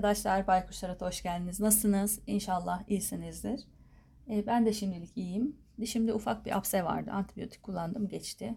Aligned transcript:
arkadaşlar, 0.00 0.46
Baykuşlar'a 0.46 0.96
hoş 1.00 1.22
geldiniz. 1.22 1.60
Nasılsınız? 1.60 2.20
İnşallah 2.26 2.82
iyisinizdir. 2.88 3.60
Ee, 4.30 4.46
ben 4.46 4.66
de 4.66 4.72
şimdilik 4.72 5.16
iyiyim. 5.16 5.56
Dişimde 5.80 6.14
ufak 6.14 6.46
bir 6.46 6.56
apse 6.56 6.84
vardı. 6.84 7.10
Antibiyotik 7.10 7.62
kullandım, 7.62 8.08
geçti. 8.08 8.54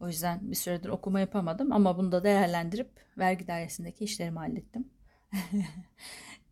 O 0.00 0.08
yüzden 0.08 0.50
bir 0.50 0.56
süredir 0.56 0.88
okuma 0.88 1.20
yapamadım 1.20 1.72
ama 1.72 1.98
bunu 1.98 2.12
da 2.12 2.24
değerlendirip 2.24 2.90
vergi 3.18 3.46
dairesindeki 3.46 4.04
işlerimi 4.04 4.38
hallettim. 4.38 4.88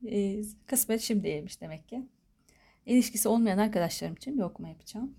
ee, 0.07 0.43
kısmet 0.67 1.01
şimdiymiş 1.01 1.61
demek 1.61 1.89
ki. 1.89 2.09
İlişkisi 2.87 3.29
olmayan 3.29 3.59
arkadaşlarım 3.59 4.15
için 4.15 4.39
bir 4.39 4.43
okuma 4.43 4.69
yapacağım. 4.69 5.15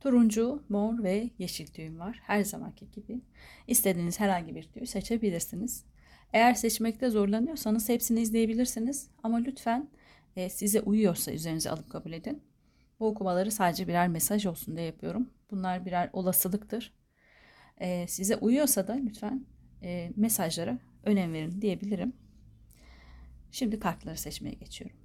Turuncu, 0.00 0.62
mor 0.68 1.02
ve 1.02 1.30
yeşil 1.38 1.66
tüyüm 1.66 1.98
var. 1.98 2.20
Her 2.22 2.44
zamanki 2.44 2.90
gibi. 2.90 3.20
İstediğiniz 3.66 4.20
herhangi 4.20 4.54
bir 4.54 4.62
tüyü 4.62 4.86
seçebilirsiniz. 4.86 5.84
Eğer 6.32 6.54
seçmekte 6.54 7.10
zorlanıyorsanız 7.10 7.88
hepsini 7.88 8.20
izleyebilirsiniz. 8.20 9.10
Ama 9.22 9.36
lütfen 9.36 9.88
e, 10.36 10.48
size 10.48 10.80
uyuyorsa 10.80 11.32
üzerinize 11.32 11.70
alıp 11.70 11.90
kabul 11.90 12.12
edin. 12.12 12.42
Bu 13.00 13.06
okumaları 13.06 13.50
sadece 13.50 13.88
birer 13.88 14.08
mesaj 14.08 14.46
olsun 14.46 14.76
diye 14.76 14.86
yapıyorum. 14.86 15.30
Bunlar 15.50 15.86
birer 15.86 16.10
olasılıktır. 16.12 16.94
E, 17.78 18.06
size 18.08 18.36
uyuyorsa 18.36 18.88
da 18.88 18.92
lütfen 18.92 19.46
e, 19.82 20.12
mesajlara 20.16 20.78
önem 21.04 21.32
verin 21.32 21.60
diyebilirim. 21.62 22.12
Şimdi 23.52 23.80
kartları 23.80 24.16
seçmeye 24.16 24.54
geçiyorum. 24.54 24.96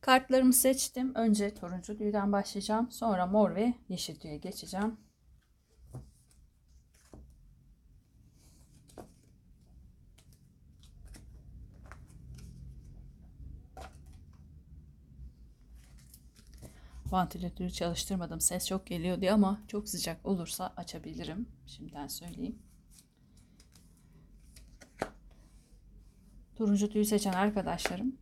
Kartlarımı 0.00 0.52
seçtim. 0.52 1.14
Önce 1.14 1.54
turuncu 1.54 1.98
tüyden 1.98 2.32
başlayacağım. 2.32 2.90
Sonra 2.90 3.26
mor 3.26 3.54
ve 3.54 3.74
yeşil 3.88 4.16
tüye 4.16 4.36
geçeceğim. 4.36 4.96
Vantilatörü 17.12 17.70
çalıştırmadım. 17.70 18.40
Ses 18.40 18.66
çok 18.66 18.86
geliyor 18.86 19.20
diye 19.20 19.32
ama 19.32 19.60
çok 19.68 19.88
sıcak 19.88 20.26
olursa 20.26 20.72
açabilirim. 20.76 21.48
Şimdiden 21.66 22.06
söyleyeyim. 22.06 22.58
Turuncu 26.56 26.88
tüyü 26.88 27.04
seçen 27.04 27.32
arkadaşlarım 27.32 28.16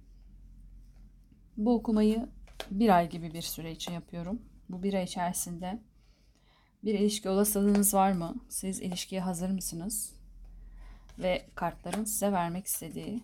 bu 1.57 1.75
okumayı 1.75 2.29
bir 2.71 2.97
ay 2.97 3.11
gibi 3.11 3.35
bir 3.35 3.43
süre 3.43 3.73
için 3.73 3.93
yapıyorum. 3.93 4.43
Bu 4.69 4.83
bir 4.83 4.95
ay 4.95 5.05
içerisinde 5.05 5.83
bir 6.85 6.95
ilişki 6.95 7.29
olasılığınız 7.29 7.95
var 7.95 8.13
mı? 8.13 8.35
Siz 8.49 8.81
ilişkiye 8.81 9.21
hazır 9.21 9.51
mısınız? 9.51 10.13
Ve 11.19 11.47
kartların 11.55 12.05
size 12.05 12.33
vermek 12.33 12.67
istediği 12.67 13.23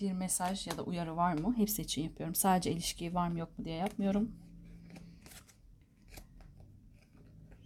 bir 0.00 0.12
mesaj 0.12 0.66
ya 0.66 0.76
da 0.76 0.82
uyarı 0.82 1.16
var 1.16 1.32
mı? 1.32 1.54
Hepsi 1.56 1.82
için 1.82 2.02
yapıyorum. 2.02 2.34
Sadece 2.34 2.72
ilişkiyi 2.72 3.14
var 3.14 3.28
mı 3.28 3.38
yok 3.38 3.58
mu 3.58 3.64
diye 3.64 3.76
yapmıyorum. 3.76 4.41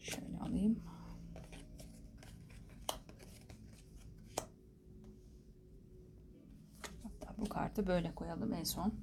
Şöyle 0.07 0.39
alayım. 0.39 0.83
Hatta 7.03 7.35
bu 7.39 7.49
kartı 7.49 7.87
böyle 7.87 8.15
koyalım 8.15 8.53
en 8.53 8.65
son. 8.65 8.95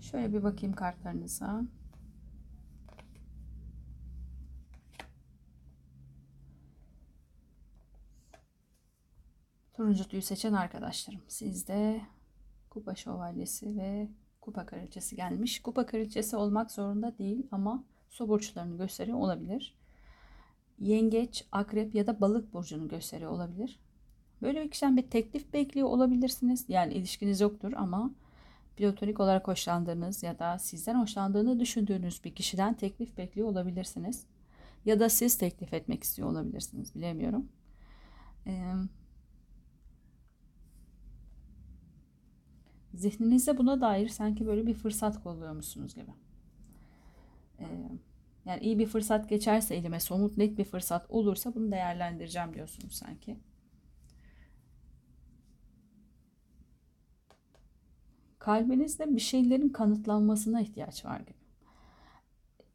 Şöyle 0.00 0.32
bir 0.32 0.42
bakayım 0.42 0.74
kartlarınıza. 0.74 1.62
Turuncu 9.72 10.08
tüyü 10.08 10.22
seçen 10.22 10.52
arkadaşlarım. 10.52 11.20
Sizde 11.28 12.00
kupa 12.70 12.94
şövalyesi 12.94 13.76
ve 13.76 14.08
kupa 14.40 14.66
kraliçesi 14.66 15.16
gelmiş. 15.16 15.62
Kupa 15.62 15.86
kraliçesi 15.86 16.36
olmak 16.36 16.70
zorunda 16.70 17.18
değil 17.18 17.46
ama 17.50 17.84
su 18.16 18.28
burçlarını 18.28 18.76
gösteriyor 18.78 19.18
olabilir. 19.18 19.74
Yengeç, 20.78 21.44
akrep 21.52 21.94
ya 21.94 22.06
da 22.06 22.20
balık 22.20 22.54
burcunu 22.54 22.88
gösteriyor 22.88 23.30
olabilir. 23.30 23.80
Böyle 24.42 24.64
bir 24.64 24.70
kişiden 24.70 24.96
bir 24.96 25.10
teklif 25.10 25.52
bekliyor 25.52 25.88
olabilirsiniz. 25.88 26.64
Yani 26.68 26.94
ilişkiniz 26.94 27.40
yoktur 27.40 27.72
ama 27.76 28.10
platonik 28.76 29.20
olarak 29.20 29.48
hoşlandığınız 29.48 30.22
ya 30.22 30.38
da 30.38 30.58
sizden 30.58 30.94
hoşlandığını 30.94 31.60
düşündüğünüz 31.60 32.24
bir 32.24 32.34
kişiden 32.34 32.74
teklif 32.74 33.16
bekliyor 33.18 33.48
olabilirsiniz. 33.48 34.26
Ya 34.84 35.00
da 35.00 35.08
siz 35.08 35.38
teklif 35.38 35.74
etmek 35.74 36.02
istiyor 36.02 36.28
olabilirsiniz. 36.28 36.94
Bilemiyorum. 36.94 37.48
Ee, 38.46 38.72
zihninizde 42.94 43.58
buna 43.58 43.80
dair 43.80 44.08
sanki 44.08 44.46
böyle 44.46 44.66
bir 44.66 44.74
fırsat 44.74 45.22
kolluyormuşsunuz 45.22 45.94
gibi. 45.94 46.10
Ee, 47.60 47.66
yani 48.46 48.60
iyi 48.60 48.78
bir 48.78 48.86
fırsat 48.86 49.28
geçerse 49.28 49.74
elime 49.74 50.00
somut 50.00 50.36
net 50.36 50.58
bir 50.58 50.64
fırsat 50.64 51.10
olursa 51.10 51.54
bunu 51.54 51.72
değerlendireceğim 51.72 52.54
diyorsunuz 52.54 52.94
sanki. 52.94 53.36
kalbinizde 58.46 59.14
bir 59.14 59.20
şeylerin 59.20 59.68
kanıtlanmasına 59.68 60.60
ihtiyaç 60.60 61.04
var 61.04 61.20
gibi. 61.20 61.46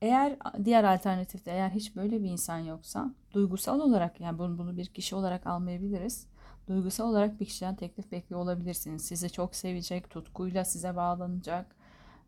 Eğer 0.01 0.37
diğer 0.65 0.83
alternatifte 0.83 1.51
eğer 1.51 1.69
hiç 1.69 1.95
böyle 1.95 2.23
bir 2.23 2.29
insan 2.29 2.59
yoksa 2.59 3.13
duygusal 3.33 3.79
olarak 3.79 4.21
yani 4.21 4.39
bunu, 4.39 4.57
bunu 4.57 4.77
bir 4.77 4.85
kişi 4.85 5.15
olarak 5.15 5.47
almayabiliriz. 5.47 6.27
Duygusal 6.67 7.09
olarak 7.09 7.39
bir 7.39 7.45
kişiden 7.45 7.75
teklif 7.75 8.11
bekliyor 8.11 8.41
olabilirsiniz. 8.41 9.05
Sizi 9.05 9.29
çok 9.29 9.55
sevecek, 9.55 10.09
tutkuyla 10.09 10.65
size 10.65 10.95
bağlanacak, 10.95 11.75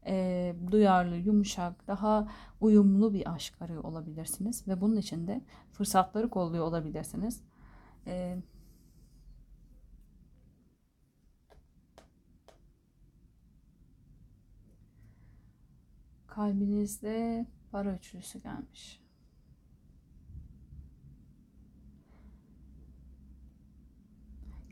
e, 0.08 0.56
duyarlı, 0.72 1.16
yumuşak, 1.16 1.88
daha 1.88 2.28
uyumlu 2.62 3.14
bir 3.14 3.34
aşk 3.34 3.62
arıyor 3.62 3.84
olabilirsiniz. 3.84 4.68
Ve 4.68 4.82
bunun 4.82 4.96
için 4.98 5.28
de 5.28 5.42
fırsatları 5.72 6.30
kolluyor 6.30 6.66
olabilirsiniz. 6.66 7.42
E, 8.08 8.38
kalbinizde 16.28 17.46
para 17.72 17.96
üçlüsü 17.96 18.42
gelmiş. 18.42 19.04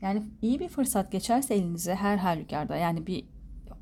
Yani 0.00 0.22
iyi 0.42 0.60
bir 0.60 0.68
fırsat 0.68 1.12
geçerse 1.12 1.54
elinize 1.54 1.94
her 1.94 2.16
halükarda 2.16 2.76
yani 2.76 3.06
bir 3.06 3.31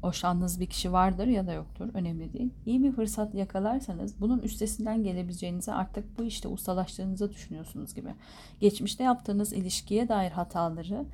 hoşlandığınız 0.02 0.60
bir 0.60 0.66
kişi 0.66 0.92
vardır 0.92 1.26
ya 1.26 1.46
da 1.46 1.52
yoktur 1.52 1.88
önemli 1.94 2.32
değil. 2.32 2.50
İyi 2.66 2.82
bir 2.82 2.92
fırsat 2.92 3.34
yakalarsanız 3.34 4.20
bunun 4.20 4.38
üstesinden 4.38 5.02
gelebileceğinizi 5.02 5.72
artık 5.72 6.18
bu 6.18 6.24
işte 6.24 6.48
ustalaştığınızı 6.48 7.32
düşünüyorsunuz 7.32 7.94
gibi. 7.94 8.14
Geçmişte 8.60 9.04
yaptığınız 9.04 9.52
ilişkiye 9.52 10.08
dair 10.08 10.30
hataları 10.30 11.04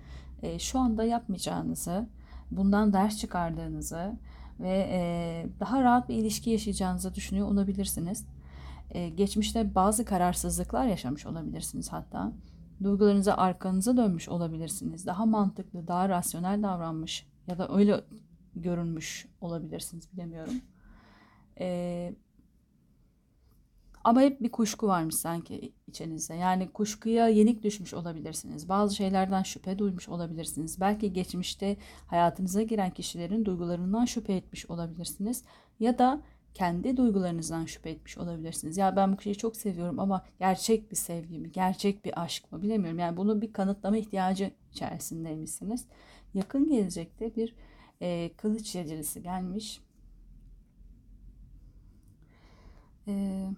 e, 0.42 0.58
şu 0.58 0.78
anda 0.78 1.04
yapmayacağınızı, 1.04 2.06
bundan 2.50 2.92
ders 2.92 3.18
çıkardığınızı, 3.18 4.12
ve 4.60 4.88
e, 4.90 5.46
daha 5.60 5.82
rahat 5.82 6.08
bir 6.08 6.14
ilişki 6.14 6.50
yaşayacağınızı 6.50 7.14
düşünüyor 7.14 7.48
olabilirsiniz. 7.48 8.26
E, 8.90 9.08
geçmişte 9.08 9.74
bazı 9.74 10.04
kararsızlıklar 10.04 10.86
yaşamış 10.86 11.26
olabilirsiniz 11.26 11.92
hatta. 11.92 12.32
Duygularınıza 12.82 13.34
arkanıza 13.34 13.96
dönmüş 13.96 14.28
olabilirsiniz. 14.28 15.06
Daha 15.06 15.26
mantıklı, 15.26 15.88
daha 15.88 16.08
rasyonel 16.08 16.62
davranmış 16.62 17.26
ya 17.46 17.58
da 17.58 17.68
öyle 17.68 18.00
görünmüş 18.56 19.26
olabilirsiniz 19.40 20.12
bilemiyorum. 20.12 20.54
E, 21.60 22.14
ama 24.04 24.20
hep 24.20 24.42
bir 24.42 24.50
kuşku 24.50 24.86
varmış 24.86 25.14
sanki 25.14 25.72
içinizde. 25.86 26.34
Yani 26.34 26.68
kuşkuya 26.68 27.28
yenik 27.28 27.62
düşmüş 27.62 27.94
olabilirsiniz. 27.94 28.68
Bazı 28.68 28.94
şeylerden 28.94 29.42
şüphe 29.42 29.78
duymuş 29.78 30.08
olabilirsiniz. 30.08 30.80
Belki 30.80 31.12
geçmişte 31.12 31.76
hayatınıza 32.06 32.62
giren 32.62 32.90
kişilerin 32.90 33.44
duygularından 33.44 34.04
şüphe 34.04 34.32
etmiş 34.32 34.70
olabilirsiniz. 34.70 35.44
Ya 35.80 35.98
da 35.98 36.22
kendi 36.54 36.96
duygularınızdan 36.96 37.64
şüphe 37.64 37.90
etmiş 37.90 38.18
olabilirsiniz. 38.18 38.76
Ya 38.76 38.96
ben 38.96 39.12
bu 39.12 39.16
kişiyi 39.16 39.36
çok 39.36 39.56
seviyorum 39.56 40.00
ama 40.00 40.24
gerçek 40.38 40.90
bir 40.90 40.96
sevgi 40.96 41.38
mi, 41.38 41.52
gerçek 41.52 42.04
bir 42.04 42.22
aşk 42.22 42.52
mı 42.52 42.62
bilemiyorum. 42.62 42.98
Yani 42.98 43.16
bunu 43.16 43.42
bir 43.42 43.52
kanıtlama 43.52 43.96
ihtiyacı 43.96 44.50
içerisindeymişsiniz. 44.72 45.84
Yakın 46.34 46.68
gelecekte 46.68 47.36
bir 47.36 47.54
e, 48.02 48.30
kılıç 48.36 48.74
yedilisi 48.74 49.22
gelmiş. 49.22 49.80
Eee 53.06 53.50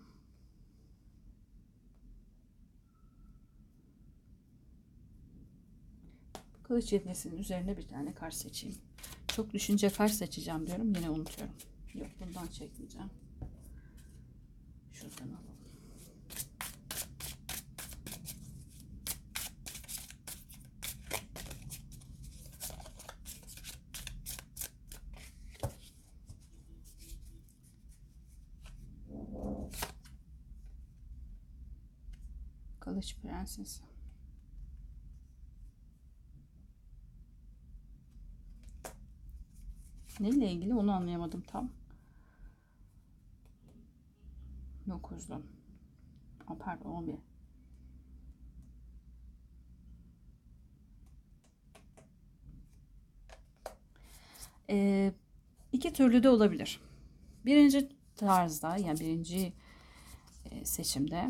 Kılıç 6.68 6.92
yetmesinin 6.92 7.38
üzerine 7.38 7.76
bir 7.76 7.88
tane 7.88 8.14
kar 8.14 8.30
seçeyim. 8.30 8.76
Çok 9.28 9.52
düşünce 9.52 9.90
kar 9.90 10.08
seçeceğim 10.08 10.66
diyorum. 10.66 10.94
Yine 10.94 11.10
unutuyorum. 11.10 11.54
Yok 11.94 12.08
bundan 12.20 12.46
çekmeyeceğim. 12.46 13.10
Şuradan 14.92 15.28
alalım. 15.28 15.58
Kılıç 32.80 33.16
Prensesi. 33.48 33.82
Neyle 40.20 40.52
ilgili 40.52 40.74
onu 40.74 40.92
anlayamadım 40.92 41.40
tam. 41.40 41.70
9'dan. 44.88 45.42
Oh, 46.50 46.58
pardon 46.58 46.90
11. 46.90 47.14
Ee, 54.70 55.12
iki 55.72 55.92
türlü 55.92 56.22
de 56.22 56.28
olabilir. 56.28 56.80
Birinci 57.44 57.88
tarzda 58.16 58.76
yani 58.76 59.00
birinci 59.00 59.52
e, 60.44 60.64
seçimde 60.64 61.28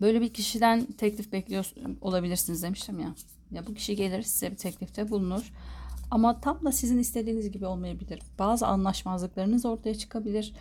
böyle 0.00 0.20
bir 0.20 0.32
kişiden 0.32 0.84
teklif 0.84 1.32
bekliyor 1.32 1.72
olabilirsiniz 2.00 2.62
demiştim 2.62 3.00
ya. 3.00 3.14
Ya 3.50 3.66
bu 3.66 3.74
kişi 3.74 3.96
gelir 3.96 4.22
size 4.22 4.50
bir 4.50 4.56
teklifte 4.56 5.10
bulunur. 5.10 5.52
Ama 6.10 6.40
tam 6.40 6.64
da 6.64 6.72
sizin 6.72 6.98
istediğiniz 6.98 7.50
gibi 7.50 7.66
olmayabilir. 7.66 8.20
Bazı 8.38 8.66
anlaşmazlıklarınız 8.66 9.64
ortaya 9.66 9.94
çıkabilir. 9.94 10.52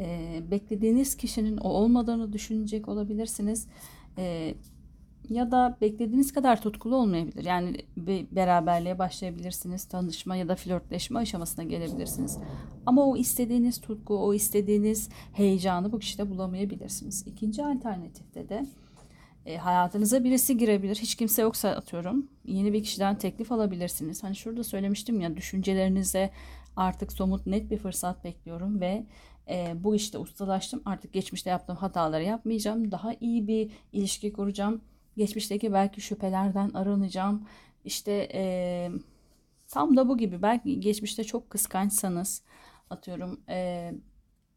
Ee, 0.00 0.42
beklediğiniz 0.50 1.16
kişinin 1.16 1.56
o 1.56 1.68
olmadığını 1.68 2.32
düşünecek 2.32 2.88
olabilirsiniz. 2.88 3.66
Ee, 4.18 4.54
ya 5.30 5.50
da 5.50 5.76
beklediğiniz 5.80 6.32
kadar 6.32 6.62
tutkulu 6.62 6.96
olmayabilir. 6.96 7.44
Yani 7.44 7.76
bir 7.96 8.26
beraberliğe 8.30 8.98
başlayabilirsiniz. 8.98 9.84
Tanışma 9.84 10.36
ya 10.36 10.48
da 10.48 10.56
flörtleşme 10.56 11.18
aşamasına 11.18 11.64
gelebilirsiniz. 11.64 12.38
Ama 12.86 13.06
o 13.06 13.16
istediğiniz 13.16 13.80
tutku, 13.80 14.16
o 14.16 14.34
istediğiniz 14.34 15.08
heyecanı 15.32 15.92
bu 15.92 15.98
kişide 15.98 16.30
bulamayabilirsiniz. 16.30 17.26
İkinci 17.26 17.64
alternatifte 17.64 18.48
de 18.48 18.66
e, 19.46 19.56
hayatınıza 19.56 20.24
birisi 20.24 20.56
girebilir. 20.56 20.96
Hiç 20.96 21.14
kimse 21.14 21.42
yoksa 21.42 21.68
atıyorum. 21.68 22.26
Yeni 22.44 22.72
bir 22.72 22.82
kişiden 22.82 23.18
teklif 23.18 23.52
alabilirsiniz. 23.52 24.22
Hani 24.22 24.36
şurada 24.36 24.64
söylemiştim 24.64 25.20
ya 25.20 25.36
düşüncelerinize 25.36 26.30
artık 26.76 27.12
somut 27.12 27.46
net 27.46 27.70
bir 27.70 27.78
fırsat 27.78 28.24
bekliyorum 28.24 28.80
ve 28.80 29.06
e, 29.48 29.74
bu 29.84 29.94
işte 29.94 30.18
ustalaştım. 30.18 30.82
Artık 30.84 31.12
geçmişte 31.12 31.50
yaptığım 31.50 31.76
hataları 31.76 32.24
yapmayacağım. 32.24 32.90
Daha 32.90 33.14
iyi 33.20 33.46
bir 33.46 33.70
ilişki 33.92 34.32
kuracağım 34.32 34.80
geçmişteki 35.18 35.72
belki 35.72 36.00
şüphelerden 36.00 36.70
arınacağım. 36.70 37.46
İşte 37.84 38.28
e, 38.34 38.90
tam 39.68 39.96
da 39.96 40.08
bu 40.08 40.18
gibi 40.18 40.42
belki 40.42 40.80
geçmişte 40.80 41.24
çok 41.24 41.50
kıskançsanız 41.50 42.42
atıyorum 42.90 43.40
e, 43.48 43.92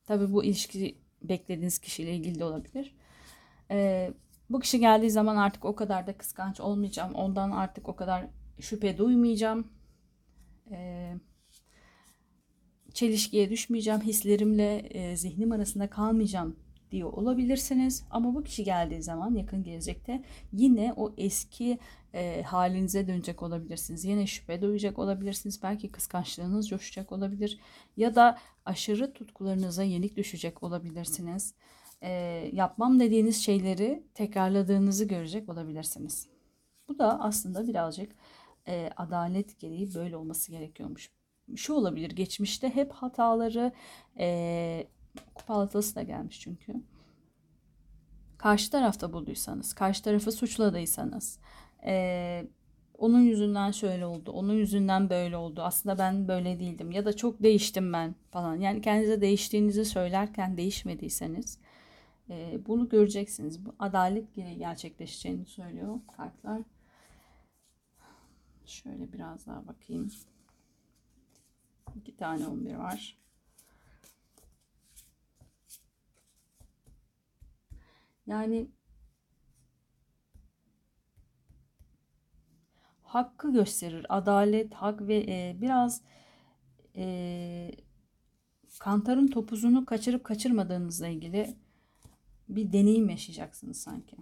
tabii 0.06 0.34
bu 0.34 0.44
ilişki 0.44 0.98
beklediğiniz 1.22 1.80
kişiyle 1.80 2.16
ilgili 2.16 2.40
de 2.40 2.46
olabilir. 2.46 2.96
E, 3.72 4.10
bu 4.50 4.60
kişi 4.60 4.80
geldiği 4.80 5.12
zaman 5.12 5.36
artık 5.36 5.66
o 5.66 5.75
kadar 5.75 6.08
da 6.08 6.18
kıskanç 6.18 6.60
olmayacağım. 6.60 7.14
Ondan 7.14 7.52
artık 7.52 7.90
o 7.90 7.96
kadar 7.96 8.28
şüphe 8.60 8.98
duymayacağım. 8.98 9.68
E, 10.72 11.14
çelişkiye 12.94 13.50
düşmeyeceğim. 13.50 14.02
Hislerimle 14.02 14.78
e, 14.78 15.18
zihnim 15.18 15.52
arasında 15.52 15.90
kalmayacağım 15.90 16.56
diyor 16.92 17.14
olabilirsiniz. 17.14 18.04
Ama 18.12 18.36
bu 18.36 18.44
kişi 18.44 18.64
geldiği 18.64 19.04
zaman 19.04 19.36
yakın 19.36 19.64
gelecekte 19.64 20.24
yine 20.54 20.94
o 20.98 21.14
eski 21.18 21.80
e, 22.14 22.42
halinize 22.44 23.08
dönecek 23.08 23.44
olabilirsiniz. 23.44 24.06
Yine 24.06 24.28
şüphe 24.28 24.62
duyacak 24.62 25.00
olabilirsiniz. 25.00 25.64
Belki 25.64 25.92
kıskançlığınız 25.92 26.70
coşacak 26.70 27.12
olabilir. 27.12 27.60
Ya 27.98 28.16
da 28.16 28.38
aşırı 28.66 29.14
tutkularınıza 29.14 29.84
yenik 29.84 30.16
düşecek 30.18 30.64
olabilirsiniz. 30.64 31.54
E, 32.02 32.12
yapmam 32.54 33.00
dediğiniz 33.00 33.44
şeyleri 33.44 34.04
tekrarladığınızı 34.14 35.06
görecek 35.06 35.50
olabilirsiniz. 35.50 36.28
Bu 36.88 37.00
da 37.00 37.20
aslında 37.20 37.68
birazcık 37.68 38.12
e, 38.68 38.90
adalet 38.98 39.60
gereği 39.60 39.96
böyle 39.96 40.18
olması 40.18 40.52
gerekiyormuş. 40.52 41.12
Şu 41.56 41.74
olabilir 41.74 42.12
geçmişte 42.12 42.76
hep 42.76 42.92
hataları 42.92 43.72
e, 44.20 44.88
kupa 45.36 45.54
altılısı 45.54 45.96
da 45.96 46.04
gelmiş 46.04 46.40
çünkü. 46.40 46.74
Karşı 48.38 48.72
tarafta 48.72 49.13
bulduysanız, 49.13 49.74
karşı 49.74 50.04
tarafı 50.04 50.31
suçladıysanız, 50.31 51.40
ee, 51.86 52.48
onun 52.98 53.22
yüzünden 53.22 53.72
şöyle 53.72 54.06
oldu, 54.06 54.31
onun 54.31 54.54
yüzünden 54.54 55.10
böyle 55.10 55.38
oldu. 55.38 55.62
Aslında 55.62 55.98
ben 55.98 56.28
böyle 56.28 56.60
değildim 56.60 56.92
ya 56.92 57.06
da 57.06 57.16
çok 57.16 57.44
değiştim 57.44 57.94
ben 57.94 58.16
falan. 58.31 58.56
Yani 58.56 58.81
kendinize 58.81 59.22
değiştiğinizi 59.22 59.86
söylerken 59.86 60.58
değişmediyseniz 60.58 61.60
e, 62.30 62.60
bunu 62.68 62.90
göreceksiniz. 62.90 63.66
Bu 63.66 63.75
adalet 63.80 64.34
gereği 64.34 64.57
gerçekleşeceğini 64.57 65.46
söylüyor 65.46 66.00
kartlar. 66.18 66.62
Şöyle 68.66 69.14
biraz 69.14 69.48
daha 69.48 69.68
bakayım. 69.68 70.10
İki 71.96 72.16
tane 72.18 72.48
11 72.48 72.75
var. 72.75 73.18
Yani 78.31 78.68
hakkı 83.04 83.54
gösterir. 83.54 84.06
Adalet, 84.10 84.74
hak 84.74 85.01
ve 85.01 85.25
e, 85.28 85.57
biraz 85.62 86.01
e, 86.95 87.72
kantarın 88.80 89.28
topuzunu 89.28 89.86
kaçırıp 89.86 90.24
kaçırmadığınızla 90.24 91.07
ilgili 91.07 91.56
bir 92.50 92.74
deneyim 92.74 93.10
yaşayacaksınız 93.10 93.78
sanki. 93.78 94.16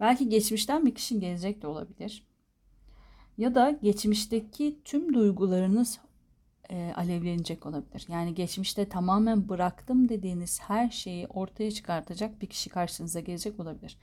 Belki 0.00 0.28
geçmişten 0.28 0.86
bir 0.86 0.94
kişi 0.94 1.20
gelecek 1.20 1.62
de 1.62 1.66
olabilir. 1.66 2.26
Ya 3.36 3.54
da 3.54 3.70
geçmişteki 3.70 4.78
tüm 4.84 5.14
duygularınız 5.14 6.00
e, 6.70 6.92
alevlenecek 6.96 7.66
olabilir. 7.66 8.06
Yani 8.08 8.34
geçmişte 8.34 8.88
tamamen 8.88 9.48
bıraktım 9.48 10.08
dediğiniz 10.08 10.60
her 10.60 10.90
şeyi 10.90 11.26
ortaya 11.26 11.70
çıkartacak 11.70 12.42
bir 12.42 12.46
kişi 12.46 12.70
karşınıza 12.70 13.20
gelecek 13.20 13.60
olabilir. 13.60 13.96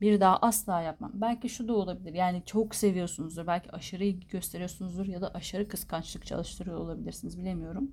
Bir 0.00 0.20
daha 0.20 0.36
asla 0.36 0.80
yapmam. 0.80 1.10
Belki 1.14 1.48
şu 1.48 1.68
da 1.68 1.72
olabilir. 1.72 2.14
Yani 2.14 2.42
çok 2.46 2.74
seviyorsunuzdur. 2.74 3.46
Belki 3.46 3.72
aşırı 3.72 4.04
ilgi 4.04 4.28
gösteriyorsunuzdur 4.28 5.06
ya 5.06 5.20
da 5.20 5.34
aşırı 5.34 5.68
kıskançlık 5.68 6.26
çalıştırıyor 6.26 6.78
olabilirsiniz. 6.78 7.38
Bilemiyorum. 7.38 7.92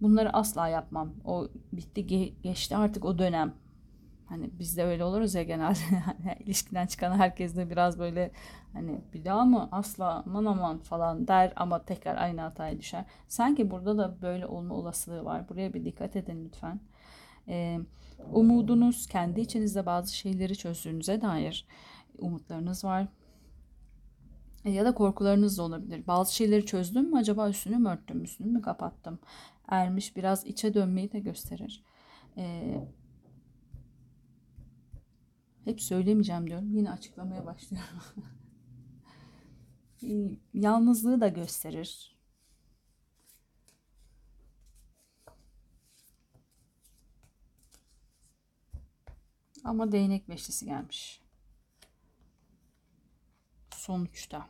Bunları 0.00 0.32
asla 0.32 0.68
yapmam. 0.68 1.14
O 1.24 1.48
bitti 1.72 2.06
geçti 2.42 2.76
artık 2.76 3.04
o 3.04 3.18
dönem. 3.18 3.54
Hani 4.26 4.50
biz 4.58 4.76
de 4.76 4.84
öyle 4.84 5.04
oluruz 5.04 5.34
ya 5.34 5.42
genelde. 5.42 5.78
Hani 6.04 6.36
ilişkiden 6.40 6.86
çıkan 6.86 7.18
herkes 7.18 7.56
de 7.56 7.70
biraz 7.70 7.98
böyle 7.98 8.30
hani 8.72 9.00
bir 9.14 9.24
daha 9.24 9.44
mı 9.44 9.68
asla 9.72 10.22
aman 10.26 10.44
aman 10.44 10.78
falan 10.78 11.28
der 11.28 11.52
ama 11.56 11.84
tekrar 11.84 12.16
aynı 12.16 12.40
hataya 12.40 12.78
düşer. 12.78 13.04
Sanki 13.28 13.70
burada 13.70 13.98
da 13.98 14.22
böyle 14.22 14.46
olma 14.46 14.74
olasılığı 14.74 15.24
var. 15.24 15.48
Buraya 15.48 15.74
bir 15.74 15.84
dikkat 15.84 16.16
edin 16.16 16.44
lütfen. 16.44 16.80
Ee, 17.48 17.78
umudunuz 18.32 19.06
kendi 19.06 19.40
içinizde 19.40 19.86
bazı 19.86 20.16
şeyleri 20.16 20.56
çözdüğünüze 20.56 21.20
dair 21.20 21.66
umutlarınız 22.18 22.84
var. 22.84 23.06
E, 24.64 24.70
ya 24.70 24.84
da 24.84 24.94
korkularınız 24.94 25.58
da 25.58 25.62
olabilir. 25.62 26.06
Bazı 26.06 26.34
şeyleri 26.34 26.66
çözdüm 26.66 27.10
mü 27.10 27.18
acaba 27.18 27.48
üstünü 27.48 27.78
mü 27.78 27.88
örttüm, 27.88 28.24
üstünü 28.24 28.48
mü 28.48 28.62
kapattım? 28.62 29.18
Ermiş 29.68 30.16
biraz 30.16 30.46
içe 30.46 30.74
dönmeyi 30.74 31.12
de 31.12 31.20
gösterir. 31.20 31.82
Ee, 32.36 32.84
hep 35.64 35.82
söylemeyeceğim 35.82 36.46
diyorum. 36.46 36.76
Yine 36.76 36.90
açıklamaya 36.90 37.46
başlıyorum. 37.46 37.88
Yalnızlığı 40.54 41.20
da 41.20 41.28
gösterir. 41.28 42.14
Ama 49.64 49.92
değnek 49.92 50.28
beşlisi 50.28 50.66
gelmiş. 50.66 51.20
Sonuçta. 53.70 54.46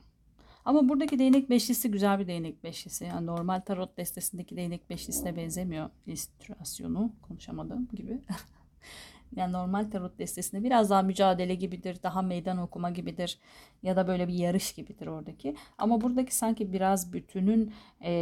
Ama 0.64 0.88
buradaki 0.88 1.18
değnek 1.18 1.50
beşlisi 1.50 1.90
güzel 1.90 2.18
bir 2.18 2.26
değnek 2.26 2.64
beşlisi. 2.64 3.04
Yani 3.04 3.26
normal 3.26 3.60
tarot 3.60 3.96
destesindeki 3.96 4.56
değnek 4.56 4.90
beşlisine 4.90 5.36
benzemiyor. 5.36 5.90
İllüstrasyonu 6.06 7.12
konuşamadım 7.22 7.88
gibi. 7.92 8.20
Yani 9.36 9.52
normal 9.52 9.90
tarot 9.90 10.18
destesinde 10.18 10.64
biraz 10.64 10.90
daha 10.90 11.02
mücadele 11.02 11.54
gibidir, 11.54 12.02
daha 12.02 12.22
meydan 12.22 12.58
okuma 12.58 12.90
gibidir 12.90 13.38
ya 13.82 13.96
da 13.96 14.08
böyle 14.08 14.28
bir 14.28 14.34
yarış 14.34 14.72
gibidir 14.72 15.06
oradaki. 15.06 15.56
Ama 15.78 16.00
buradaki 16.00 16.34
sanki 16.36 16.72
biraz 16.72 17.12
bütünün 17.12 17.72
e, 18.04 18.12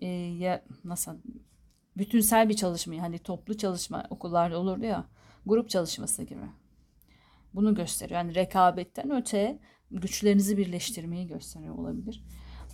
e, 0.00 0.06
ya 0.38 0.62
nasıl 0.84 1.16
bütünsel 1.96 2.48
bir 2.48 2.54
çalışmayı 2.54 3.00
hani 3.00 3.18
toplu 3.18 3.56
çalışma 3.56 4.04
okullarda 4.10 4.58
olurdu 4.58 4.84
ya 4.84 5.04
grup 5.46 5.70
çalışması 5.70 6.22
gibi. 6.22 6.40
Bunu 7.54 7.74
gösteriyor. 7.74 8.20
Yani 8.20 8.34
rekabetten 8.34 9.10
öte 9.10 9.58
güçlerinizi 9.90 10.56
birleştirmeyi 10.56 11.26
gösteriyor 11.26 11.74
olabilir. 11.74 12.24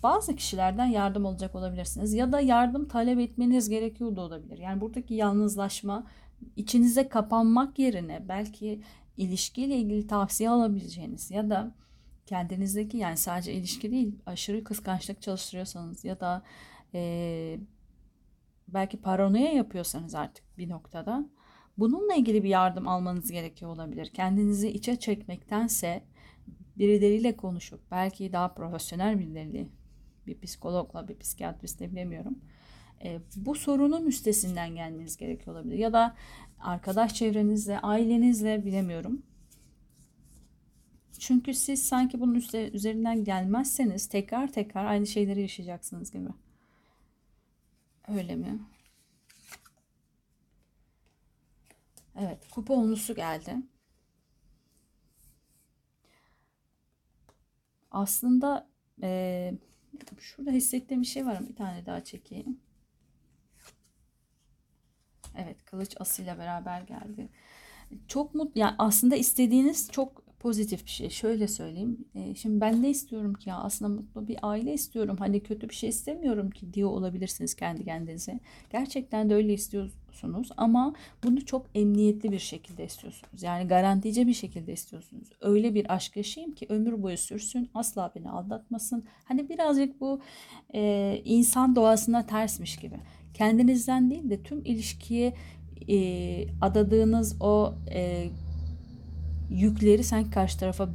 Bazı 0.02 0.36
kişilerden 0.36 0.86
yardım 0.86 1.24
olacak 1.24 1.54
olabilirsiniz 1.54 2.14
ya 2.14 2.32
da 2.32 2.40
yardım 2.40 2.88
talep 2.88 3.18
etmeniz 3.18 3.68
gerekiyor 3.68 4.16
da 4.16 4.20
olabilir. 4.20 4.58
Yani 4.58 4.80
buradaki 4.80 5.14
yalnızlaşma 5.14 6.06
içinize 6.56 7.08
kapanmak 7.08 7.78
yerine 7.78 8.28
belki 8.28 8.82
ilişkiyle 9.16 9.76
ilgili 9.76 10.06
tavsiye 10.06 10.50
alabileceğiniz 10.50 11.30
ya 11.30 11.50
da 11.50 11.74
kendinizdeki 12.26 12.96
yani 12.96 13.16
sadece 13.16 13.52
ilişki 13.52 13.90
değil 13.90 14.18
aşırı 14.26 14.64
kıskançlık 14.64 15.22
çalıştırıyorsanız 15.22 16.04
ya 16.04 16.20
da 16.20 16.42
e, 16.94 17.60
belki 18.68 18.96
paranoya 19.00 19.52
yapıyorsanız 19.52 20.14
artık 20.14 20.58
bir 20.58 20.68
noktada 20.68 21.28
bununla 21.78 22.14
ilgili 22.14 22.44
bir 22.44 22.48
yardım 22.48 22.88
almanız 22.88 23.30
gerekiyor 23.30 23.70
olabilir. 23.70 24.10
Kendinizi 24.14 24.68
içe 24.68 24.96
çekmektense 24.96 26.02
birileriyle 26.78 27.36
konuşup 27.36 27.80
belki 27.90 28.32
daha 28.32 28.54
profesyonel 28.54 29.18
birileriyle 29.18 29.68
bir 30.26 30.40
psikologla 30.40 31.08
bir 31.08 31.18
psikiyatristle 31.18 31.92
bilemiyorum. 31.92 32.38
E, 33.04 33.20
bu 33.36 33.54
sorunun 33.54 34.06
üstesinden 34.06 34.74
gelmeniz 34.74 35.16
gerekiyor 35.16 35.56
olabilir. 35.56 35.78
Ya 35.78 35.92
da 35.92 36.16
arkadaş 36.60 37.14
çevrenizle, 37.14 37.78
ailenizle 37.78 38.64
bilemiyorum. 38.64 39.22
Çünkü 41.18 41.54
siz 41.54 41.86
sanki 41.86 42.20
bunun 42.20 42.34
üstte, 42.34 42.70
üzerinden 42.70 43.24
gelmezseniz 43.24 44.06
tekrar 44.06 44.52
tekrar 44.52 44.84
aynı 44.84 45.06
şeyleri 45.06 45.40
yaşayacaksınız 45.40 46.12
gibi. 46.12 46.28
Öyle 48.08 48.36
mi? 48.36 48.58
Evet, 52.16 52.38
kupa 52.50 52.74
onlusu 52.74 53.14
geldi. 53.14 53.56
Aslında 57.90 58.68
e, 59.02 59.52
şurada 60.18 60.50
hissettiğim 60.50 61.02
bir 61.02 61.06
şey 61.06 61.26
var. 61.26 61.48
Bir 61.48 61.56
tane 61.56 61.86
daha 61.86 62.04
çekeyim. 62.04 62.60
Evet, 65.38 65.64
kılıç 65.64 65.94
asıyla 66.00 66.38
beraber 66.38 66.82
geldi. 66.82 67.28
Çok 68.08 68.34
mutlu. 68.34 68.60
Yani 68.60 68.74
aslında 68.78 69.16
istediğiniz 69.16 69.90
çok 69.90 70.28
pozitif 70.40 70.84
bir 70.84 70.90
şey. 70.90 71.10
Şöyle 71.10 71.48
söyleyeyim. 71.48 72.04
E, 72.14 72.34
şimdi 72.34 72.60
ben 72.60 72.82
ne 72.82 72.90
istiyorum 72.90 73.34
ki 73.34 73.48
ya? 73.48 73.56
Aslında 73.56 73.94
mutlu 73.94 74.28
bir 74.28 74.38
aile 74.42 74.72
istiyorum. 74.72 75.16
Hani 75.18 75.42
kötü 75.42 75.68
bir 75.68 75.74
şey 75.74 75.88
istemiyorum 75.88 76.50
ki 76.50 76.74
diyor 76.74 76.90
olabilirsiniz 76.90 77.54
kendi 77.54 77.84
kendinize. 77.84 78.40
Gerçekten 78.70 79.30
de 79.30 79.34
öyle 79.34 79.52
istiyorsunuz 79.52 80.48
ama 80.56 80.94
bunu 81.24 81.44
çok 81.46 81.66
emniyetli 81.74 82.32
bir 82.32 82.38
şekilde 82.38 82.84
istiyorsunuz. 82.84 83.42
Yani 83.42 83.68
garantice 83.68 84.26
bir 84.26 84.34
şekilde 84.34 84.72
istiyorsunuz. 84.72 85.28
Öyle 85.40 85.74
bir 85.74 85.94
aşk 85.94 86.16
yaşayayım 86.16 86.54
ki 86.54 86.66
ömür 86.68 87.02
boyu 87.02 87.18
sürsün. 87.18 87.70
Asla 87.74 88.12
beni 88.16 88.30
aldatmasın. 88.30 89.04
Hani 89.24 89.48
birazcık 89.48 90.00
bu 90.00 90.20
e, 90.74 91.22
insan 91.24 91.76
doğasına 91.76 92.26
tersmiş 92.26 92.76
gibi. 92.76 92.96
Kendinizden 93.38 94.10
değil 94.10 94.30
de 94.30 94.42
tüm 94.42 94.64
ilişkiye 94.64 95.34
e, 95.88 95.98
adadığınız 96.60 97.36
o 97.40 97.74
e, 97.90 98.28
yükleri 99.50 100.04
sanki 100.04 100.30
karşı 100.30 100.58
tarafa 100.58 100.88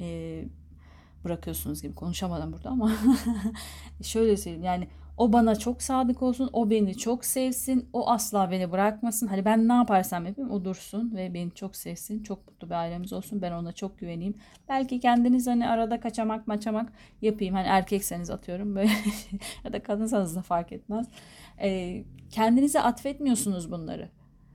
e, 0.00 0.44
bırakıyorsunuz 1.24 1.82
gibi 1.82 1.94
konuşamadım 1.94 2.52
burada 2.52 2.70
ama 2.70 2.92
şöyle 4.02 4.36
söyleyeyim 4.36 4.64
yani 4.64 4.88
o 5.16 5.32
bana 5.32 5.56
çok 5.56 5.82
sadık 5.82 6.22
olsun, 6.22 6.50
o 6.52 6.70
beni 6.70 6.96
çok 6.96 7.24
sevsin, 7.24 7.88
o 7.92 8.10
asla 8.10 8.50
beni 8.50 8.72
bırakmasın. 8.72 9.26
Hani 9.26 9.44
ben 9.44 9.68
ne 9.68 9.72
yaparsam 9.72 10.26
yapayım 10.26 10.50
o 10.50 10.64
dursun 10.64 11.12
ve 11.16 11.34
beni 11.34 11.50
çok 11.50 11.76
sevsin. 11.76 12.22
Çok 12.22 12.46
mutlu 12.46 12.68
bir 12.68 12.74
ailemiz 12.74 13.12
olsun. 13.12 13.42
Ben 13.42 13.52
ona 13.52 13.72
çok 13.72 13.98
güveneyim. 13.98 14.34
Belki 14.68 15.00
kendiniz 15.00 15.46
hani 15.46 15.68
arada 15.68 16.00
kaçamak 16.00 16.46
maçamak 16.46 16.92
yapayım. 17.22 17.54
Hani 17.54 17.66
erkekseniz 17.66 18.30
atıyorum 18.30 18.76
böyle 18.76 18.90
ya 19.64 19.72
da 19.72 19.82
kadınsanız 19.82 20.36
da 20.36 20.42
fark 20.42 20.72
etmez. 20.72 21.06
Ee, 21.60 22.04
kendinize 22.30 22.80
atfetmiyorsunuz 22.80 23.70
bunları. 23.70 24.08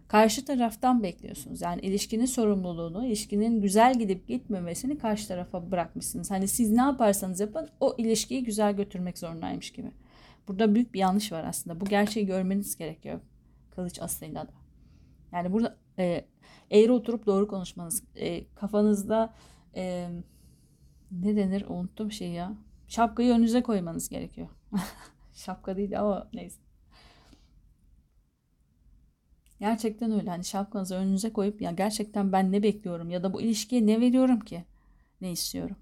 Karşı 0.07 0.45
taraftan 0.45 1.03
bekliyorsunuz. 1.03 1.61
Yani 1.61 1.81
ilişkinin 1.81 2.25
sorumluluğunu, 2.25 3.05
ilişkinin 3.05 3.61
güzel 3.61 3.99
gidip 3.99 4.27
gitmemesini 4.27 4.97
karşı 4.97 5.27
tarafa 5.27 5.71
bırakmışsınız. 5.71 6.31
Hani 6.31 6.47
siz 6.47 6.71
ne 6.71 6.81
yaparsanız 6.81 7.39
yapın 7.39 7.69
o 7.79 7.95
ilişkiyi 7.97 8.43
güzel 8.43 8.75
götürmek 8.75 9.17
zorundaymış 9.17 9.71
gibi. 9.71 9.91
Burada 10.47 10.75
büyük 10.75 10.93
bir 10.93 10.99
yanlış 10.99 11.31
var 11.31 11.43
aslında. 11.43 11.81
Bu 11.81 11.85
gerçeği 11.85 12.25
görmeniz 12.25 12.77
gerekiyor. 12.77 13.19
Kılıç 13.75 14.01
aslıyla 14.01 14.47
da. 14.47 14.51
Yani 15.31 15.53
burada 15.53 15.77
e, 15.99 16.25
eğri 16.71 16.91
oturup 16.91 17.25
doğru 17.25 17.47
konuşmanız. 17.47 18.03
E, 18.15 18.53
kafanızda 18.53 19.33
e, 19.75 20.09
ne 21.11 21.35
denir 21.35 21.65
unuttum 21.67 22.11
şey 22.11 22.29
ya. 22.29 22.53
Şapkayı 22.87 23.33
önünüze 23.33 23.63
koymanız 23.63 24.09
gerekiyor. 24.09 24.47
Şapka 25.33 25.77
değil 25.77 25.99
ama 25.99 26.29
neyse. 26.33 26.61
Gerçekten 29.61 30.11
öyle. 30.11 30.29
Hani 30.29 30.45
şapkanızı 30.45 30.95
önünüze 30.95 31.33
koyup 31.33 31.61
ya 31.61 31.71
gerçekten 31.71 32.31
ben 32.31 32.51
ne 32.51 32.63
bekliyorum 32.63 33.09
ya 33.09 33.23
da 33.23 33.33
bu 33.33 33.41
ilişkiye 33.41 33.87
ne 33.87 34.01
veriyorum 34.01 34.39
ki? 34.39 34.63
Ne 35.21 35.31
istiyorum? 35.31 35.75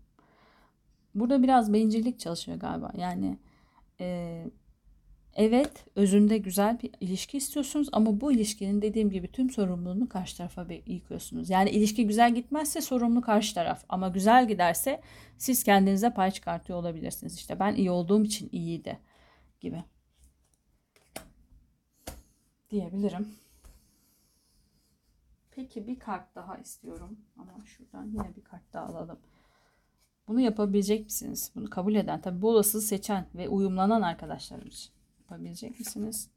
Burada 1.15 1.43
biraz 1.43 1.73
bencillik 1.73 2.19
çalışıyor 2.19 2.59
galiba. 2.59 2.91
Yani 2.97 3.37
e, 3.99 4.45
evet 5.35 5.85
özünde 5.95 6.37
güzel 6.37 6.79
bir 6.81 6.91
ilişki 6.99 7.37
istiyorsunuz 7.37 7.89
ama 7.91 8.21
bu 8.21 8.31
ilişkinin 8.31 8.81
dediğim 8.81 9.09
gibi 9.09 9.31
tüm 9.31 9.49
sorumluluğunu 9.49 10.09
karşı 10.09 10.37
tarafa 10.37 10.67
yıkıyorsunuz. 10.85 11.49
Yani 11.49 11.69
ilişki 11.69 12.07
güzel 12.07 12.35
gitmezse 12.35 12.81
sorumlu 12.81 13.21
karşı 13.21 13.55
taraf 13.55 13.85
ama 13.89 14.07
güzel 14.07 14.47
giderse 14.47 15.01
siz 15.37 15.63
kendinize 15.63 16.13
pay 16.13 16.31
çıkartıyor 16.31 16.79
olabilirsiniz. 16.79 17.35
İşte 17.35 17.59
ben 17.59 17.75
iyi 17.75 17.91
olduğum 17.91 18.23
için 18.23 18.49
iyiydi 18.51 18.99
gibi 19.61 19.83
diyebilirim. 22.71 23.27
Peki 25.59 25.87
bir 25.87 25.99
kart 25.99 26.35
daha 26.35 26.57
istiyorum. 26.57 27.19
Ama 27.37 27.65
şuradan 27.65 28.05
yine 28.05 28.35
bir 28.35 28.43
kart 28.43 28.73
daha 28.73 28.85
alalım. 28.85 29.19
Bunu 30.27 30.39
yapabilecek 30.39 31.05
misiniz? 31.05 31.51
Bunu 31.55 31.69
kabul 31.69 31.95
eden, 31.95 32.21
tabi 32.21 32.41
bu 32.41 32.49
olasılığı 32.49 32.81
seçen 32.81 33.25
ve 33.35 33.49
uyumlanan 33.49 34.01
arkadaşlarım 34.01 34.67
için. 34.67 34.91
Yapabilecek 35.19 35.79
misiniz? 35.79 36.29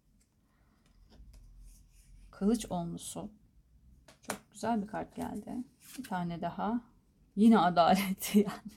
Kılıç 2.30 2.66
onlusu. 2.70 3.28
Çok 4.22 4.36
güzel 4.52 4.82
bir 4.82 4.86
kart 4.86 5.14
geldi. 5.16 5.56
Bir 5.98 6.04
tane 6.04 6.40
daha. 6.40 6.80
Yine 7.36 7.58
adalet 7.58 8.34
yani. 8.34 8.72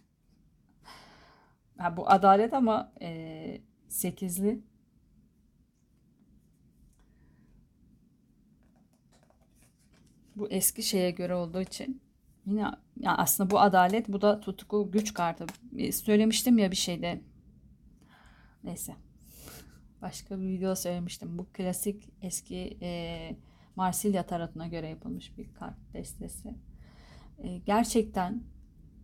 Ha, 1.77 1.97
bu 1.97 2.09
adalet 2.09 2.53
ama 2.53 2.91
e, 3.01 3.61
sekizli. 3.87 4.63
Bu 10.35 10.49
eski 10.49 10.83
şeye 10.83 11.11
göre 11.11 11.35
olduğu 11.35 11.61
için 11.61 12.01
yine 12.45 12.61
yani 12.99 13.17
aslında 13.17 13.51
bu 13.51 13.59
adalet 13.59 14.07
bu 14.07 14.21
da 14.21 14.39
tutku 14.39 14.91
güç 14.91 15.13
kartı. 15.13 15.45
E, 15.77 15.91
söylemiştim 15.91 16.57
ya 16.57 16.71
bir 16.71 16.75
şeyde. 16.75 17.21
Neyse. 18.63 18.95
Başka 20.01 20.39
bir 20.39 20.47
video 20.47 20.75
söylemiştim. 20.75 21.37
Bu 21.37 21.45
klasik 21.53 22.09
eski 22.21 22.77
e, 22.81 23.35
Marsilya 23.75 24.25
tarotuna 24.25 24.67
göre 24.67 24.89
yapılmış 24.89 25.37
bir 25.37 25.53
kart 25.53 25.77
destesi. 25.93 26.55
E, 27.43 27.57
gerçekten 27.57 28.43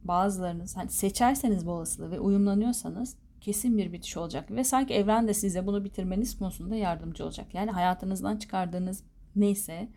bazılarınız 0.03 0.77
hani 0.77 0.89
seçerseniz 0.89 1.65
bu 1.65 1.71
olasılığı 1.71 2.11
ve 2.11 2.19
uyumlanıyorsanız 2.19 3.17
kesin 3.41 3.77
bir 3.77 3.93
bitiş 3.93 4.17
olacak 4.17 4.51
ve 4.51 4.63
sanki 4.63 4.93
evren 4.93 5.27
de 5.27 5.33
size 5.33 5.67
bunu 5.67 5.83
bitirmeniz 5.83 6.37
konusunda 6.37 6.75
yardımcı 6.75 7.23
olacak. 7.23 7.53
Yani 7.53 7.71
hayatınızdan 7.71 8.37
çıkardığınız 8.37 9.03
neyse 9.35 9.87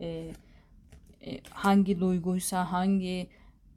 e, 0.00 0.32
hangi 1.50 2.00
duyguysa, 2.00 2.72
hangi 2.72 3.28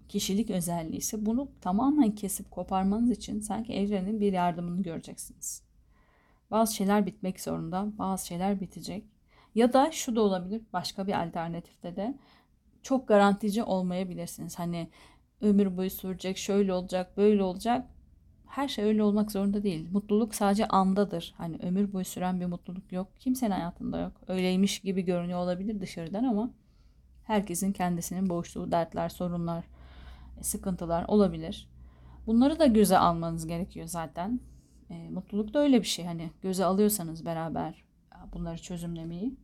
kişilik 0.10 0.50
özelliği 0.50 0.98
ise 0.98 1.26
bunu 1.26 1.50
tamamen 1.62 2.16
kesip 2.16 2.52
koparmanız 2.52 3.12
için 3.12 3.40
sanki 3.40 3.74
evrenin 3.74 4.22
bir 4.22 4.34
yardımını 4.34 4.84
göreceksiniz. 4.84 5.64
Bazı 6.52 6.76
şeyler 6.76 7.06
bitmek 7.06 7.42
zorunda, 7.42 7.88
bazı 7.98 8.28
şeyler 8.28 8.60
bitecek. 8.60 9.04
Ya 9.56 9.74
da 9.74 9.92
şu 9.92 10.16
da 10.16 10.22
olabilir, 10.22 10.62
başka 10.74 11.08
bir 11.08 11.24
alternatifte 11.24 11.96
de 11.96 12.18
çok 12.84 13.08
garantici 13.08 13.64
olmayabilirsiniz. 13.64 14.60
Hani 14.60 14.90
ömür 15.42 15.78
boyu 15.78 15.90
sürecek, 15.90 16.38
şöyle 16.38 16.74
olacak, 16.74 17.18
böyle 17.18 17.44
olacak. 17.44 17.86
Her 18.48 18.68
şey 18.68 18.86
öyle 18.86 19.04
olmak 19.04 19.32
zorunda 19.32 19.64
değil. 19.64 19.88
Mutluluk 19.92 20.36
sadece 20.36 20.68
andadır. 20.68 21.34
Hani 21.38 21.58
ömür 21.58 21.94
boyu 21.94 22.06
süren 22.06 22.40
bir 22.40 22.46
mutluluk 22.46 22.92
yok. 22.92 23.08
Kimsenin 23.20 23.52
hayatında 23.52 24.00
yok. 24.00 24.14
Öyleymiş 24.28 24.80
gibi 24.80 25.02
görünüyor 25.06 25.40
olabilir 25.40 25.82
dışarıdan 25.82 26.24
ama 26.24 26.50
Herkesin 27.28 27.72
kendisinin 27.72 28.30
boğuştuğu 28.30 28.72
dertler, 28.72 29.10
sorunlar, 29.10 29.66
sıkıntılar 30.42 31.06
olabilir. 31.08 31.70
Bunları 32.28 32.60
da 32.60 32.66
göze 32.66 32.98
almanız 32.98 33.48
gerekiyor 33.48 33.88
zaten. 33.88 34.40
E, 34.90 35.10
mutluluk 35.10 35.54
da 35.54 35.60
öyle 35.60 35.82
bir 35.82 35.88
şey. 35.88 36.06
Hani 36.06 36.32
göze 36.42 36.66
alıyorsanız 36.66 37.26
beraber 37.26 37.84
bunları 38.34 38.58
çözümlemeyi. 38.58 39.38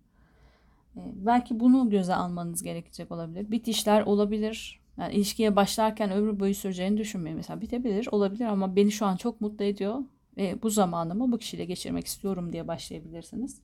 E, 0.95 1.01
belki 1.15 1.59
bunu 1.59 1.89
göze 1.89 2.15
almanız 2.15 2.63
gerekecek 2.63 3.11
olabilir. 3.11 3.51
Bitişler 3.51 4.01
olabilir. 4.01 4.81
Yani 4.97 5.13
ilişkiye 5.13 5.55
başlarken 5.55 6.11
ömür 6.11 6.39
boyu 6.39 6.55
süreceğini 6.55 6.97
düşünmeyin. 6.97 7.37
Mesela 7.37 7.61
bitebilir, 7.61 8.07
olabilir 8.11 8.45
ama 8.45 8.75
beni 8.75 8.91
şu 8.91 9.05
an 9.05 9.15
çok 9.15 9.41
mutlu 9.41 9.65
ediyor 9.65 9.99
ve 10.37 10.61
bu 10.61 10.69
zamanımı 10.69 11.31
bu 11.31 11.37
kişiyle 11.37 11.65
geçirmek 11.65 12.07
istiyorum 12.07 12.53
diye 12.53 12.67
başlayabilirsiniz. 12.67 13.61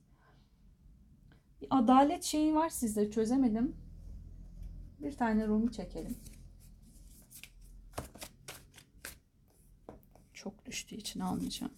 Bir 1.60 1.68
adalet 1.70 2.24
şeyi 2.24 2.54
var 2.54 2.68
sizde 2.68 3.10
çözemedim. 3.10 3.76
Bir 5.00 5.16
tane 5.16 5.46
Rumi 5.46 5.72
çekelim. 5.72 6.18
Çok 10.34 10.66
düştüğü 10.66 10.94
için 10.94 11.20
almayacağım. 11.20 11.72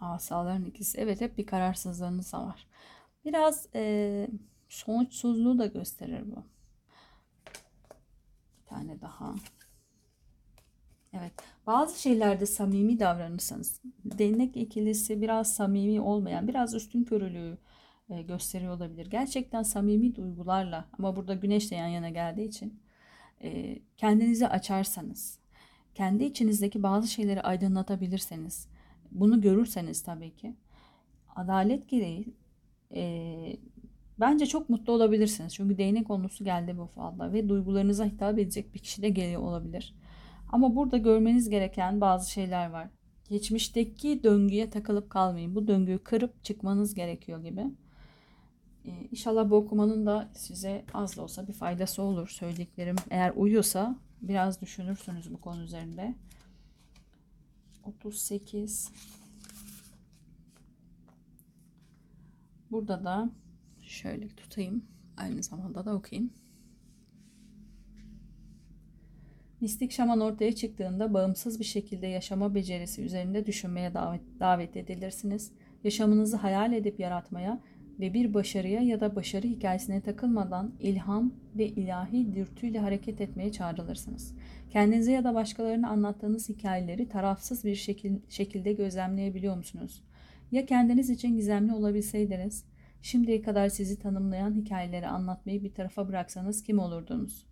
Asaların 0.00 0.64
ikisi. 0.64 0.98
Evet 0.98 1.20
hep 1.20 1.38
bir 1.38 1.46
kararsızlığınız 1.46 2.34
var. 2.34 2.68
Biraz 3.24 3.68
e, 3.74 4.28
sonuçsuzluğu 4.68 5.58
da 5.58 5.66
gösterir 5.66 6.22
bu. 6.26 6.44
Bir 8.58 8.66
tane 8.66 9.00
daha. 9.00 9.34
Evet. 11.12 11.32
Bazı 11.66 12.00
şeylerde 12.00 12.46
samimi 12.46 13.00
davranırsanız 13.00 13.80
değnek 14.04 14.56
ikilisi 14.56 15.22
biraz 15.22 15.54
samimi 15.54 16.00
olmayan, 16.00 16.48
biraz 16.48 16.74
üstün 16.74 17.04
körülüğü 17.04 17.58
e, 18.10 18.22
gösteriyor 18.22 18.76
olabilir. 18.76 19.06
Gerçekten 19.06 19.62
samimi 19.62 20.14
duygularla 20.14 20.88
ama 20.98 21.16
burada 21.16 21.34
güneş 21.34 21.70
de 21.70 21.74
yan 21.74 21.86
yana 21.88 22.08
geldiği 22.10 22.48
için 22.48 22.80
e, 23.42 23.78
kendinizi 23.96 24.48
açarsanız, 24.48 25.38
kendi 25.94 26.24
içinizdeki 26.24 26.82
bazı 26.82 27.08
şeyleri 27.08 27.42
aydınlatabilirseniz, 27.42 28.68
bunu 29.10 29.40
görürseniz 29.40 30.02
tabii 30.02 30.34
ki 30.34 30.54
adalet 31.36 31.88
gereği 31.88 32.34
e, 32.94 33.56
bence 34.20 34.46
çok 34.46 34.68
mutlu 34.70 34.92
olabilirsiniz. 34.92 35.54
Çünkü 35.54 35.78
değnek 35.78 36.06
konusu 36.06 36.44
geldi 36.44 36.78
bu 36.78 36.86
falda 36.86 37.32
ve 37.32 37.48
duygularınıza 37.48 38.04
hitap 38.04 38.38
edecek 38.38 38.74
bir 38.74 38.78
kişi 38.78 39.02
de 39.02 39.08
geliyor 39.08 39.42
olabilir. 39.42 39.94
Ama 40.52 40.76
burada 40.76 40.98
görmeniz 40.98 41.50
gereken 41.50 42.00
bazı 42.00 42.30
şeyler 42.30 42.70
var. 42.70 42.88
Geçmişteki 43.28 44.22
döngüye 44.22 44.70
takılıp 44.70 45.10
kalmayın. 45.10 45.54
Bu 45.54 45.68
döngüyü 45.68 45.98
kırıp 45.98 46.44
çıkmanız 46.44 46.94
gerekiyor 46.94 47.42
gibi. 47.42 47.64
Ee, 48.84 48.90
inşallah 49.10 49.50
bu 49.50 49.56
okumanın 49.56 50.06
da 50.06 50.30
size 50.34 50.84
az 50.94 51.16
da 51.16 51.22
olsa 51.22 51.48
bir 51.48 51.52
faydası 51.52 52.02
olur. 52.02 52.28
Söylediklerim 52.28 52.96
eğer 53.10 53.32
uyuyorsa 53.36 53.98
biraz 54.22 54.60
düşünürsünüz 54.60 55.32
bu 55.32 55.40
konu 55.40 55.62
üzerinde. 55.62 56.14
38 57.84 58.90
Burada 62.70 63.04
da 63.04 63.30
şöyle 63.82 64.28
tutayım. 64.28 64.84
Aynı 65.16 65.42
zamanda 65.42 65.84
da 65.84 65.94
okuyayım. 65.94 66.30
Mistik 69.60 69.92
şaman 69.92 70.20
ortaya 70.20 70.54
çıktığında 70.54 71.14
bağımsız 71.14 71.60
bir 71.60 71.64
şekilde 71.64 72.06
yaşama 72.06 72.54
becerisi 72.54 73.02
üzerinde 73.02 73.46
düşünmeye 73.46 73.94
davet, 73.94 74.20
davet 74.40 74.76
edilirsiniz. 74.76 75.52
Yaşamınızı 75.84 76.36
hayal 76.36 76.72
edip 76.72 77.00
yaratmaya 77.00 77.60
ve 78.00 78.14
bir 78.14 78.34
başarıya 78.34 78.80
ya 78.80 79.00
da 79.00 79.16
başarı 79.16 79.46
hikayesine 79.46 80.00
takılmadan 80.00 80.74
ilham 80.80 81.34
ve 81.54 81.66
ilahi 81.66 82.34
dürtüyle 82.34 82.78
hareket 82.78 83.20
etmeye 83.20 83.52
çağrılırsınız. 83.52 84.34
Kendinize 84.70 85.12
ya 85.12 85.24
da 85.24 85.34
başkalarına 85.34 85.88
anlattığınız 85.88 86.48
hikayeleri 86.48 87.08
tarafsız 87.08 87.64
bir 87.64 87.74
şekil, 87.74 88.16
şekilde 88.28 88.72
gözlemleyebiliyor 88.72 89.56
musunuz? 89.56 90.02
Ya 90.52 90.66
kendiniz 90.66 91.10
için 91.10 91.36
gizemli 91.36 91.72
olabilseydiniz, 91.72 92.64
şimdiye 93.02 93.42
kadar 93.42 93.68
sizi 93.68 93.98
tanımlayan 93.98 94.54
hikayeleri 94.54 95.06
anlatmayı 95.06 95.62
bir 95.62 95.74
tarafa 95.74 96.08
bıraksanız 96.08 96.62
kim 96.62 96.78
olurdunuz? 96.78 97.49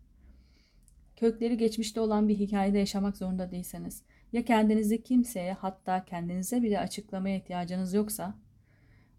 Kökleri 1.19 1.57
geçmişte 1.57 2.01
olan 2.01 2.29
bir 2.29 2.39
hikayede 2.39 2.79
yaşamak 2.79 3.17
zorunda 3.17 3.51
değilseniz, 3.51 4.03
ya 4.33 4.45
kendinizi 4.45 5.03
kimseye 5.03 5.53
hatta 5.53 6.05
kendinize 6.05 6.63
bile 6.63 6.81
açıklamaya 6.81 7.37
ihtiyacınız 7.37 7.95
yoksa, 7.95 8.35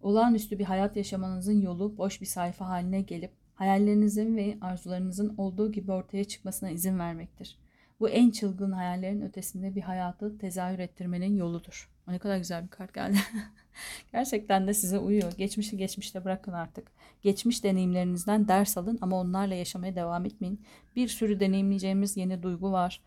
olağanüstü 0.01 0.59
bir 0.59 0.63
hayat 0.63 0.97
yaşamanızın 0.97 1.61
yolu 1.61 1.97
boş 1.97 2.21
bir 2.21 2.25
sayfa 2.25 2.67
haline 2.67 3.01
gelip 3.01 3.31
hayallerinizin 3.55 4.37
ve 4.37 4.57
arzularınızın 4.61 5.33
olduğu 5.37 5.71
gibi 5.71 5.91
ortaya 5.91 6.23
çıkmasına 6.23 6.69
izin 6.69 6.99
vermektir. 6.99 7.57
Bu 7.99 8.09
en 8.09 8.31
çılgın 8.31 8.71
hayallerin 8.71 9.21
ötesinde 9.21 9.75
bir 9.75 9.81
hayatı 9.81 10.37
tezahür 10.37 10.79
ettirmenin 10.79 11.35
yoludur. 11.35 11.89
Ne 12.09 12.19
kadar 12.19 12.37
güzel 12.37 12.63
bir 12.63 12.69
kart 12.69 12.93
geldi. 12.93 13.17
Gerçekten 14.11 14.67
de 14.67 14.73
size 14.73 14.99
uyuyor. 14.99 15.33
Geçmişi 15.37 15.77
geçmişte 15.77 16.25
bırakın 16.25 16.53
artık. 16.53 16.91
Geçmiş 17.21 17.63
deneyimlerinizden 17.63 18.47
ders 18.47 18.77
alın 18.77 18.99
ama 19.01 19.19
onlarla 19.19 19.55
yaşamaya 19.55 19.95
devam 19.95 20.25
etmeyin. 20.25 20.65
Bir 20.95 21.07
sürü 21.07 21.39
deneyimleyeceğimiz 21.39 22.17
yeni 22.17 22.43
duygu 22.43 22.71
var. 22.71 23.01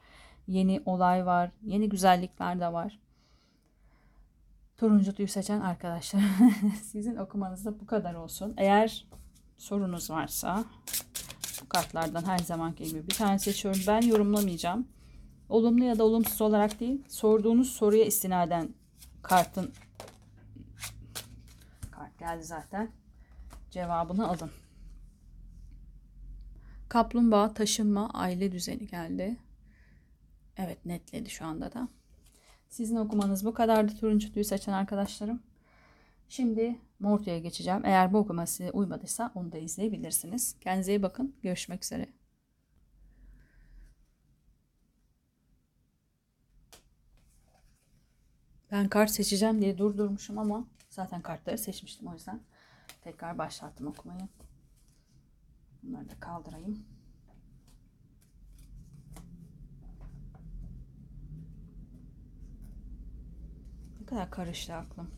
Yeni 0.48 0.82
olay 0.86 1.26
var. 1.26 1.50
Yeni 1.62 1.88
güzellikler 1.88 2.60
de 2.60 2.72
var. 2.72 2.98
Turuncu 4.76 5.12
tüy 5.12 5.26
seçen 5.26 5.60
arkadaşlar. 5.60 6.22
Sizin 6.82 7.16
okumanızda 7.16 7.80
bu 7.80 7.86
kadar 7.86 8.14
olsun. 8.14 8.54
Eğer 8.56 9.06
sorunuz 9.58 10.10
varsa 10.10 10.64
bu 11.62 11.68
kartlardan 11.68 12.24
her 12.24 12.38
zamanki 12.38 12.84
gibi 12.84 13.08
bir 13.08 13.14
tane 13.14 13.38
seçiyorum. 13.38 13.80
Ben 13.86 14.00
yorumlamayacağım. 14.00 14.88
Olumlu 15.48 15.84
ya 15.84 15.98
da 15.98 16.04
olumsuz 16.04 16.40
olarak 16.40 16.80
değil, 16.80 17.02
sorduğunuz 17.08 17.72
soruya 17.72 18.04
istinaden 18.04 18.68
kartın 19.22 19.72
kart 21.90 22.18
geldi 22.18 22.44
zaten. 22.44 22.90
Cevabını 23.70 24.28
alın. 24.28 24.50
Kaplumbağa 26.88 27.54
taşınma 27.54 28.10
aile 28.10 28.52
düzeni 28.52 28.86
geldi. 28.86 29.36
Evet 30.56 30.86
netledi 30.86 31.30
şu 31.30 31.44
anda 31.44 31.72
da. 31.72 31.88
Sizin 32.68 32.96
okumanız 32.96 33.44
bu 33.44 33.54
kadardı 33.54 33.96
turuncu 33.96 34.32
tüyü 34.32 34.44
seçen 34.44 34.72
arkadaşlarım. 34.72 35.42
Şimdi 36.28 36.78
Mortu'ya 36.98 37.38
geçeceğim. 37.38 37.84
Eğer 37.84 38.12
bu 38.12 38.18
okuma 38.18 38.46
size 38.46 38.70
uymadıysa 38.70 39.32
onu 39.34 39.52
da 39.52 39.58
izleyebilirsiniz. 39.58 40.56
Kendinize 40.60 40.92
iyi 40.92 41.02
bakın. 41.02 41.36
Görüşmek 41.42 41.84
üzere. 41.84 42.21
Ben 48.72 48.88
kart 48.88 49.10
seçeceğim 49.10 49.60
diye 49.60 49.78
durdurmuşum 49.78 50.38
ama 50.38 50.64
zaten 50.90 51.22
kartları 51.22 51.58
seçmiştim 51.58 52.06
o 52.06 52.12
yüzden 52.12 52.40
tekrar 53.00 53.38
başlattım 53.38 53.86
okumayı. 53.86 54.28
Bunları 55.82 56.10
da 56.10 56.20
kaldırayım. 56.20 56.84
Ne 64.00 64.06
kadar 64.06 64.30
karıştı 64.30 64.74
aklım. 64.74 65.10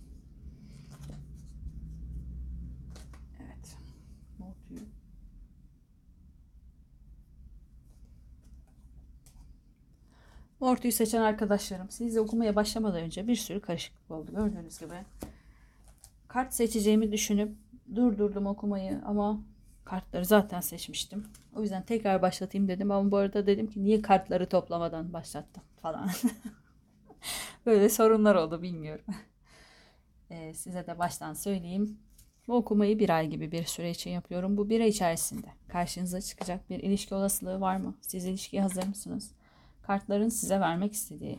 Evet. 3.40 3.76
Mortu'yu 4.38 4.80
Mortu'yu 10.64 10.92
seçen 10.92 11.20
arkadaşlarım 11.20 11.90
siz 11.90 12.14
de 12.14 12.20
okumaya 12.20 12.56
başlamadan 12.56 13.00
önce 13.00 13.26
bir 13.26 13.36
sürü 13.36 13.60
karışıklık 13.60 14.10
oldu 14.10 14.32
gördüğünüz 14.34 14.78
gibi. 14.78 14.94
Kart 16.28 16.54
seçeceğimi 16.54 17.12
düşünüp 17.12 17.56
durdurdum 17.94 18.46
okumayı 18.46 19.00
ama 19.06 19.40
kartları 19.84 20.24
zaten 20.24 20.60
seçmiştim. 20.60 21.24
O 21.56 21.62
yüzden 21.62 21.82
tekrar 21.82 22.22
başlatayım 22.22 22.68
dedim 22.68 22.90
ama 22.90 23.10
bu 23.10 23.16
arada 23.16 23.46
dedim 23.46 23.66
ki 23.66 23.84
niye 23.84 24.02
kartları 24.02 24.48
toplamadan 24.48 25.12
başlattım 25.12 25.62
falan. 25.82 26.10
Böyle 27.66 27.88
sorunlar 27.88 28.34
oldu 28.34 28.62
bilmiyorum. 28.62 29.04
Ee, 30.30 30.54
size 30.54 30.86
de 30.86 30.98
baştan 30.98 31.34
söyleyeyim. 31.34 31.98
Bu 32.48 32.54
okumayı 32.54 32.98
bir 32.98 33.10
ay 33.10 33.28
gibi 33.28 33.52
bir 33.52 33.64
süre 33.64 33.90
için 33.90 34.10
yapıyorum. 34.10 34.56
Bu 34.56 34.68
bir 34.68 34.80
ay 34.80 34.88
içerisinde 34.88 35.46
karşınıza 35.68 36.20
çıkacak 36.20 36.70
bir 36.70 36.78
ilişki 36.78 37.14
olasılığı 37.14 37.60
var 37.60 37.76
mı? 37.76 37.94
Siz 38.00 38.24
ilişkiye 38.24 38.62
hazır 38.62 38.86
mısınız? 38.86 39.30
Kartların 39.86 40.28
size 40.28 40.60
vermek 40.60 40.92
istediği 40.92 41.38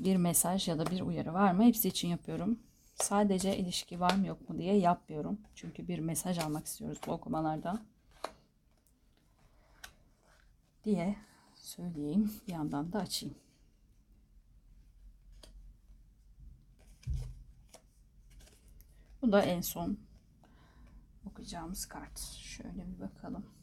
bir 0.00 0.16
mesaj 0.16 0.68
ya 0.68 0.78
da 0.78 0.86
bir 0.86 1.00
uyarı 1.00 1.34
var 1.34 1.52
mı? 1.52 1.64
Hepsi 1.64 1.88
için 1.88 2.08
yapıyorum. 2.08 2.58
Sadece 2.94 3.56
ilişki 3.56 4.00
var 4.00 4.14
mı 4.14 4.26
yok 4.26 4.48
mu 4.48 4.58
diye 4.58 4.76
yapmıyorum. 4.76 5.38
Çünkü 5.54 5.88
bir 5.88 5.98
mesaj 5.98 6.38
almak 6.38 6.66
istiyoruz 6.66 6.98
bu 7.06 7.12
okumalarda. 7.12 7.82
Diye 10.84 11.16
söyleyeyim. 11.54 12.32
Bir 12.46 12.52
yandan 12.52 12.92
da 12.92 12.98
açayım. 12.98 13.34
Bu 19.22 19.32
da 19.32 19.42
en 19.42 19.60
son 19.60 19.98
okuyacağımız 21.26 21.86
kart. 21.86 22.18
Şöyle 22.20 22.86
bir 22.86 23.00
bakalım. 23.00 23.53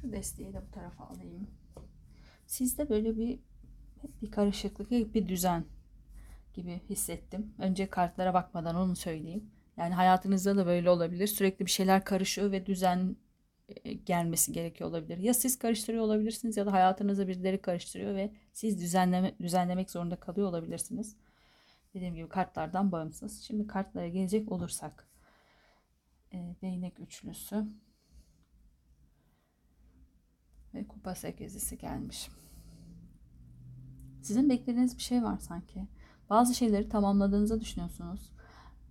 Şu 0.00 0.12
desteği 0.12 0.52
de 0.52 0.62
bu 0.68 0.70
tarafa 0.70 1.04
alayım. 1.04 1.46
Sizde 2.46 2.88
böyle 2.88 3.16
bir 3.16 3.38
bir 4.22 4.30
karışıklık, 4.30 4.90
bir 4.90 5.28
düzen 5.28 5.64
gibi 6.54 6.80
hissettim. 6.88 7.54
Önce 7.58 7.90
kartlara 7.90 8.34
bakmadan 8.34 8.76
onu 8.76 8.96
söyleyeyim. 8.96 9.50
Yani 9.76 9.94
hayatınızda 9.94 10.56
da 10.56 10.66
böyle 10.66 10.90
olabilir. 10.90 11.26
Sürekli 11.26 11.66
bir 11.66 11.70
şeyler 11.70 12.04
karışıyor 12.04 12.52
ve 12.52 12.66
düzen 12.66 13.16
e, 13.68 13.92
gelmesi 13.92 14.52
gerekiyor 14.52 14.90
olabilir. 14.90 15.18
Ya 15.18 15.34
siz 15.34 15.58
karıştırıyor 15.58 16.04
olabilirsiniz 16.04 16.56
ya 16.56 16.66
da 16.66 16.72
hayatınızda 16.72 17.28
birileri 17.28 17.62
karıştırıyor 17.62 18.14
ve 18.14 18.32
siz 18.52 18.80
düzenleme, 18.80 19.34
düzenlemek 19.40 19.90
zorunda 19.90 20.16
kalıyor 20.16 20.48
olabilirsiniz. 20.48 21.16
Dediğim 21.94 22.14
gibi 22.14 22.28
kartlardan 22.28 22.92
bağımsız. 22.92 23.42
Şimdi 23.42 23.66
kartlara 23.66 24.08
gelecek 24.08 24.52
olursak. 24.52 25.08
E, 26.32 26.54
değnek 26.62 27.00
üçlüsü. 27.00 27.64
Ve 30.74 30.88
kupa 30.88 31.14
sekizlisi 31.14 31.78
gelmiş. 31.78 32.28
Sizin 34.22 34.50
beklediğiniz 34.50 34.96
bir 34.96 35.02
şey 35.02 35.22
var 35.22 35.38
sanki. 35.38 35.86
Bazı 36.30 36.54
şeyleri 36.54 36.88
tamamladığınızı 36.88 37.60
düşünüyorsunuz. 37.60 38.32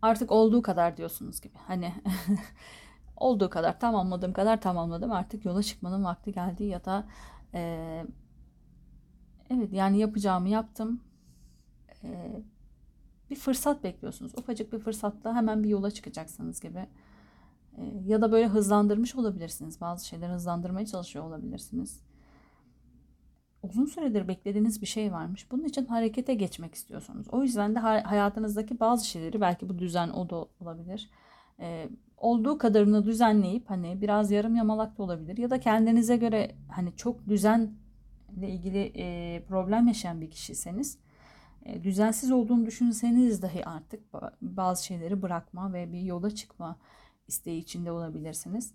Artık 0.01 0.31
olduğu 0.31 0.61
kadar 0.61 0.97
diyorsunuz 0.97 1.41
gibi. 1.41 1.57
Hani 1.67 1.93
olduğu 3.17 3.49
kadar 3.49 3.79
tamamladığım 3.79 4.33
kadar 4.33 4.61
tamamladım. 4.61 5.11
Artık 5.11 5.45
yola 5.45 5.63
çıkmanın 5.63 6.03
vakti 6.03 6.33
geldi 6.33 6.63
ya 6.63 6.85
da 6.85 7.07
e, 7.53 8.05
evet 9.49 9.73
yani 9.73 9.99
yapacağımı 9.99 10.49
yaptım. 10.49 11.01
E, 12.03 12.41
bir 13.29 13.35
fırsat 13.35 13.83
bekliyorsunuz. 13.83 14.31
Ufacık 14.37 14.73
bir 14.73 14.79
fırsatla 14.79 15.35
hemen 15.35 15.63
bir 15.63 15.69
yola 15.69 15.91
çıkacaksınız 15.91 16.59
gibi. 16.59 16.87
E, 17.79 17.83
ya 18.05 18.21
da 18.21 18.31
böyle 18.31 18.47
hızlandırmış 18.47 19.15
olabilirsiniz. 19.15 19.81
Bazı 19.81 20.07
şeyleri 20.07 20.31
hızlandırmaya 20.31 20.85
çalışıyor 20.85 21.25
olabilirsiniz 21.25 22.01
uzun 23.63 23.85
süredir 23.85 24.27
beklediğiniz 24.27 24.81
bir 24.81 24.87
şey 24.87 25.11
varmış. 25.11 25.51
Bunun 25.51 25.63
için 25.63 25.85
harekete 25.85 26.33
geçmek 26.33 26.75
istiyorsunuz. 26.75 27.27
O 27.31 27.43
yüzden 27.43 27.75
de 27.75 27.79
hayatınızdaki 27.79 28.79
bazı 28.79 29.07
şeyleri 29.07 29.41
belki 29.41 29.69
bu 29.69 29.79
düzen 29.79 30.09
o 30.09 30.29
da 30.29 30.45
olabilir. 30.59 31.09
Ee, 31.59 31.89
olduğu 32.17 32.57
kadarını 32.57 33.05
düzenleyip 33.05 33.69
hani 33.69 34.01
biraz 34.01 34.31
yarım 34.31 34.55
yamalak 34.55 34.97
da 34.97 35.03
olabilir 35.03 35.37
ya 35.37 35.49
da 35.49 35.59
kendinize 35.59 36.17
göre 36.17 36.55
hani 36.67 36.95
çok 36.95 37.27
düzenle 37.27 37.69
ilgili 38.41 38.91
e, 38.95 39.43
problem 39.47 39.87
yaşayan 39.87 40.21
bir 40.21 40.31
kişiyseniz 40.31 40.97
e, 41.65 41.83
düzensiz 41.83 42.31
olduğunu 42.31 42.65
düşünseniz 42.65 43.41
dahi 43.41 43.65
artık 43.65 44.03
bazı 44.41 44.85
şeyleri 44.85 45.21
bırakma 45.21 45.73
ve 45.73 45.93
bir 45.93 46.01
yola 46.01 46.31
çıkma 46.31 46.77
isteği 47.29 47.59
içinde 47.59 47.91
olabilirsiniz. 47.91 48.73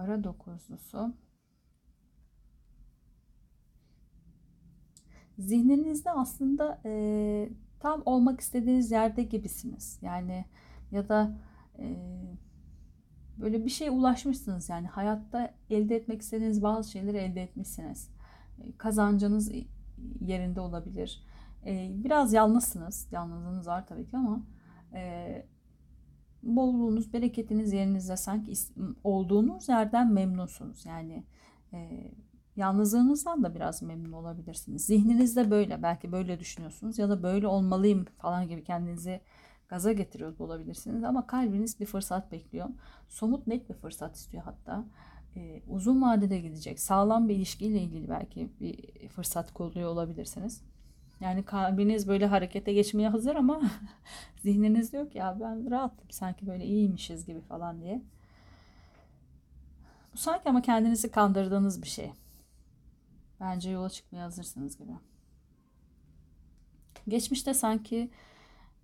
para 0.00 0.24
dokuzlusu. 0.24 1.14
Zihninizde 5.38 6.10
aslında 6.10 6.80
e, 6.84 7.48
tam 7.80 8.02
olmak 8.04 8.40
istediğiniz 8.40 8.90
yerde 8.90 9.22
gibisiniz. 9.22 9.98
Yani 10.02 10.44
ya 10.90 11.08
da 11.08 11.38
e, 11.78 11.96
böyle 13.38 13.64
bir 13.64 13.70
şey 13.70 13.88
ulaşmışsınız 13.88 14.68
yani 14.68 14.86
hayatta 14.86 15.54
elde 15.70 15.96
etmek 15.96 16.22
istediğiniz 16.22 16.62
bazı 16.62 16.90
şeyleri 16.90 17.16
elde 17.16 17.42
etmişsiniz. 17.42 18.10
E, 18.58 18.76
kazancınız 18.76 19.52
yerinde 20.20 20.60
olabilir. 20.60 21.24
E, 21.66 21.90
biraz 22.04 22.32
yalnızsınız. 22.32 23.08
Yalnızlığınız 23.12 23.66
var 23.66 23.86
tabii 23.86 24.06
ki 24.06 24.16
ama 24.16 24.42
e, 24.94 25.46
bolluğunuz, 26.42 27.12
bereketiniz 27.12 27.72
yerinizde 27.72 28.16
sanki 28.16 28.52
olduğunuz 29.04 29.68
yerden 29.68 30.12
memnunsunuz. 30.12 30.86
Yani 30.86 31.24
e, 31.72 32.10
yalnızlığınızdan 32.56 33.44
da 33.44 33.54
biraz 33.54 33.82
memnun 33.82 34.12
olabilirsiniz. 34.12 34.86
Zihninizde 34.86 35.50
böyle, 35.50 35.82
belki 35.82 36.12
böyle 36.12 36.40
düşünüyorsunuz 36.40 36.98
ya 36.98 37.08
da 37.08 37.22
böyle 37.22 37.46
olmalıyım 37.46 38.04
falan 38.18 38.48
gibi 38.48 38.64
kendinizi 38.64 39.20
gaza 39.68 39.92
getiriyor 39.92 40.38
olabilirsiniz. 40.38 41.04
Ama 41.04 41.26
kalbiniz 41.26 41.80
bir 41.80 41.86
fırsat 41.86 42.32
bekliyor. 42.32 42.68
Somut 43.08 43.46
net 43.46 43.68
bir 43.68 43.74
fırsat 43.74 44.16
istiyor 44.16 44.42
hatta. 44.44 44.84
E, 45.36 45.62
uzun 45.68 46.02
vadede 46.02 46.40
gidecek, 46.40 46.80
sağlam 46.80 47.28
bir 47.28 47.34
ilişkiyle 47.34 47.82
ilgili 47.82 48.08
belki 48.08 48.50
bir 48.60 49.08
fırsat 49.08 49.52
kolluyor 49.52 49.88
olabilirsiniz. 49.88 50.62
Yani 51.20 51.44
kalbiniz 51.44 52.08
böyle 52.08 52.26
harekete 52.26 52.72
geçmeye 52.72 53.08
hazır 53.08 53.34
ama 53.34 53.62
zihniniz 54.42 54.92
diyor 54.92 55.10
ki 55.10 55.18
ya 55.18 55.36
ben 55.40 55.70
rahatım 55.70 56.10
sanki 56.10 56.46
böyle 56.46 56.64
iyiymişiz 56.64 57.26
gibi 57.26 57.40
falan 57.40 57.80
diye. 57.80 58.02
Bu 60.14 60.18
sanki 60.18 60.48
ama 60.48 60.62
kendinizi 60.62 61.10
kandırdığınız 61.10 61.82
bir 61.82 61.88
şey. 61.88 62.12
Bence 63.40 63.70
yola 63.70 63.90
çıkmaya 63.90 64.24
hazırsınız 64.24 64.78
gibi. 64.78 64.92
Geçmişte 67.08 67.54
sanki 67.54 68.10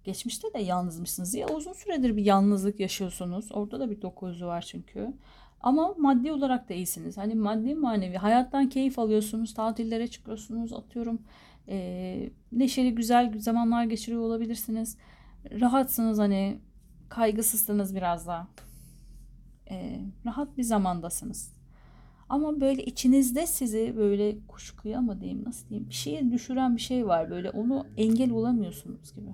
geçmişte 0.05 0.55
de 0.55 0.59
yalnızmışsınız. 0.59 1.35
Ya 1.35 1.49
uzun 1.49 1.73
süredir 1.73 2.17
bir 2.17 2.25
yalnızlık 2.25 2.81
yaşıyorsunuz. 2.81 3.53
Orada 3.53 3.81
da 3.81 3.91
bir 3.91 4.03
dokuzu 4.03 4.47
var 4.47 4.63
çünkü. 4.63 5.13
Ama 5.61 5.95
maddi 5.99 6.33
olarak 6.33 6.69
da 6.69 6.75
iyisiniz. 6.75 7.17
Hani 7.17 7.35
maddi 7.35 7.75
manevi 7.75 8.17
hayattan 8.17 8.69
keyif 8.69 8.99
alıyorsunuz. 8.99 9.55
Tatillere 9.55 10.09
çıkıyorsunuz. 10.09 10.73
Atıyorum 10.73 11.19
e, 11.69 12.31
neşeli 12.53 12.95
güzel 12.95 13.39
zamanlar 13.39 13.85
geçiriyor 13.85 14.23
olabilirsiniz. 14.23 14.97
Rahatsınız 15.61 16.19
hani 16.19 16.61
kaygısızsınız 17.09 17.95
biraz 17.95 18.27
daha. 18.27 18.49
E, 19.71 20.01
rahat 20.27 20.59
bir 20.59 20.63
zamandasınız. 20.63 21.57
Ama 22.29 22.61
böyle 22.61 22.85
içinizde 22.85 23.47
sizi 23.47 23.95
böyle 23.97 24.47
kuşkuya 24.49 25.01
mı 25.01 25.21
diyeyim 25.21 25.45
nasıl 25.45 25.69
diyeyim 25.69 25.89
bir 25.89 25.95
şeye 25.95 26.31
düşüren 26.31 26.77
bir 26.77 26.81
şey 26.81 27.07
var 27.07 27.31
böyle 27.31 27.51
onu 27.51 27.87
engel 27.97 28.31
olamıyorsunuz 28.31 29.15
gibi. 29.15 29.31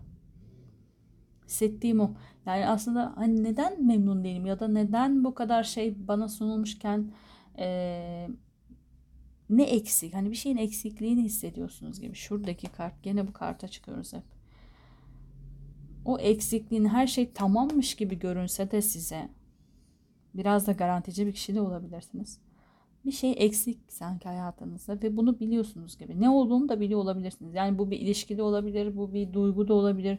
Hissettiğim 1.46 2.00
o. 2.00 2.14
Yani 2.46 2.66
aslında 2.66 3.12
hani 3.16 3.44
neden 3.44 3.86
memnun 3.86 4.24
değilim 4.24 4.46
ya 4.46 4.60
da 4.60 4.68
neden 4.68 5.24
bu 5.24 5.34
kadar 5.34 5.62
şey 5.62 6.08
bana 6.08 6.28
sunulmuşken 6.28 7.12
e, 7.58 8.28
ne 9.56 9.62
eksik? 9.62 10.14
Hani 10.14 10.30
bir 10.30 10.36
şeyin 10.36 10.56
eksikliğini 10.56 11.22
hissediyorsunuz 11.22 12.00
gibi. 12.00 12.14
Şuradaki 12.14 12.66
kart 12.66 13.02
gene 13.02 13.28
bu 13.28 13.32
karta 13.32 13.68
çıkıyoruz 13.68 14.12
hep. 14.12 14.22
O 16.04 16.18
eksikliğin 16.18 16.84
her 16.84 17.06
şey 17.06 17.32
tamammış 17.32 17.94
gibi 17.94 18.18
görünse 18.18 18.70
de 18.70 18.82
size 18.82 19.28
biraz 20.34 20.66
da 20.66 20.72
garantici 20.72 21.26
bir 21.26 21.32
kişi 21.32 21.54
de 21.54 21.60
olabilirsiniz. 21.60 22.38
Bir 23.04 23.12
şey 23.12 23.34
eksik 23.36 23.78
sanki 23.88 24.28
hayatınızda 24.28 25.02
ve 25.02 25.16
bunu 25.16 25.40
biliyorsunuz 25.40 25.98
gibi. 25.98 26.20
Ne 26.20 26.30
olduğunu 26.30 26.68
da 26.68 26.80
biliyor 26.80 27.00
olabilirsiniz. 27.00 27.54
Yani 27.54 27.78
bu 27.78 27.90
bir 27.90 28.00
ilişkide 28.00 28.42
olabilir, 28.42 28.96
bu 28.96 29.12
bir 29.14 29.32
duygu 29.32 29.68
da 29.68 29.74
olabilir. 29.74 30.18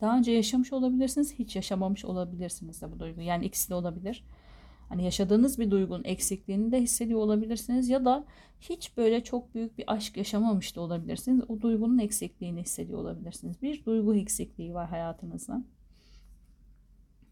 Daha 0.00 0.18
önce 0.18 0.32
yaşamış 0.32 0.72
olabilirsiniz, 0.72 1.34
hiç 1.34 1.56
yaşamamış 1.56 2.04
olabilirsiniz 2.04 2.82
de 2.82 2.92
bu 2.92 2.98
duygu. 2.98 3.20
Yani 3.20 3.44
ikisi 3.44 3.70
de 3.70 3.74
olabilir. 3.74 4.24
Hani 4.88 5.04
yaşadığınız 5.04 5.58
bir 5.58 5.70
duygunun 5.70 6.04
eksikliğini 6.04 6.72
de 6.72 6.80
hissediyor 6.80 7.20
olabilirsiniz 7.20 7.88
ya 7.88 8.04
da 8.04 8.24
hiç 8.60 8.96
böyle 8.96 9.24
çok 9.24 9.54
büyük 9.54 9.78
bir 9.78 9.84
aşk 9.86 10.16
yaşamamış 10.16 10.76
da 10.76 10.80
olabilirsiniz. 10.80 11.44
O 11.48 11.60
duygunun 11.60 11.98
eksikliğini 11.98 12.60
hissediyor 12.60 12.98
olabilirsiniz. 12.98 13.62
Bir 13.62 13.84
duygu 13.84 14.14
eksikliği 14.14 14.74
var 14.74 14.88
hayatınızda. 14.88 15.62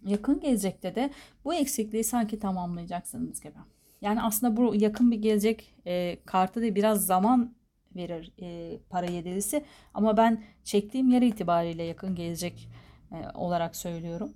Yakın 0.06 0.40
gelecekte 0.40 0.94
de 0.94 1.10
bu 1.44 1.54
eksikliği 1.54 2.04
sanki 2.04 2.38
tamamlayacaksınız 2.38 3.40
gibi. 3.40 3.58
Yani 4.00 4.22
aslında 4.22 4.56
bu 4.56 4.74
yakın 4.74 5.10
bir 5.10 5.16
gelecek 5.16 5.74
e, 5.86 6.18
kartı 6.24 6.62
da 6.62 6.74
biraz 6.74 7.06
zaman 7.06 7.54
verir 7.96 8.32
e, 8.42 8.78
para 8.90 9.06
yedilisi. 9.06 9.64
Ama 9.94 10.16
ben 10.16 10.42
çektiğim 10.64 11.10
yer 11.10 11.22
itibariyle 11.22 11.82
yakın 11.82 12.14
gelecek 12.14 12.68
e, 13.12 13.16
olarak 13.34 13.76
söylüyorum. 13.76 14.34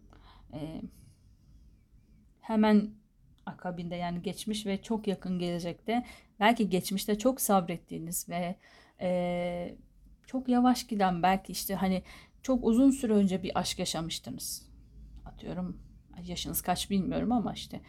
E, 0.52 0.82
hemen 2.40 2.90
akabinde 3.46 3.94
yani 3.94 4.22
geçmiş 4.22 4.66
ve 4.66 4.82
çok 4.82 5.06
yakın 5.06 5.38
gelecekte 5.38 6.04
belki 6.40 6.68
geçmişte 6.68 7.18
çok 7.18 7.40
sabrettiğiniz 7.40 8.28
ve 8.28 8.56
e, 9.00 9.76
çok 10.26 10.48
yavaş 10.48 10.86
giden 10.86 11.22
belki 11.22 11.52
işte 11.52 11.74
hani 11.74 12.02
çok 12.42 12.64
uzun 12.64 12.90
süre 12.90 13.12
önce 13.12 13.42
bir 13.42 13.58
aşk 13.58 13.78
yaşamıştınız. 13.78 14.68
Atıyorum 15.24 15.80
yaşınız 16.24 16.62
kaç 16.62 16.90
bilmiyorum 16.90 17.32
ama 17.32 17.52
işte 17.52 17.80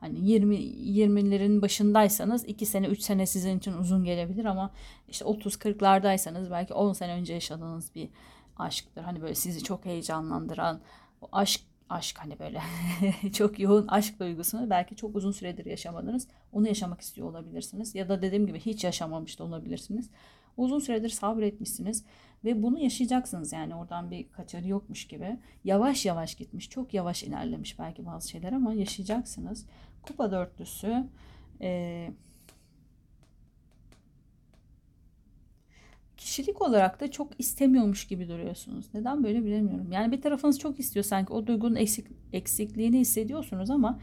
hani 0.00 0.30
20 0.30 0.56
20'lerin 0.56 1.62
başındaysanız 1.62 2.48
2 2.48 2.66
sene 2.66 2.86
3 2.86 3.02
sene 3.02 3.26
sizin 3.26 3.58
için 3.58 3.72
uzun 3.72 4.04
gelebilir 4.04 4.44
ama 4.44 4.70
işte 5.08 5.24
30 5.24 5.54
40'lardaysanız 5.54 6.50
belki 6.50 6.74
10 6.74 6.92
sene 6.92 7.12
önce 7.12 7.34
yaşadığınız 7.34 7.94
bir 7.94 8.08
aşktır. 8.56 9.02
Hani 9.02 9.22
böyle 9.22 9.34
sizi 9.34 9.62
çok 9.62 9.84
heyecanlandıran 9.84 10.80
o 11.20 11.28
aşk 11.32 11.60
aşk 11.88 12.18
hani 12.18 12.38
böyle 12.38 12.60
çok 13.32 13.58
yoğun 13.58 13.86
aşk 13.88 14.20
duygusunu 14.20 14.70
belki 14.70 14.96
çok 14.96 15.16
uzun 15.16 15.32
süredir 15.32 15.66
yaşamadınız. 15.66 16.28
Onu 16.52 16.68
yaşamak 16.68 17.00
istiyor 17.00 17.28
olabilirsiniz. 17.28 17.94
Ya 17.94 18.08
da 18.08 18.22
dediğim 18.22 18.46
gibi 18.46 18.60
hiç 18.60 18.84
yaşamamış 18.84 19.38
da 19.38 19.44
olabilirsiniz. 19.44 20.10
Uzun 20.56 20.78
süredir 20.78 21.08
sabretmişsiniz 21.08 22.04
ve 22.44 22.62
bunu 22.62 22.78
yaşayacaksınız 22.78 23.52
yani 23.52 23.74
oradan 23.74 24.10
bir 24.10 24.28
kaçarı 24.32 24.68
yokmuş 24.68 25.06
gibi. 25.06 25.38
Yavaş 25.64 26.06
yavaş 26.06 26.34
gitmiş, 26.34 26.70
çok 26.70 26.94
yavaş 26.94 27.22
ilerlemiş 27.22 27.78
belki 27.78 28.06
bazı 28.06 28.30
şeyler 28.30 28.52
ama 28.52 28.74
yaşayacaksınız. 28.74 29.66
Kupa 30.02 30.30
dörtlüsü, 30.30 31.04
e, 31.60 32.10
kişilik 36.16 36.62
olarak 36.62 37.00
da 37.00 37.10
çok 37.10 37.40
istemiyormuş 37.40 38.06
gibi 38.06 38.28
duruyorsunuz. 38.28 38.86
Neden 38.94 39.24
böyle 39.24 39.44
bilemiyorum. 39.44 39.92
Yani 39.92 40.12
bir 40.12 40.22
tarafınız 40.22 40.58
çok 40.58 40.80
istiyor 40.80 41.04
sanki 41.04 41.32
o 41.32 41.46
duygunun 41.46 41.74
eksik, 41.74 42.06
eksikliğini 42.32 42.98
hissediyorsunuz 42.98 43.70
ama 43.70 43.98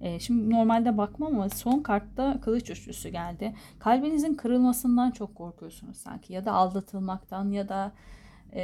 e, 0.00 0.18
şimdi 0.18 0.50
normalde 0.50 0.98
bakmam 0.98 1.34
ama 1.34 1.48
son 1.48 1.82
kartta 1.82 2.40
kılıç 2.40 2.70
üçlüsü 2.70 3.08
geldi. 3.08 3.54
Kalbinizin 3.78 4.34
kırılmasından 4.34 5.10
çok 5.10 5.34
korkuyorsunuz 5.34 5.96
sanki 5.96 6.32
ya 6.32 6.44
da 6.44 6.52
aldatılmaktan 6.52 7.50
ya 7.50 7.68
da 7.68 7.92
e, 8.52 8.62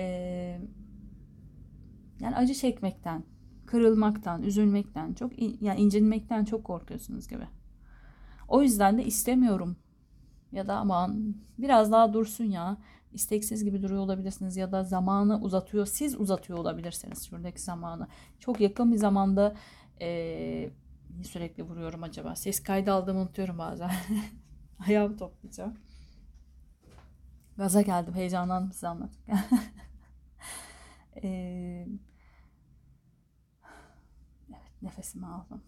yani 2.20 2.36
acı 2.36 2.54
çekmekten, 2.54 3.24
kırılmaktan, 3.66 4.42
üzülmekten, 4.42 5.14
çok 5.14 5.32
yani 5.62 5.80
incinmekten 5.80 6.44
çok 6.44 6.64
korkuyorsunuz 6.64 7.28
gibi. 7.28 7.46
O 8.48 8.62
yüzden 8.62 8.98
de 8.98 9.04
istemiyorum 9.04 9.76
ya 10.52 10.68
da 10.68 10.76
aman 10.76 11.34
biraz 11.58 11.92
daha 11.92 12.12
dursun 12.12 12.44
ya. 12.44 12.76
İsteksiz 13.12 13.64
gibi 13.64 13.82
duruyor 13.82 14.02
olabilirsiniz 14.02 14.56
ya 14.56 14.72
da 14.72 14.84
zamanı 14.84 15.40
uzatıyor 15.40 15.86
siz 15.86 16.20
uzatıyor 16.20 16.58
olabilirsiniz 16.58 17.26
şuradaki 17.28 17.62
zamanı. 17.62 18.08
Çok 18.40 18.60
yakın 18.60 18.92
bir 18.92 18.96
zamanda 18.96 19.54
e, 20.00 20.70
sürekli 21.22 21.62
vuruyorum 21.62 22.02
acaba? 22.02 22.36
Ses 22.36 22.62
kaydı 22.62 22.92
aldığımı 22.92 23.20
unutuyorum 23.20 23.58
bazen. 23.58 23.90
Ayağımı 24.88 25.16
toplayacağım. 25.16 25.74
Gaza 27.56 27.82
geldim 27.82 28.14
heyecanlandım 28.14 28.72
size 28.72 28.88
anlatırken. 28.88 29.38
E, 31.22 31.86
evet 34.48 34.82
nefesimi 34.82 35.26
aldım 35.26 35.62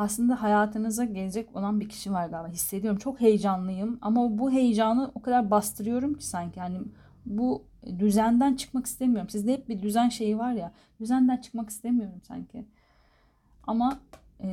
aslında 0.00 0.42
hayatınıza 0.42 1.04
gelecek 1.04 1.56
olan 1.56 1.80
bir 1.80 1.88
kişi 1.88 2.12
var 2.12 2.28
galiba. 2.28 2.52
Hissediyorum. 2.52 2.98
Çok 2.98 3.20
heyecanlıyım 3.20 3.98
ama 4.02 4.38
bu 4.38 4.50
heyecanı 4.50 5.10
o 5.14 5.22
kadar 5.22 5.50
bastırıyorum 5.50 6.14
ki 6.14 6.26
sanki. 6.26 6.58
Yani 6.58 6.78
bu 7.26 7.64
düzenden 7.98 8.54
çıkmak 8.54 8.86
istemiyorum. 8.86 9.28
Sizde 9.28 9.52
hep 9.52 9.68
bir 9.68 9.82
düzen 9.82 10.08
şeyi 10.08 10.38
var 10.38 10.52
ya. 10.52 10.72
Düzenden 11.00 11.36
çıkmak 11.36 11.70
istemiyorum 11.70 12.20
sanki. 12.28 12.66
Ama 13.66 14.00
e, 14.40 14.48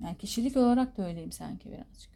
yani 0.00 0.18
kişilik 0.18 0.56
olarak 0.56 0.98
da 0.98 1.06
öyleyim 1.06 1.32
sanki 1.32 1.70
birazcık. 1.70 2.11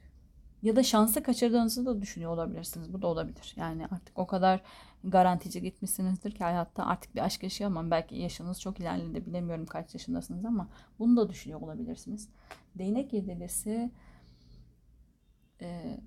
Ya 0.66 0.76
da 0.76 0.82
şansı 0.82 1.22
kaçırdığınızı 1.22 1.86
da 1.86 2.00
düşünüyor 2.02 2.30
olabilirsiniz. 2.30 2.92
Bu 2.92 3.02
da 3.02 3.06
olabilir. 3.06 3.54
Yani 3.56 3.86
artık 3.86 4.18
o 4.18 4.26
kadar 4.26 4.60
garantici 5.04 5.62
gitmişsinizdir 5.62 6.30
ki 6.30 6.44
hayatta 6.44 6.86
artık 6.86 7.14
bir 7.14 7.20
aşk 7.20 7.42
yaşayamam. 7.42 7.90
Belki 7.90 8.16
yaşınız 8.16 8.60
çok 8.60 8.80
ilerledi 8.80 9.26
bilemiyorum 9.26 9.66
kaç 9.66 9.94
yaşındasınız 9.94 10.44
ama 10.44 10.68
bunu 10.98 11.16
da 11.16 11.28
düşünüyor 11.30 11.60
olabilirsiniz. 11.60 12.28
Değnek 12.74 13.12
yedilisi 13.12 13.90
e, 15.60 16.00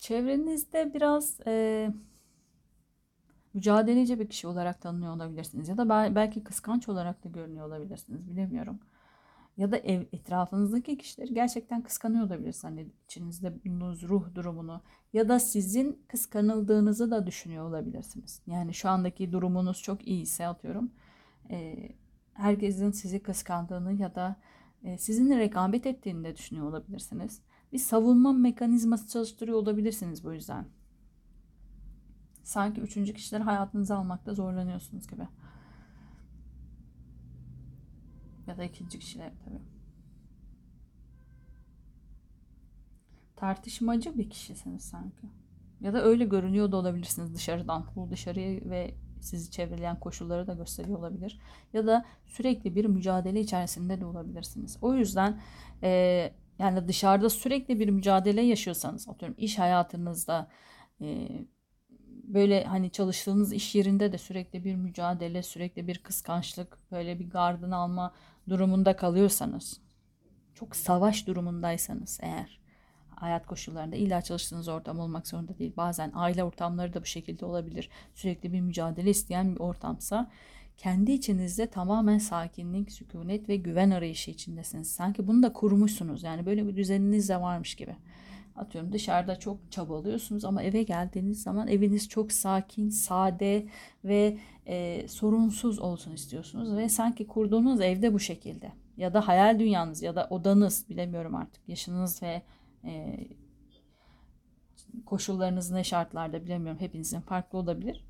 çevrenizde 0.00 0.94
biraz 0.94 1.40
e, 1.46 1.90
mücadeleci 3.54 4.20
bir 4.20 4.28
kişi 4.28 4.46
olarak 4.46 4.80
tanınıyor 4.80 5.14
olabilirsiniz. 5.16 5.68
Ya 5.68 5.76
da 5.76 6.14
belki 6.14 6.44
kıskanç 6.44 6.88
olarak 6.88 7.24
da 7.24 7.28
görünüyor 7.28 7.66
olabilirsiniz. 7.66 8.28
Bilemiyorum 8.30 8.80
ya 9.58 9.72
da 9.72 9.76
ev 9.76 10.02
etrafınızdaki 10.12 10.98
kişileri 10.98 11.34
gerçekten 11.34 11.82
kıskanıyor 11.82 12.26
olabilirsiniz. 12.26 12.64
Hani 12.64 12.88
içinizde 13.04 13.64
bulunduğunuz 13.64 14.02
ruh 14.02 14.34
durumunu 14.34 14.82
ya 15.12 15.28
da 15.28 15.38
sizin 15.38 16.02
kıskanıldığınızı 16.08 17.10
da 17.10 17.26
düşünüyor 17.26 17.68
olabilirsiniz. 17.68 18.42
Yani 18.46 18.74
şu 18.74 18.88
andaki 18.88 19.32
durumunuz 19.32 19.82
çok 19.82 20.08
iyiyse 20.08 20.46
atıyorum. 20.46 20.90
E, 21.50 21.88
herkesin 22.34 22.90
sizi 22.90 23.22
kıskandığını 23.22 23.92
ya 23.92 24.14
da 24.14 24.36
e, 24.82 24.98
sizinle 24.98 25.38
rekabet 25.38 25.86
ettiğini 25.86 26.24
de 26.24 26.36
düşünüyor 26.36 26.66
olabilirsiniz. 26.66 27.42
Bir 27.72 27.78
savunma 27.78 28.32
mekanizması 28.32 29.08
çalıştırıyor 29.08 29.58
olabilirsiniz 29.58 30.24
bu 30.24 30.32
yüzden. 30.32 30.66
Sanki 32.42 32.80
üçüncü 32.80 33.14
kişileri 33.14 33.42
hayatınıza 33.42 33.96
almakta 33.96 34.34
zorlanıyorsunuz 34.34 35.08
gibi. 35.08 35.28
Ya 38.48 38.58
da 38.58 38.64
ikinci 38.64 38.98
kişiler 38.98 39.32
tabii. 39.44 39.62
Tartışmacı 43.36 44.18
bir 44.18 44.30
kişisiniz 44.30 44.84
sanki. 44.84 45.26
Ya 45.80 45.92
da 45.92 46.04
öyle 46.04 46.24
görünüyor 46.24 46.72
da 46.72 46.76
olabilirsiniz 46.76 47.34
dışarıdan. 47.34 47.86
Bu 47.96 48.10
dışarıyı 48.10 48.70
ve 48.70 48.94
sizi 49.20 49.50
çevreleyen 49.50 50.00
koşulları 50.00 50.46
da 50.46 50.54
gösteriyor 50.54 50.98
olabilir. 50.98 51.40
Ya 51.72 51.86
da 51.86 52.04
sürekli 52.26 52.74
bir 52.74 52.84
mücadele 52.84 53.40
içerisinde 53.40 54.00
de 54.00 54.06
olabilirsiniz. 54.06 54.78
O 54.82 54.94
yüzden 54.94 55.40
e, 55.82 56.32
yani 56.58 56.88
dışarıda 56.88 57.30
sürekli 57.30 57.80
bir 57.80 57.88
mücadele 57.88 58.42
yaşıyorsanız, 58.42 59.08
atıyorum 59.08 59.36
iş 59.38 59.58
hayatınızda, 59.58 60.48
e, 61.00 61.28
böyle 62.24 62.64
hani 62.64 62.90
çalıştığınız 62.90 63.52
iş 63.52 63.74
yerinde 63.74 64.12
de 64.12 64.18
sürekli 64.18 64.64
bir 64.64 64.74
mücadele, 64.74 65.42
sürekli 65.42 65.86
bir 65.86 65.98
kıskançlık, 65.98 66.78
böyle 66.92 67.18
bir 67.18 67.30
gardını 67.30 67.76
alma 67.76 68.14
durumunda 68.48 68.96
kalıyorsanız, 68.96 69.80
çok 70.54 70.76
savaş 70.76 71.26
durumundaysanız 71.26 72.18
eğer 72.22 72.60
hayat 73.20 73.46
koşullarında 73.46 73.96
illa 73.96 74.22
çalıştığınız 74.22 74.68
ortam 74.68 74.98
olmak 74.98 75.28
zorunda 75.28 75.58
değil. 75.58 75.72
Bazen 75.76 76.12
aile 76.14 76.44
ortamları 76.44 76.94
da 76.94 77.00
bu 77.00 77.06
şekilde 77.06 77.44
olabilir. 77.44 77.88
Sürekli 78.14 78.52
bir 78.52 78.60
mücadele 78.60 79.10
isteyen 79.10 79.54
bir 79.54 79.60
ortamsa 79.60 80.30
kendi 80.76 81.12
içinizde 81.12 81.66
tamamen 81.66 82.18
sakinlik, 82.18 82.92
sükunet 82.92 83.48
ve 83.48 83.56
güven 83.56 83.90
arayışı 83.90 84.30
içindesiniz. 84.30 84.90
Sanki 84.90 85.26
bunu 85.26 85.42
da 85.42 85.52
kurmuşsunuz. 85.52 86.22
Yani 86.22 86.46
böyle 86.46 86.66
bir 86.68 86.76
düzeniniz 86.76 87.28
de 87.28 87.40
varmış 87.40 87.74
gibi. 87.74 87.96
Atıyorum 88.58 88.92
dışarıda 88.92 89.38
çok 89.38 89.72
çabalıyorsunuz 89.72 90.44
ama 90.44 90.62
eve 90.62 90.82
geldiğiniz 90.82 91.42
zaman 91.42 91.68
eviniz 91.68 92.08
çok 92.08 92.32
sakin, 92.32 92.88
sade 92.88 93.66
ve 94.04 94.38
e, 94.66 95.08
sorunsuz 95.08 95.78
olsun 95.78 96.12
istiyorsunuz. 96.12 96.76
Ve 96.76 96.88
sanki 96.88 97.26
kurduğunuz 97.26 97.80
evde 97.80 98.14
bu 98.14 98.20
şekilde. 98.20 98.72
Ya 98.96 99.14
da 99.14 99.28
hayal 99.28 99.58
dünyanız 99.58 100.02
ya 100.02 100.16
da 100.16 100.26
odanız 100.30 100.86
bilemiyorum 100.88 101.34
artık 101.34 101.68
yaşınız 101.68 102.22
ve 102.22 102.42
e, 102.84 103.18
koşullarınız 105.06 105.70
ne 105.70 105.84
şartlarda 105.84 106.44
bilemiyorum. 106.44 106.80
Hepinizin 106.80 107.20
farklı 107.20 107.58
olabilir. 107.58 108.04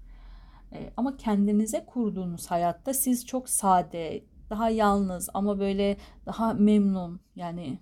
E, 0.73 0.93
ama 0.97 1.17
kendinize 1.17 1.85
kurduğunuz 1.87 2.51
hayatta 2.51 2.95
siz 2.95 3.27
çok 3.27 3.49
sade, 3.49 4.25
daha 4.51 4.71
yalnız 4.71 5.29
ama 5.35 5.59
böyle 5.59 5.97
daha 6.27 6.55
memnun 6.55 7.21
yani 7.37 7.79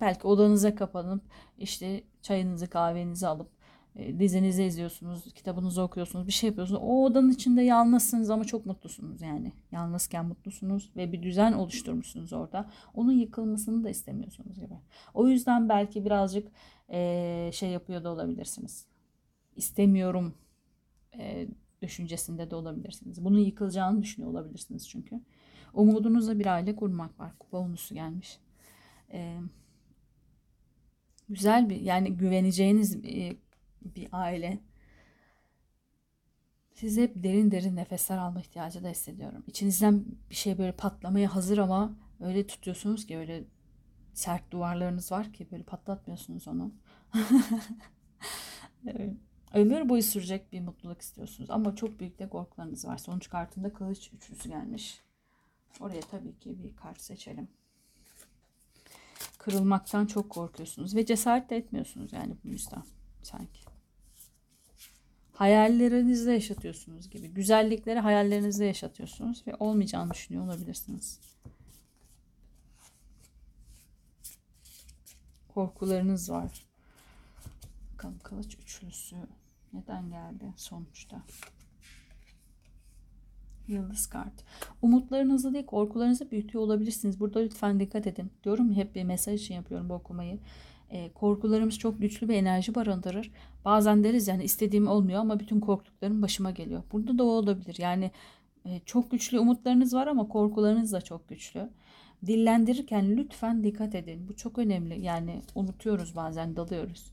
belki 0.00 0.26
odanıza 0.26 0.74
kapanıp 0.74 1.22
işte 1.58 2.04
çayınızı 2.22 2.66
kahvenizi 2.66 3.26
alıp 3.26 3.48
e, 3.96 4.18
dizinizi 4.18 4.64
izliyorsunuz, 4.64 5.34
kitabınızı 5.34 5.82
okuyorsunuz, 5.82 6.26
bir 6.26 6.32
şey 6.32 6.48
yapıyorsunuz. 6.48 6.80
O 6.84 7.04
odanın 7.04 7.30
içinde 7.30 7.62
yalnızsınız 7.62 8.30
ama 8.30 8.44
çok 8.44 8.66
mutlusunuz 8.66 9.22
yani. 9.22 9.52
Yalnızken 9.72 10.26
mutlusunuz 10.26 10.90
ve 10.96 11.12
bir 11.12 11.22
düzen 11.22 11.52
oluşturmuşsunuz 11.52 12.32
orada. 12.32 12.70
Onun 12.94 13.12
yıkılmasını 13.12 13.84
da 13.84 13.90
istemiyorsunuz 13.90 14.60
gibi. 14.60 14.78
O 15.14 15.28
yüzden 15.28 15.68
belki 15.68 16.04
birazcık 16.04 16.48
e, 16.90 17.50
şey 17.54 17.70
yapıyor 17.70 18.04
da 18.04 18.10
olabilirsiniz. 18.10 18.86
İstemiyorum 19.56 20.34
e, 21.18 21.48
düşüncesinde 21.82 22.50
de 22.50 22.56
olabilirsiniz. 22.56 23.24
Bunun 23.24 23.38
yıkılacağını 23.38 24.02
düşünüyor 24.02 24.32
olabilirsiniz 24.32 24.88
çünkü. 24.88 25.20
Umudunuzla 25.74 26.38
bir 26.38 26.46
aile 26.46 26.76
kurmak 26.76 27.20
var. 27.20 27.38
Kupa 27.38 27.58
onusu 27.58 27.94
gelmiş. 27.94 28.38
Eee 29.12 29.40
güzel 31.28 31.70
bir 31.70 31.80
yani 31.80 32.16
güveneceğiniz 32.16 33.02
bir, 33.02 33.36
bir 33.82 34.08
aile. 34.12 34.58
Siz 36.74 36.98
hep 36.98 37.12
derin 37.16 37.50
derin 37.50 37.76
nefesler 37.76 38.18
alma 38.18 38.40
ihtiyacı 38.40 38.84
da 38.84 38.88
hissediyorum. 38.88 39.44
İçinizden 39.46 40.04
bir 40.30 40.34
şey 40.34 40.58
böyle 40.58 40.72
patlamaya 40.72 41.34
hazır 41.34 41.58
ama 41.58 41.96
öyle 42.20 42.46
tutuyorsunuz 42.46 43.06
ki 43.06 43.16
öyle 43.16 43.44
sert 44.14 44.50
duvarlarınız 44.50 45.12
var 45.12 45.32
ki 45.32 45.48
böyle 45.50 45.62
patlatmıyorsunuz 45.62 46.48
onu. 46.48 46.74
Ömür 49.54 49.88
boyu 49.88 50.02
sürecek 50.02 50.52
bir 50.52 50.60
mutluluk 50.60 51.00
istiyorsunuz 51.00 51.50
ama 51.50 51.76
çok 51.76 52.00
büyük 52.00 52.18
de 52.18 52.28
korkularınız 52.28 52.84
var. 52.84 52.96
Sonuç 52.96 53.28
kartında 53.28 53.72
kılıç 53.72 54.12
üçlüsü 54.12 54.48
gelmiş. 54.48 55.00
Oraya 55.80 56.00
tabii 56.00 56.38
ki 56.38 56.62
bir 56.62 56.76
kart 56.76 57.00
seçelim 57.00 57.48
kırılmaktan 59.44 60.06
çok 60.06 60.30
korkuyorsunuz 60.30 60.96
ve 60.96 61.06
cesaret 61.06 61.50
de 61.50 61.56
etmiyorsunuz 61.56 62.12
yani 62.12 62.36
bu 62.44 62.48
yüzden 62.48 62.82
sanki. 63.22 63.60
Hayallerinizde 65.32 66.32
yaşatıyorsunuz 66.32 67.10
gibi. 67.10 67.28
Güzellikleri 67.28 68.00
hayallerinizde 68.00 68.64
yaşatıyorsunuz 68.64 69.46
ve 69.46 69.54
olmayacağını 69.58 70.10
düşünüyor 70.10 70.44
olabilirsiniz. 70.44 71.20
Korkularınız 75.48 76.30
var. 76.30 76.66
Bakalım 77.92 78.18
kılıç 78.22 78.54
üçlüsü 78.54 79.16
neden 79.72 80.10
geldi 80.10 80.52
sonuçta? 80.56 81.22
Yıldız 83.68 84.06
kart. 84.06 84.44
Umutlarınızı 84.82 85.54
değil 85.54 85.66
korkularınızı 85.66 86.30
büyütüyor 86.30 86.64
olabilirsiniz. 86.64 87.20
Burada 87.20 87.40
lütfen 87.40 87.80
dikkat 87.80 88.06
edin. 88.06 88.30
Diyorum 88.44 88.72
hep 88.72 88.94
bir 88.94 89.04
mesaj 89.04 89.42
için 89.42 89.54
yapıyorum 89.54 89.88
bu 89.88 89.94
okumayı. 89.94 90.38
E, 90.90 91.12
korkularımız 91.12 91.78
çok 91.78 92.00
güçlü 92.00 92.28
bir 92.28 92.34
enerji 92.34 92.74
barındırır. 92.74 93.30
Bazen 93.64 94.04
deriz 94.04 94.28
yani 94.28 94.44
istediğim 94.44 94.88
olmuyor 94.88 95.20
ama 95.20 95.40
bütün 95.40 95.60
korktuklarım 95.60 96.22
başıma 96.22 96.50
geliyor. 96.50 96.82
Burada 96.92 97.18
da 97.18 97.24
o 97.24 97.26
olabilir. 97.26 97.76
Yani 97.78 98.10
e, 98.64 98.80
çok 98.86 99.10
güçlü 99.10 99.38
umutlarınız 99.38 99.94
var 99.94 100.06
ama 100.06 100.28
korkularınız 100.28 100.92
da 100.92 101.00
çok 101.00 101.28
güçlü. 101.28 101.70
Dillendirirken 102.26 103.16
lütfen 103.16 103.64
dikkat 103.64 103.94
edin. 103.94 104.28
Bu 104.28 104.36
çok 104.36 104.58
önemli. 104.58 105.00
Yani 105.00 105.42
unutuyoruz 105.54 106.16
bazen 106.16 106.56
dalıyoruz. 106.56 107.12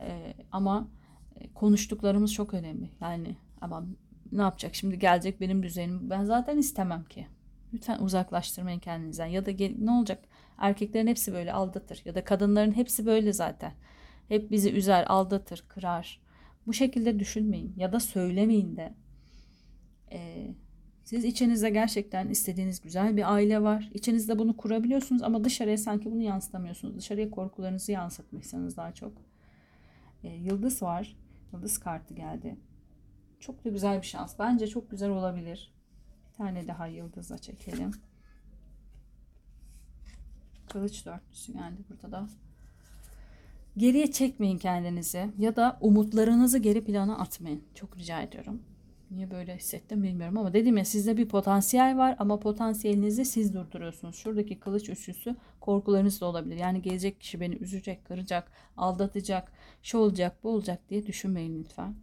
E, 0.00 0.34
ama 0.52 0.88
konuştuklarımız 1.54 2.32
çok 2.32 2.54
önemli. 2.54 2.90
Yani 3.00 3.36
ama 3.60 3.84
ne 4.32 4.42
yapacak 4.42 4.74
şimdi 4.74 4.98
gelecek 4.98 5.40
benim 5.40 5.62
düzenim 5.62 6.10
ben 6.10 6.24
zaten 6.24 6.58
istemem 6.58 7.04
ki. 7.04 7.26
Lütfen 7.72 7.98
uzaklaştırmayın 7.98 8.78
kendinizden 8.78 9.26
ya 9.26 9.46
da 9.46 9.50
gel, 9.50 9.74
ne 9.78 9.90
olacak 9.90 10.24
erkeklerin 10.58 11.06
hepsi 11.06 11.32
böyle 11.32 11.52
aldatır 11.52 12.02
ya 12.04 12.14
da 12.14 12.24
kadınların 12.24 12.72
hepsi 12.72 13.06
böyle 13.06 13.32
zaten. 13.32 13.72
Hep 14.28 14.50
bizi 14.50 14.72
üzer, 14.72 15.04
aldatır, 15.08 15.64
kırar. 15.68 16.20
Bu 16.66 16.72
şekilde 16.72 17.18
düşünmeyin 17.18 17.74
ya 17.76 17.92
da 17.92 18.00
söylemeyin 18.00 18.76
de. 18.76 18.94
Ee, 20.12 20.54
siz 21.04 21.24
içinizde 21.24 21.70
gerçekten 21.70 22.28
istediğiniz 22.28 22.80
güzel 22.80 23.16
bir 23.16 23.34
aile 23.34 23.62
var. 23.62 23.90
İçinizde 23.94 24.38
bunu 24.38 24.56
kurabiliyorsunuz 24.56 25.22
ama 25.22 25.44
dışarıya 25.44 25.78
sanki 25.78 26.12
bunu 26.12 26.22
yansıtamıyorsunuz. 26.22 26.96
Dışarıya 26.96 27.30
korkularınızı 27.30 27.92
yansıtmışsınız 27.92 28.76
daha 28.76 28.92
çok. 28.92 29.12
Ee, 30.24 30.28
yıldız 30.28 30.82
var. 30.82 31.16
Yıldız 31.52 31.78
kartı 31.78 32.14
geldi. 32.14 32.56
Çok 33.40 33.64
da 33.64 33.68
güzel 33.68 34.02
bir 34.02 34.06
şans. 34.06 34.38
Bence 34.38 34.66
çok 34.66 34.90
güzel 34.90 35.10
olabilir. 35.10 35.72
Bir 36.28 36.36
tane 36.36 36.68
daha 36.68 36.86
yıldızla 36.86 37.38
çekelim. 37.38 37.90
Kılıç 40.68 41.06
dörtlüsü 41.06 41.52
geldi 41.52 41.80
burada 41.90 42.12
da. 42.12 42.28
Geriye 43.76 44.12
çekmeyin 44.12 44.58
kendinizi 44.58 45.30
ya 45.38 45.56
da 45.56 45.78
umutlarınızı 45.80 46.58
geri 46.58 46.84
plana 46.84 47.18
atmayın. 47.18 47.64
Çok 47.74 47.96
rica 47.96 48.22
ediyorum. 48.22 48.62
Niye 49.10 49.30
böyle 49.30 49.56
hissettim 49.56 50.02
bilmiyorum 50.02 50.38
ama 50.38 50.52
dedim 50.52 50.76
ya 50.76 50.84
sizde 50.84 51.16
bir 51.16 51.28
potansiyel 51.28 51.96
var 51.96 52.16
ama 52.18 52.40
potansiyelinizi 52.40 53.24
siz 53.24 53.54
durduruyorsunuz. 53.54 54.16
Şuradaki 54.16 54.60
kılıç 54.60 54.88
üçlüsü 54.88 55.36
korkularınız 55.60 56.20
da 56.20 56.26
olabilir. 56.26 56.56
Yani 56.56 56.82
gelecek 56.82 57.20
kişi 57.20 57.40
beni 57.40 57.54
üzecek, 57.54 58.04
kıracak, 58.04 58.52
aldatacak, 58.76 59.52
şu 59.82 59.98
olacak, 59.98 60.36
bu 60.42 60.48
olacak 60.50 60.80
diye 60.88 61.06
düşünmeyin 61.06 61.58
lütfen. 61.64 61.94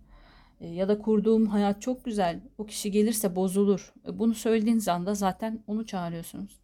E, 0.62 0.68
ya 0.68 0.88
da 0.88 1.00
kurduğum 1.00 1.46
hayat 1.48 1.82
çok 1.82 2.06
güzel. 2.06 2.42
O 2.58 2.66
kişi 2.66 2.92
gelirse 2.92 3.36
bozulur. 3.36 3.94
E, 4.08 4.20
bunu 4.20 4.34
söylediğiniz 4.34 4.88
anda 4.88 5.16
zaten 5.16 5.64
onu 5.68 5.86
çağırıyorsunuz. 5.86 6.60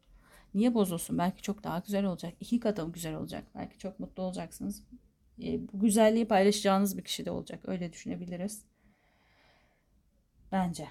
Niye 0.53 0.73
bozulsun? 0.73 1.17
Belki 1.17 1.41
çok 1.41 1.63
daha 1.63 1.79
güzel 1.79 2.05
olacak. 2.05 2.33
İki 2.39 2.59
katı 2.59 2.91
güzel 2.91 3.15
olacak. 3.15 3.43
Belki 3.55 3.77
çok 3.77 3.99
mutlu 3.99 4.23
olacaksınız. 4.23 4.83
E, 5.43 5.73
bu 5.73 5.79
güzelliği 5.79 6.27
paylaşacağınız 6.27 6.97
bir 6.97 7.03
kişi 7.03 7.25
de 7.25 7.31
olacak. 7.31 7.59
Öyle 7.67 7.93
düşünebiliriz. 7.93 8.65
Bence. 10.51 10.87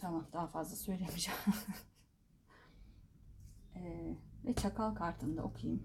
Tamam 0.00 0.26
daha 0.32 0.46
fazla 0.46 0.76
söylemeyeceğim. 0.76 1.40
ee, 3.76 4.14
ve 4.44 4.54
çakal 4.54 4.94
kartını 4.94 5.36
da 5.36 5.42
okuyayım. 5.42 5.82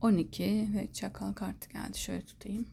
12 0.00 0.68
ve 0.74 0.92
çakal 0.92 1.32
kartı 1.32 1.68
geldi. 1.68 1.98
Şöyle 1.98 2.22
tutayım. 2.22 2.66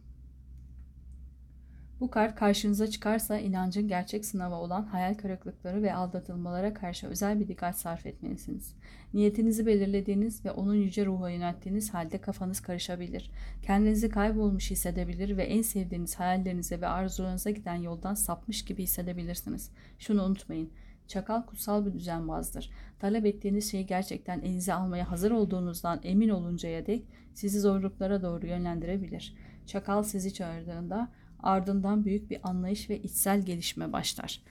Bu 1.99 2.11
kart 2.11 2.35
karşınıza 2.35 2.87
çıkarsa 2.87 3.37
inancın 3.37 3.87
gerçek 3.87 4.25
sınavı 4.25 4.55
olan 4.55 4.83
hayal 4.83 5.13
kırıklıkları 5.13 5.83
ve 5.83 5.93
aldatılmalara 5.93 6.73
karşı 6.73 7.07
özel 7.07 7.39
bir 7.39 7.47
dikkat 7.47 7.79
sarf 7.79 8.05
etmelisiniz. 8.05 8.73
Niyetinizi 9.13 9.65
belirlediğiniz 9.65 10.45
ve 10.45 10.51
onun 10.51 10.75
yüce 10.75 11.05
ruha 11.05 11.29
yönelttiğiniz 11.29 11.93
halde 11.93 12.17
kafanız 12.21 12.59
karışabilir. 12.59 13.31
Kendinizi 13.61 14.09
kaybolmuş 14.09 14.71
hissedebilir 14.71 15.37
ve 15.37 15.43
en 15.43 15.61
sevdiğiniz 15.61 16.15
hayallerinize 16.15 16.81
ve 16.81 16.87
arzularınıza 16.87 17.49
giden 17.49 17.75
yoldan 17.75 18.13
sapmış 18.13 18.65
gibi 18.65 18.83
hissedebilirsiniz. 18.83 19.71
Şunu 19.99 20.23
unutmayın. 20.23 20.71
Çakal 21.07 21.41
kutsal 21.45 21.85
bir 21.85 21.93
düzenbazdır. 21.93 22.69
Talep 22.99 23.25
ettiğiniz 23.25 23.71
şeyi 23.71 23.85
gerçekten 23.85 24.41
elinize 24.41 24.73
almaya 24.73 25.11
hazır 25.11 25.31
olduğunuzdan 25.31 25.99
emin 26.03 26.29
oluncaya 26.29 26.85
dek 26.85 27.07
sizi 27.33 27.59
zorluklara 27.59 28.21
doğru 28.21 28.47
yönlendirebilir. 28.47 29.35
Çakal 29.65 30.03
sizi 30.03 30.33
çağırdığında 30.33 31.11
ardından 31.39 32.05
büyük 32.05 32.29
bir 32.29 32.49
anlayış 32.49 32.89
ve 32.89 33.01
içsel 33.01 33.41
gelişme 33.41 33.93
başlar. 33.93 34.41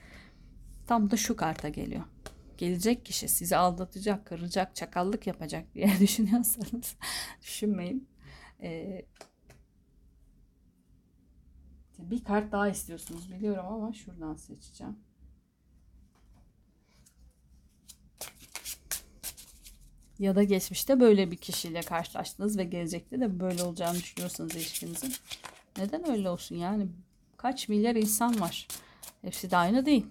Tam 0.87 1.11
da 1.11 1.17
şu 1.17 1.35
karta 1.35 1.69
geliyor. 1.69 2.03
Gelecek 2.57 3.05
kişi 3.05 3.27
sizi 3.27 3.57
aldatacak, 3.57 4.25
kıracak, 4.25 4.75
çakallık 4.75 5.27
yapacak 5.27 5.73
diye 5.73 5.89
düşünüyorsanız 5.99 6.95
düşünmeyin. 7.41 8.07
Ee, 8.61 9.05
bir 11.99 12.23
kart 12.23 12.51
daha 12.51 12.69
istiyorsunuz 12.69 13.31
biliyorum 13.31 13.65
ama 13.67 13.93
şuradan 13.93 14.35
seçeceğim. 14.35 14.95
Ya 20.19 20.35
da 20.35 20.43
geçmişte 20.43 20.99
böyle 20.99 21.31
bir 21.31 21.37
kişiyle 21.37 21.81
karşılaştınız 21.81 22.57
ve 22.57 22.63
gelecekte 22.63 23.19
de 23.19 23.39
böyle 23.39 23.63
olacağını 23.63 23.97
düşünüyorsanız 23.97 24.55
ilişkinizin. 24.55 25.13
Neden 25.77 26.09
öyle 26.09 26.29
olsun 26.29 26.55
yani? 26.55 26.87
Kaç 27.37 27.69
milyar 27.69 27.95
insan 27.95 28.41
var. 28.41 28.67
Hepsi 29.21 29.51
de 29.51 29.57
aynı 29.57 29.85
değil. 29.85 30.05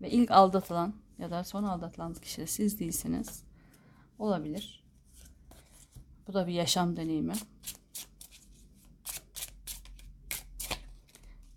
Ve 0.00 0.10
ilk 0.10 0.30
aldatılan 0.30 0.94
ya 1.18 1.30
da 1.30 1.44
son 1.44 1.64
aldatılan 1.64 2.14
kişi 2.14 2.40
de 2.40 2.46
siz 2.46 2.80
değilsiniz. 2.80 3.42
Olabilir. 4.18 4.84
Bu 6.26 6.34
da 6.34 6.46
bir 6.46 6.52
yaşam 6.52 6.96
deneyimi. 6.96 7.32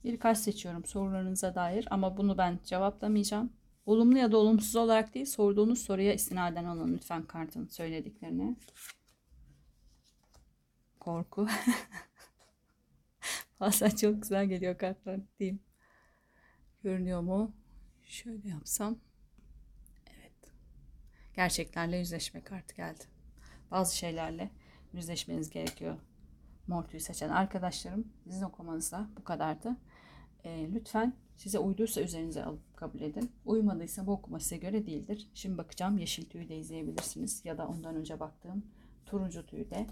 Birkaç 0.03 0.37
seçiyorum 0.37 0.85
sorularınıza 0.85 1.55
dair 1.55 1.87
ama 1.91 2.17
bunu 2.17 2.37
ben 2.37 2.59
cevaplamayacağım 2.65 3.53
Olumlu 3.85 4.17
ya 4.17 4.31
da 4.31 4.37
olumsuz 4.37 4.75
olarak 4.75 5.13
değil 5.13 5.25
sorduğunuz 5.25 5.81
soruya 5.81 6.13
istinaden 6.13 6.65
alın 6.65 6.93
lütfen 6.93 7.23
kartın 7.23 7.67
söylediklerini. 7.67 8.55
Korku. 10.99 11.47
Bazen 13.59 13.89
çok 13.89 14.21
güzel 14.21 14.45
geliyor 14.45 14.77
kartlar 14.77 15.19
diyeyim. 15.39 15.59
Görünüyor 16.83 17.21
mu? 17.21 17.51
Şöyle 18.03 18.49
yapsam. 18.49 18.97
Evet. 20.07 20.53
Gerçeklerle 21.35 21.97
yüzleşme 21.97 22.43
kartı 22.43 22.75
geldi. 22.75 23.03
Bazı 23.71 23.97
şeylerle 23.97 24.49
yüzleşmeniz 24.93 25.49
gerekiyor. 25.49 25.97
Mortu'yu 26.67 27.01
seçen 27.01 27.29
arkadaşlarım 27.29 28.07
sizin 28.23 28.45
okumanızda 28.45 29.07
bu 29.17 29.23
kadardı. 29.23 29.77
E, 30.43 30.73
lütfen 30.73 31.13
size 31.37 31.59
uyduysa 31.59 32.01
üzerinize 32.01 32.43
alıp 32.43 32.77
kabul 32.77 33.01
edin. 33.01 33.31
Uymadıysa 33.45 34.07
bu 34.07 34.11
okuma 34.11 34.39
size 34.39 34.57
göre 34.57 34.85
değildir. 34.85 35.29
Şimdi 35.33 35.57
bakacağım 35.57 35.97
yeşil 35.97 36.25
tüyü 36.29 36.49
de 36.49 36.57
izleyebilirsiniz. 36.57 37.45
Ya 37.45 37.57
da 37.57 37.67
ondan 37.67 37.95
önce 37.95 38.19
baktığım 38.19 38.65
turuncu 39.05 39.45
tüyü 39.45 39.69
de 39.69 39.87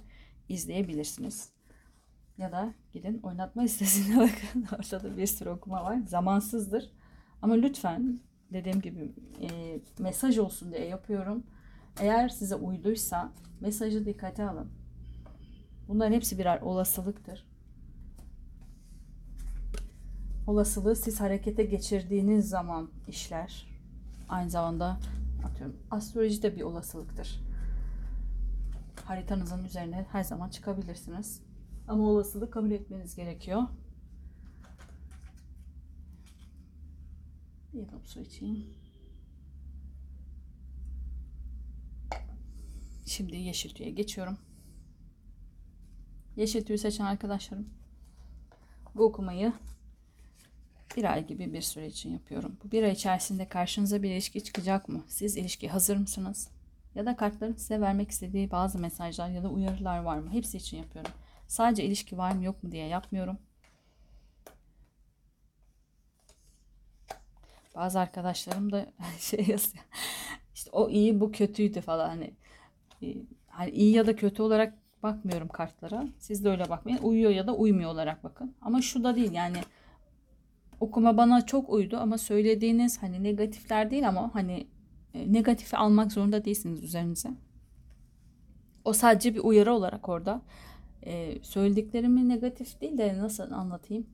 izleyebilirsiniz. 0.50 1.50
Ya 2.38 2.52
da 2.52 2.74
gidin 2.92 3.19
oynatma 3.23 3.62
listesine 3.63 4.17
bakın. 4.17 4.65
Ortada 4.80 5.17
bir 5.17 5.28
sürü 5.28 5.50
okuma 5.50 5.84
var. 5.84 5.98
Zamansızdır. 6.08 6.92
Ama 7.42 7.54
lütfen 7.54 8.19
dediğim 8.54 8.82
gibi 8.82 9.12
e, 9.42 9.80
mesaj 10.00 10.38
olsun 10.38 10.71
diye 10.71 10.86
yapıyorum. 10.86 11.44
Eğer 12.00 12.30
size 12.30 12.56
uyduysa 12.56 13.34
mesajı 13.60 14.06
dikkate 14.06 14.44
alın. 14.44 14.71
Bunların 15.88 16.13
hepsi 16.13 16.40
birer 16.40 16.62
olasılıktır 16.62 17.50
olasılığı 20.48 20.96
siz 20.96 21.19
harekete 21.19 21.63
geçirdiğiniz 21.63 22.50
zaman 22.50 22.89
işler. 23.08 23.67
Aynı 24.29 24.50
zamanda 24.50 25.00
atıyorum 25.46 25.75
astroloji 25.92 26.44
de 26.44 26.56
bir 26.56 26.62
olasılıktır. 26.62 27.42
Haritanızın 29.06 29.63
üzerine 29.63 30.06
her 30.12 30.23
zaman 30.23 30.50
çıkabilirsiniz. 30.50 31.42
Ama 31.87 32.04
olasılığı 32.04 32.52
kabul 32.52 32.71
etmeniz 32.71 33.15
gerekiyor. 33.15 33.62
Bir 37.73 37.79
yudum 37.79 38.06
su 38.06 38.19
içeyim. 38.19 38.65
Şimdi 43.06 43.35
yeşil 43.35 43.75
tüye 43.75 43.92
geçiyorum. 43.92 44.37
Yeşil 46.35 46.65
tüyü 46.65 46.77
seçen 46.77 47.06
arkadaşlarım 47.06 47.69
bu 48.96 49.04
okumayı 49.04 49.54
bir 50.98 51.13
ay 51.13 51.27
gibi 51.27 51.54
bir 51.54 51.62
süre 51.62 51.87
için 51.87 52.13
yapıyorum. 52.13 52.58
Bu 52.63 52.71
bir 52.71 52.83
ay 52.83 52.92
içerisinde 52.92 53.48
karşınıza 53.48 54.04
bir 54.04 54.12
ilişki 54.12 54.44
çıkacak 54.44 54.89
mı? 54.89 55.04
Siz 55.08 55.37
ilişki 55.37 55.69
hazır 55.69 55.98
mısınız? 55.98 56.50
Ya 56.96 57.06
da 57.06 57.15
kartların 57.15 57.54
size 57.54 57.81
vermek 57.81 58.12
istediği 58.12 58.52
bazı 58.52 58.79
mesajlar 58.79 59.29
ya 59.29 59.44
da 59.44 59.50
uyarılar 59.50 60.00
var 60.00 60.17
mı? 60.17 60.31
Hepsi 60.31 60.58
için 60.58 60.77
yapıyorum. 60.77 61.12
Sadece 61.48 61.83
ilişki 61.83 62.17
var 62.17 62.31
mı 62.31 62.44
yok 62.44 62.63
mu 62.63 62.71
diye 62.71 62.87
yapmıyorum. 62.87 63.37
Bazı 67.75 68.00
arkadaşlarım 68.00 68.71
da 68.71 68.85
şey 69.19 69.39
yazıyor. 69.39 69.85
İşte 70.56 70.69
o 70.71 70.89
iyi 70.89 71.19
bu 71.19 71.31
kötüydü 71.31 71.81
falan 71.81 72.10
hani. 72.10 72.33
E, 73.04 73.08
hani 73.48 73.71
iyi 73.71 73.96
ya 73.96 74.08
da 74.08 74.15
kötü 74.15 74.42
olarak 74.42 74.73
bakmıyorum 75.04 75.48
kartlara. 75.48 76.08
Siz 76.19 76.46
de 76.46 76.50
öyle 76.50 76.69
bakmayın. 76.69 77.00
Uyuyor 77.02 77.31
ya 77.31 77.48
da 77.48 77.56
uymuyor 77.56 77.92
olarak 77.92 78.23
bakın. 78.23 78.56
Ama 78.62 78.81
şu 78.81 79.04
da 79.04 79.15
değil 79.15 79.31
yani 79.31 79.58
okuma 80.82 81.17
bana 81.17 81.46
çok 81.46 81.69
uydu 81.69 81.98
ama 81.98 82.17
söylediğiniz 82.17 83.04
hani 83.04 83.23
negatifler 83.23 83.92
değil 83.92 84.08
ama 84.08 84.36
hani 84.36 84.67
e, 85.13 85.34
negatifi 85.34 85.77
almak 85.77 86.12
zorunda 86.12 86.46
değilsiniz 86.46 86.84
üzerinize. 86.84 87.29
O 88.86 88.94
sadece 88.94 89.36
bir 89.36 89.40
uyarı 89.40 89.73
olarak 89.73 90.10
orada. 90.10 90.42
E, 91.06 91.44
söylediklerimi 91.44 92.29
negatif 92.29 92.82
değil 92.82 92.98
de 92.98 93.17
nasıl 93.17 93.52
anlatayım? 93.52 94.08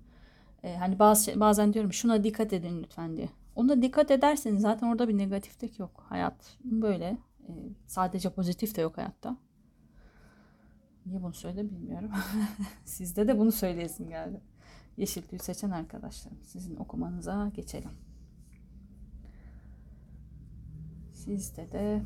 E, 0.63 0.75
hani 0.75 0.99
bazı 0.99 1.23
şey, 1.25 1.39
bazen 1.39 1.73
diyorum 1.73 1.93
şuna 1.93 2.23
dikkat 2.23 2.53
edin 2.53 2.83
lütfen 2.83 3.17
diye. 3.17 3.29
Ona 3.55 3.81
dikkat 3.81 4.11
ederseniz 4.11 4.61
zaten 4.61 4.87
orada 4.87 5.07
bir 5.07 5.17
negatiflik 5.17 5.79
yok. 5.79 6.03
Hayat 6.09 6.57
böyle. 6.63 7.17
E, 7.47 7.51
sadece 7.87 8.29
pozitif 8.29 8.75
de 8.75 8.81
yok 8.81 8.97
hayatta. 8.97 9.37
Niye 11.05 11.23
bunu 11.23 11.33
söyle 11.33 11.69
bilmiyorum. 11.69 12.11
Sizde 12.85 13.27
de 13.27 13.39
bunu 13.39 13.51
söyleyesim 13.51 14.09
geldi. 14.09 14.41
Yeşil 14.97 15.21
tüy 15.21 15.39
seçen 15.39 15.71
arkadaşlarım. 15.71 16.43
Sizin 16.43 16.75
okumanıza 16.75 17.51
geçelim. 17.55 17.91
Sizde 21.13 21.71
de 21.71 22.03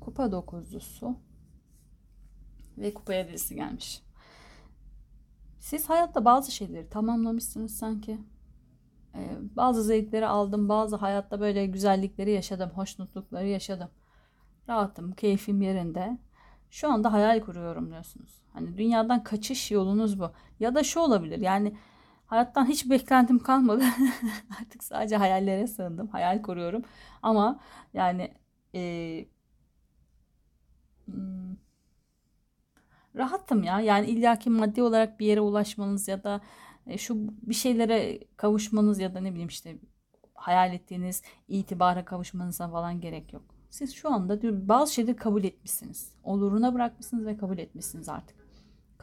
kupa 0.00 0.32
dokuzlusu 0.32 1.16
ve 2.78 2.94
kupa 2.94 3.14
yedilisi 3.14 3.54
gelmiş. 3.54 4.02
Siz 5.58 5.88
hayatta 5.88 6.24
bazı 6.24 6.52
şeyleri 6.52 6.88
tamamlamışsınız 6.88 7.76
sanki. 7.76 8.18
Ee, 9.14 9.38
bazı 9.56 9.82
zevkleri 9.82 10.26
aldım, 10.26 10.68
bazı 10.68 10.96
hayatta 10.96 11.40
böyle 11.40 11.66
güzellikleri 11.66 12.30
yaşadım, 12.30 12.70
hoşnutlukları 12.70 13.46
yaşadım. 13.46 13.88
Rahatım, 14.68 15.12
keyfim 15.12 15.62
yerinde. 15.62 16.18
Şu 16.70 16.92
anda 16.92 17.12
hayal 17.12 17.40
kuruyorum 17.40 17.90
diyorsunuz. 17.90 18.42
Hani 18.52 18.78
dünyadan 18.78 19.24
kaçış 19.24 19.70
yolunuz 19.70 20.20
bu. 20.20 20.30
Ya 20.60 20.74
da 20.74 20.82
şu 20.82 21.00
olabilir 21.00 21.40
yani 21.40 21.76
hayattan 22.26 22.66
hiç 22.66 22.90
beklentim 22.90 23.38
kalmadı. 23.38 23.84
Artık 24.60 24.84
sadece 24.84 25.16
hayallere 25.16 25.66
sığındım. 25.66 26.08
Hayal 26.08 26.42
kuruyorum. 26.42 26.82
Ama 27.22 27.60
yani 27.94 28.34
e, 28.74 28.80
hmm, 31.06 31.56
rahatım 33.16 33.62
ya. 33.62 33.80
Yani 33.80 34.06
illaki 34.06 34.50
maddi 34.50 34.82
olarak 34.82 35.20
bir 35.20 35.26
yere 35.26 35.40
ulaşmanız 35.40 36.08
ya 36.08 36.24
da 36.24 36.40
e, 36.86 36.98
şu 36.98 37.16
bir 37.42 37.54
şeylere 37.54 38.20
kavuşmanız 38.36 38.98
ya 38.98 39.14
da 39.14 39.20
ne 39.20 39.30
bileyim 39.30 39.48
işte 39.48 39.78
hayal 40.34 40.74
ettiğiniz 40.74 41.22
itibara 41.48 42.04
kavuşmanıza 42.04 42.68
falan 42.68 43.00
gerek 43.00 43.32
yok. 43.32 43.42
Siz 43.70 43.94
şu 43.94 44.12
anda 44.12 44.42
diyor, 44.42 44.68
bazı 44.68 44.94
şeyleri 44.94 45.16
kabul 45.16 45.44
etmişsiniz. 45.44 46.12
Oluruna 46.24 46.74
bırakmışsınız 46.74 47.26
ve 47.26 47.36
kabul 47.36 47.58
etmişsiniz 47.58 48.08
artık. 48.08 48.45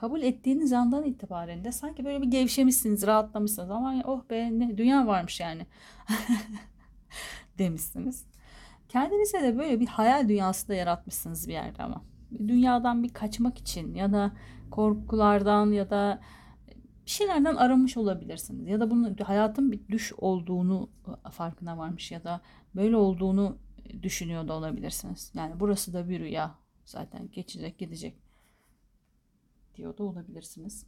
Kabul 0.03 0.21
ettiğiniz 0.21 0.73
andan 0.73 1.03
itibaren 1.03 1.63
de 1.63 1.71
sanki 1.71 2.05
böyle 2.05 2.21
bir 2.21 2.27
gevşemişsiniz, 2.27 3.07
rahatlamışsınız. 3.07 3.71
Ama 3.71 4.01
oh 4.05 4.29
be 4.29 4.59
ne 4.59 4.77
dünya 4.77 5.07
varmış 5.07 5.39
yani 5.39 5.65
demişsiniz. 7.57 8.25
Kendinize 8.89 9.41
de 9.41 9.57
böyle 9.57 9.79
bir 9.79 9.87
hayal 9.87 10.29
dünyası 10.29 10.67
da 10.67 10.73
yaratmışsınız 10.73 11.47
bir 11.47 11.53
yerde 11.53 11.83
ama. 11.83 12.03
Dünyadan 12.47 13.03
bir 13.03 13.09
kaçmak 13.09 13.57
için 13.57 13.95
ya 13.95 14.13
da 14.13 14.31
korkulardan 14.71 15.71
ya 15.71 15.89
da 15.89 16.19
bir 17.05 17.11
şeylerden 17.11 17.55
aramış 17.55 17.97
olabilirsiniz. 17.97 18.67
Ya 18.67 18.79
da 18.79 18.91
bunun 18.91 19.15
hayatın 19.15 19.71
bir 19.71 19.87
düş 19.87 20.13
olduğunu 20.17 20.89
farkına 21.31 21.77
varmış 21.77 22.11
ya 22.11 22.23
da 22.23 22.41
böyle 22.75 22.95
olduğunu 22.95 23.57
düşünüyor 24.01 24.47
da 24.47 24.53
olabilirsiniz. 24.53 25.31
Yani 25.35 25.59
burası 25.59 25.93
da 25.93 26.09
bir 26.09 26.19
rüya. 26.19 26.55
Zaten 26.85 27.31
geçecek 27.31 27.77
gidecek 27.77 28.32
diyor 29.75 29.97
da 29.97 30.03
olabilirsiniz. 30.03 30.85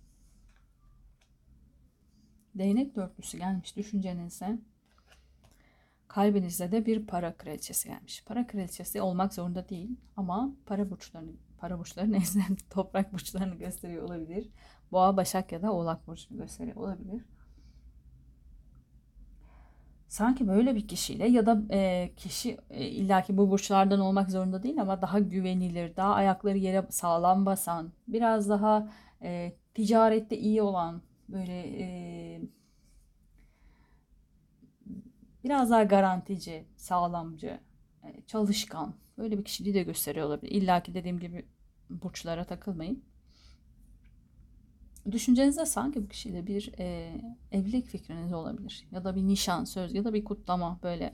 Değnek 2.55 2.95
dörtlüsü 2.95 3.37
gelmiş 3.37 3.77
düşüncenizde. 3.77 4.59
Kalbinizde 6.07 6.71
de 6.71 6.85
bir 6.85 7.07
para 7.07 7.37
kraliçesi 7.37 7.89
gelmiş. 7.89 8.23
Para 8.25 8.47
kraliçesi 8.47 9.01
olmak 9.01 9.33
zorunda 9.33 9.69
değil 9.69 9.89
ama 10.17 10.55
para 10.65 10.89
burçlarını 10.89 11.31
para 11.57 11.79
burçları 11.79 12.11
neyse 12.11 12.39
toprak 12.69 13.13
burçlarını 13.13 13.55
gösteriyor 13.55 14.03
olabilir. 14.03 14.49
Boğa, 14.91 15.17
Başak 15.17 15.51
ya 15.51 15.61
da 15.61 15.73
Oğlak 15.73 16.07
burcunu 16.07 16.37
gösteriyor 16.37 16.75
olabilir 16.75 17.21
sanki 20.07 20.47
böyle 20.47 20.75
bir 20.75 20.87
kişiyle 20.87 21.27
ya 21.27 21.45
da 21.45 21.61
e, 21.71 22.11
kişi 22.17 22.57
e, 22.69 22.85
illaki 22.85 23.37
bu 23.37 23.51
burçlardan 23.51 23.99
olmak 23.99 24.29
zorunda 24.31 24.63
değil 24.63 24.81
ama 24.81 25.01
daha 25.01 25.19
güvenilir, 25.19 25.95
daha 25.95 26.13
ayakları 26.13 26.57
yere 26.57 26.85
sağlam 26.89 27.45
basan, 27.45 27.91
biraz 28.07 28.49
daha 28.49 28.89
e, 29.21 29.53
ticarette 29.73 30.37
iyi 30.37 30.61
olan, 30.61 31.01
böyle 31.29 31.81
e, 31.81 32.41
biraz 35.43 35.69
daha 35.71 35.83
garantici, 35.83 36.65
sağlamcı, 36.75 37.59
e, 38.03 38.21
çalışkan 38.27 38.93
böyle 39.17 39.37
bir 39.37 39.43
kişiliği 39.43 39.75
de 39.75 39.83
gösteriyor 39.83 40.27
olabilir. 40.27 40.51
İlla 40.51 40.83
ki 40.83 40.93
dediğim 40.93 41.19
gibi 41.19 41.45
burçlara 41.89 42.43
takılmayın. 42.43 43.03
Düşüncenizde 45.11 45.65
sanki 45.65 46.03
bu 46.03 46.07
kişiyle 46.07 46.47
bir 46.47 46.71
e, 46.79 47.11
evlilik 47.51 47.85
fikriniz 47.85 48.33
olabilir. 48.33 48.87
Ya 48.91 49.03
da 49.03 49.15
bir 49.15 49.27
nişan, 49.27 49.63
söz 49.63 49.93
ya 49.93 50.03
da 50.03 50.13
bir 50.13 50.23
kutlama 50.23 50.79
böyle 50.83 51.13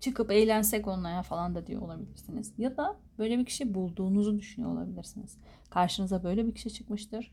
çıkıp 0.00 0.30
eğlensek 0.30 0.88
onunla 0.88 1.10
ya 1.10 1.22
falan 1.22 1.54
da 1.54 1.66
diyor 1.66 1.82
olabilirsiniz. 1.82 2.52
Ya 2.58 2.76
da 2.76 2.96
böyle 3.18 3.38
bir 3.38 3.44
kişi 3.44 3.74
bulduğunuzu 3.74 4.38
düşünüyor 4.38 4.72
olabilirsiniz. 4.72 5.36
Karşınıza 5.70 6.24
böyle 6.24 6.46
bir 6.46 6.54
kişi 6.54 6.72
çıkmıştır. 6.72 7.32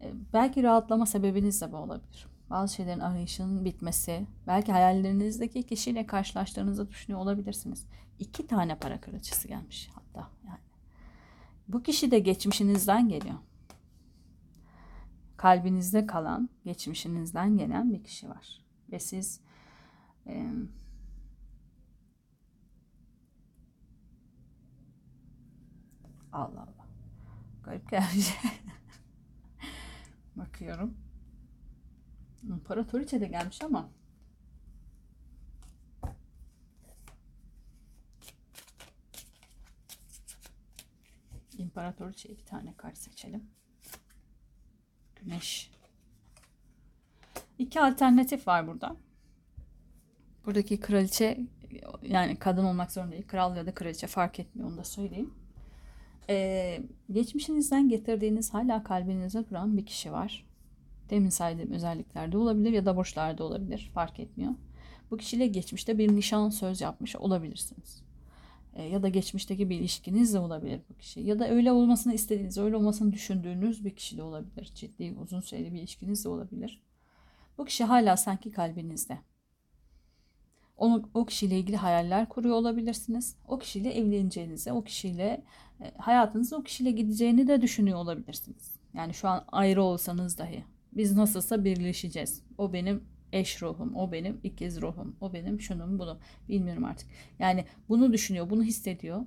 E, 0.00 0.12
belki 0.32 0.62
rahatlama 0.62 1.06
sebebiniz 1.06 1.60
de 1.62 1.72
bu 1.72 1.76
olabilir. 1.76 2.26
Bazı 2.50 2.74
şeylerin 2.74 3.00
arayışının 3.00 3.64
bitmesi, 3.64 4.26
belki 4.46 4.72
hayallerinizdeki 4.72 5.62
kişiyle 5.62 6.06
karşılaştığınızı 6.06 6.90
düşünüyor 6.90 7.20
olabilirsiniz. 7.20 7.86
İki 8.18 8.46
tane 8.46 8.74
para 8.74 9.00
kraliçesi 9.00 9.48
gelmiş 9.48 9.90
hatta 9.94 10.28
yani. 10.46 10.58
Bu 11.68 11.82
kişi 11.82 12.10
de 12.10 12.18
geçmişinizden 12.18 13.08
geliyor 13.08 13.36
kalbinizde 15.36 16.06
kalan, 16.06 16.48
geçmişinizden 16.64 17.56
gelen 17.56 17.92
bir 17.92 18.04
kişi 18.04 18.28
var. 18.28 18.60
Ve 18.92 18.98
siz 18.98 19.40
e, 20.26 20.46
Allah 26.32 26.60
Allah. 26.60 26.86
Garip 27.64 27.90
gelmiş. 27.90 28.34
Bakıyorum. 30.36 30.96
İmparatoriçe 32.42 33.20
de 33.20 33.28
gelmiş 33.28 33.62
ama 33.62 33.90
İmparatoriçe 41.58 42.28
bir 42.28 42.44
tane 42.44 42.74
kart 42.76 42.98
seçelim. 42.98 43.50
Güneş. 45.26 45.70
İki 47.58 47.80
alternatif 47.80 48.48
var 48.48 48.66
burada. 48.66 48.96
Buradaki 50.46 50.80
kraliçe 50.80 51.40
yani 52.02 52.36
kadın 52.36 52.64
olmak 52.64 52.92
zorunda 52.92 53.12
değil. 53.12 53.26
Kral 53.26 53.56
ya 53.56 53.66
da 53.66 53.74
kraliçe 53.74 54.06
fark 54.06 54.40
etmiyor 54.40 54.68
onu 54.68 54.76
da 54.76 54.84
söyleyeyim. 54.84 55.34
Ee, 56.28 56.82
geçmişinizden 57.12 57.88
getirdiğiniz 57.88 58.54
hala 58.54 58.84
kalbinize 58.84 59.48
duran 59.50 59.76
bir 59.76 59.86
kişi 59.86 60.12
var. 60.12 60.46
Demin 61.10 61.28
saydığım 61.28 61.72
özelliklerde 61.72 62.36
olabilir 62.38 62.72
ya 62.72 62.86
da 62.86 62.96
borçlarda 62.96 63.44
olabilir. 63.44 63.90
Fark 63.94 64.20
etmiyor. 64.20 64.52
Bu 65.10 65.16
kişiyle 65.16 65.46
geçmişte 65.46 65.98
bir 65.98 66.16
nişan 66.16 66.48
söz 66.48 66.80
yapmış 66.80 67.16
olabilirsiniz. 67.16 68.05
E, 68.76 68.82
ya 68.82 69.02
da 69.02 69.08
geçmişteki 69.08 69.70
bir 69.70 69.80
ilişkiniz 69.80 70.34
de 70.34 70.38
olabilir 70.38 70.80
bu 70.90 70.98
kişi. 70.98 71.20
Ya 71.20 71.38
da 71.38 71.48
öyle 71.48 71.72
olmasını 71.72 72.14
istediğiniz, 72.14 72.58
öyle 72.58 72.76
olmasını 72.76 73.12
düşündüğünüz 73.12 73.84
bir 73.84 73.96
kişi 73.96 74.16
de 74.16 74.22
olabilir. 74.22 74.72
Ciddi, 74.74 75.14
uzun 75.22 75.40
süreli 75.40 75.72
bir 75.72 75.78
ilişkiniz 75.78 76.24
de 76.24 76.28
olabilir. 76.28 76.82
Bu 77.58 77.64
kişi 77.64 77.84
hala 77.84 78.16
sanki 78.16 78.50
kalbinizde. 78.50 79.18
Onu, 80.76 81.08
o 81.14 81.26
kişiyle 81.26 81.58
ilgili 81.58 81.76
hayaller 81.76 82.28
kuruyor 82.28 82.54
olabilirsiniz. 82.54 83.36
O 83.48 83.58
kişiyle 83.58 83.94
evleneceğinizi, 83.94 84.72
o 84.72 84.84
kişiyle 84.84 85.44
e, 85.80 85.92
hayatınızın 85.98 86.56
o 86.56 86.62
kişiyle 86.62 86.90
gideceğini 86.90 87.48
de 87.48 87.62
düşünüyor 87.62 87.98
olabilirsiniz. 87.98 88.74
Yani 88.94 89.14
şu 89.14 89.28
an 89.28 89.44
ayrı 89.52 89.82
olsanız 89.82 90.38
dahi. 90.38 90.64
Biz 90.92 91.16
nasılsa 91.16 91.64
birleşeceğiz. 91.64 92.42
O 92.58 92.72
benim 92.72 93.04
eş 93.32 93.62
ruhum, 93.62 93.96
o 93.96 94.12
benim 94.12 94.40
ikiz 94.42 94.82
ruhum, 94.82 95.16
o 95.20 95.32
benim 95.32 95.60
şunum 95.60 95.98
bunum 95.98 96.18
bilmiyorum 96.48 96.84
artık. 96.84 97.08
Yani 97.38 97.64
bunu 97.88 98.12
düşünüyor, 98.12 98.50
bunu 98.50 98.62
hissediyor. 98.62 99.20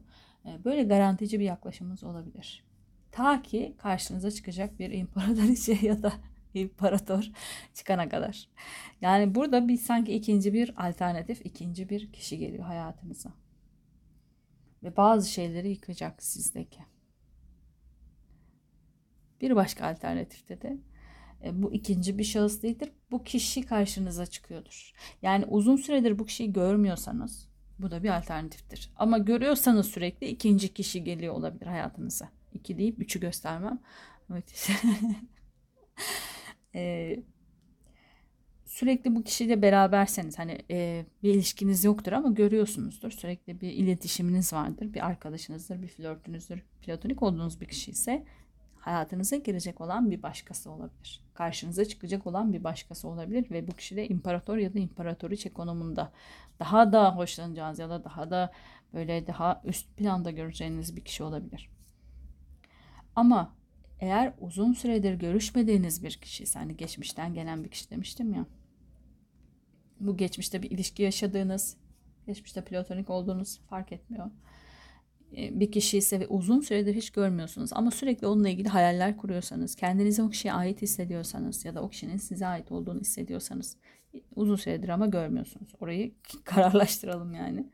E, 0.46 0.64
böyle 0.66 0.84
garantici 0.84 1.40
bir 1.40 1.46
yaklaşımınız 1.46 2.04
olabilir. 2.04 2.64
Ta 3.12 3.42
ki 3.42 3.76
karşınıza 3.78 4.32
çıkacak 4.32 4.80
bir 4.80 4.92
imparatoriçe 4.92 5.78
ya 5.82 6.04
da 6.04 6.14
imparator 6.54 7.32
çıkana 7.74 8.10
kadar. 8.10 8.50
Yani 9.02 9.36
burada 9.36 9.68
bir 9.68 9.78
sanki 9.78 10.14
ikinci 10.14 10.54
bir 10.54 10.88
alternatif, 10.88 11.46
ikinci 11.46 11.90
bir 11.90 12.12
kişi 12.12 12.38
geliyor 12.38 12.64
hayatınıza. 12.64 13.34
Ve 14.84 14.98
bazı 14.98 15.30
şeyleri 15.30 15.70
yıkacak 15.70 16.24
sizdeki. 16.24 16.80
Bir 19.42 19.56
başka 19.56 19.88
alternatifte 19.88 20.62
de 20.62 20.78
bu 21.52 21.74
ikinci 21.74 22.18
bir 22.18 22.24
şahıs 22.24 22.64
değildir. 22.64 22.92
Bu 23.12 23.24
kişi 23.24 23.62
karşınıza 23.62 24.26
çıkıyordur. 24.26 24.94
Yani 25.22 25.46
uzun 25.46 25.76
süredir 25.76 26.20
bu 26.20 26.26
kişiyi 26.26 26.54
görmüyorsanız 26.54 27.50
bu 27.80 27.92
da 27.92 28.04
bir 28.04 28.18
alternatiftir. 28.18 28.92
Ama 28.96 29.18
görüyorsanız 29.18 29.88
sürekli 29.88 30.28
ikinci 30.28 30.74
kişi 30.74 31.04
geliyor 31.04 31.34
olabilir 31.34 31.66
hayatınıza. 31.66 32.30
İki 32.54 32.78
deyip 32.78 33.00
üçü 33.00 33.20
göstermem. 33.20 33.80
Evet. 34.32 34.70
ee, 36.76 37.24
sürekli 38.66 39.16
bu 39.16 39.24
kişiyle 39.24 39.62
beraberseniz 39.62 40.40
hani 40.40 40.58
e, 40.72 41.06
bir 41.24 41.34
ilişkiniz 41.34 41.84
yoktur 41.84 42.12
ama 42.12 42.30
görüyorsunuzdur. 42.30 43.12
Sürekli 43.12 43.62
bir 43.62 43.72
iletişiminiz 43.72 44.54
vardır. 44.54 44.94
Bir 44.94 45.06
arkadaşınızdır, 45.06 45.82
bir 45.82 45.88
flörtünüzdür. 45.88 46.64
Platonik 46.82 47.24
olduğunuz 47.24 47.62
bir 47.62 47.66
kişi 47.66 47.92
ise 47.92 48.26
hayatınıza 48.90 49.36
girecek 49.36 49.82
olan 49.82 50.12
bir 50.12 50.24
başkası 50.24 50.72
olabilir. 50.72 51.22
Karşınıza 51.34 51.86
çıkacak 51.86 52.28
olan 52.28 52.54
bir 52.54 52.64
başkası 52.64 53.08
olabilir 53.08 53.52
ve 53.52 53.68
bu 53.68 53.72
kişi 53.72 53.96
de 53.96 54.08
imparator 54.08 54.58
ya 54.58 54.74
da 54.74 54.80
imparatoriçe 54.80 55.54
konumunda 55.54 56.12
daha 56.60 56.94
da 56.94 57.16
hoşlanacağınız 57.16 57.80
ya 57.80 57.90
da 57.90 58.04
daha 58.04 58.32
da 58.32 58.52
böyle 58.94 59.28
daha 59.28 59.62
üst 59.66 59.98
planda 59.98 60.32
göreceğiniz 60.32 60.96
bir 60.96 61.02
kişi 61.02 61.24
olabilir. 61.24 61.70
Ama 63.16 63.56
eğer 64.00 64.34
uzun 64.40 64.74
süredir 64.74 65.14
görüşmediğiniz 65.14 66.04
bir 66.04 66.12
kişi, 66.12 66.46
hani 66.54 66.78
geçmişten 66.78 67.34
gelen 67.34 67.64
bir 67.64 67.70
kişi 67.70 67.90
demiştim 67.90 68.34
ya. 68.34 68.46
Bu 70.00 70.18
geçmişte 70.18 70.62
bir 70.62 70.72
ilişki 70.72 71.04
yaşadığınız, 71.04 71.78
geçmişte 72.28 72.64
platonik 72.64 73.10
olduğunuz 73.10 73.60
fark 73.60 73.92
etmiyor 73.92 74.32
bir 75.32 75.72
kişi 75.72 75.98
ise 75.98 76.20
ve 76.20 76.28
uzun 76.28 76.60
süredir 76.62 76.96
hiç 76.96 77.10
görmüyorsunuz 77.10 77.70
ama 77.74 77.92
sürekli 77.92 78.28
onunla 78.28 78.50
ilgili 78.50 78.68
hayaller 78.68 79.18
kuruyorsanız, 79.18 79.76
kendinizi 79.76 80.22
o 80.22 80.30
kişiye 80.30 80.54
ait 80.54 80.82
hissediyorsanız 80.82 81.66
ya 81.66 81.76
da 81.76 81.82
o 81.82 81.90
kişinin 81.90 82.18
size 82.18 82.48
ait 82.48 82.72
olduğunu 82.72 83.00
hissediyorsanız 83.00 83.78
uzun 84.36 84.56
süredir 84.56 84.90
ama 84.90 85.08
görmüyorsunuz. 85.08 85.74
Orayı 85.80 86.12
kararlaştıralım 86.44 87.34
yani. 87.34 87.66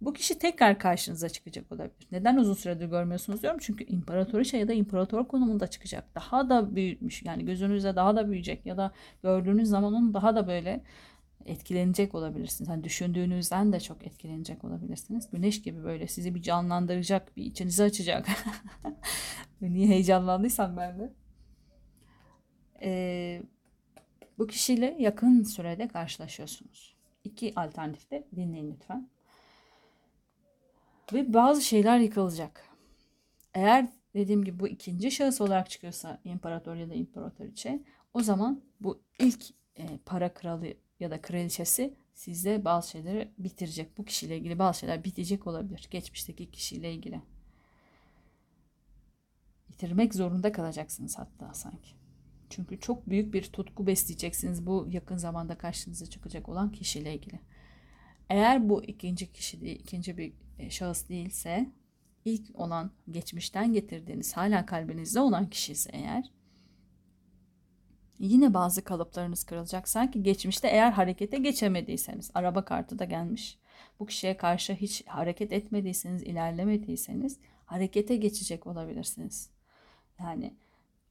Bu 0.00 0.12
kişi 0.12 0.38
tekrar 0.38 0.78
karşınıza 0.78 1.28
çıkacak 1.28 1.72
olabilir. 1.72 2.06
Neden 2.12 2.36
uzun 2.36 2.54
süredir 2.54 2.86
görmüyorsunuz 2.86 3.42
diyorum. 3.42 3.60
Çünkü 3.62 3.84
imparatoriçe 3.84 4.56
ya 4.56 4.68
da 4.68 4.72
imparator 4.72 5.28
konumunda 5.28 5.66
çıkacak. 5.66 6.14
Daha 6.14 6.48
da 6.48 6.76
büyütmüş 6.76 7.22
yani 7.22 7.44
gözünüzde 7.44 7.96
daha 7.96 8.16
da 8.16 8.28
büyüyecek 8.28 8.66
ya 8.66 8.76
da 8.76 8.92
gördüğünüz 9.22 9.68
zaman 9.68 9.94
onun 9.94 10.14
daha 10.14 10.36
da 10.36 10.46
böyle 10.46 10.82
etkilenecek 11.46 12.14
olabilirsiniz. 12.14 12.70
Hani 12.70 12.84
düşündüğünüzden 12.84 13.72
de 13.72 13.80
çok 13.80 14.06
etkilenecek 14.06 14.64
olabilirsiniz. 14.64 15.30
Güneş 15.30 15.62
gibi 15.62 15.84
böyle 15.84 16.08
sizi 16.08 16.34
bir 16.34 16.42
canlandıracak, 16.42 17.36
bir 17.36 17.44
içinizi 17.44 17.82
açacak. 17.82 18.28
Niye 19.60 19.88
heyecanlandıysam 19.88 20.76
ben 20.76 20.98
de. 20.98 21.12
Ee, 22.82 23.42
bu 24.38 24.46
kişiyle 24.46 24.96
yakın 24.98 25.42
sürede 25.42 25.88
karşılaşıyorsunuz. 25.88 26.96
İki 27.24 27.52
alternatifte 27.56 28.26
dinleyin 28.36 28.72
lütfen. 28.72 29.08
Ve 31.12 31.34
bazı 31.34 31.62
şeyler 31.62 31.98
yıkılacak. 31.98 32.68
Eğer 33.54 33.88
dediğim 34.14 34.44
gibi 34.44 34.60
bu 34.60 34.68
ikinci 34.68 35.10
şahıs 35.10 35.40
olarak 35.40 35.70
çıkıyorsa 35.70 36.20
imparator 36.24 36.76
ya 36.76 36.90
da 36.90 36.94
imparatoriçe 36.94 37.82
o 38.14 38.20
zaman 38.20 38.62
bu 38.80 39.00
ilk 39.18 39.44
e, 39.76 39.98
para 40.06 40.34
kralı 40.34 40.66
ya 41.00 41.10
da 41.10 41.22
kraliçesi 41.22 41.94
sizde 42.14 42.64
bazı 42.64 42.90
şeyleri 42.90 43.30
bitirecek. 43.38 43.98
Bu 43.98 44.04
kişiyle 44.04 44.38
ilgili 44.38 44.58
bazı 44.58 44.78
şeyler 44.78 45.04
bitecek 45.04 45.46
olabilir. 45.46 45.88
Geçmişteki 45.90 46.50
kişiyle 46.50 46.92
ilgili. 46.92 47.20
Bitirmek 49.68 50.14
zorunda 50.14 50.52
kalacaksınız 50.52 51.18
hatta 51.18 51.54
sanki. 51.54 51.90
Çünkü 52.50 52.80
çok 52.80 53.08
büyük 53.08 53.34
bir 53.34 53.42
tutku 53.42 53.86
besleyeceksiniz 53.86 54.66
bu 54.66 54.86
yakın 54.90 55.16
zamanda 55.16 55.58
karşınıza 55.58 56.06
çıkacak 56.06 56.48
olan 56.48 56.72
kişiyle 56.72 57.14
ilgili. 57.14 57.40
Eğer 58.28 58.68
bu 58.68 58.84
ikinci 58.84 59.32
kişi 59.32 59.60
değil, 59.60 59.80
ikinci 59.80 60.18
bir 60.18 60.32
e, 60.58 60.70
şahıs 60.70 61.08
değilse 61.08 61.70
ilk 62.24 62.60
olan 62.60 62.90
geçmişten 63.10 63.72
getirdiğiniz 63.72 64.36
hala 64.36 64.66
kalbinizde 64.66 65.20
olan 65.20 65.50
kişi 65.50 65.72
ise 65.72 65.90
eğer 65.92 66.32
Yine 68.18 68.54
bazı 68.54 68.84
kalıplarınız 68.84 69.44
kırılacak. 69.44 69.88
Sanki 69.88 70.22
geçmişte 70.22 70.68
eğer 70.68 70.92
harekete 70.92 71.38
geçemediyseniz, 71.38 72.30
araba 72.34 72.64
kartı 72.64 72.98
da 72.98 73.04
gelmiş. 73.04 73.58
Bu 74.00 74.06
kişiye 74.06 74.36
karşı 74.36 74.72
hiç 74.72 75.06
hareket 75.06 75.52
etmediyseniz, 75.52 76.22
ilerlemediyseniz 76.22 77.38
harekete 77.66 78.16
geçecek 78.16 78.66
olabilirsiniz. 78.66 79.50
Yani 80.20 80.54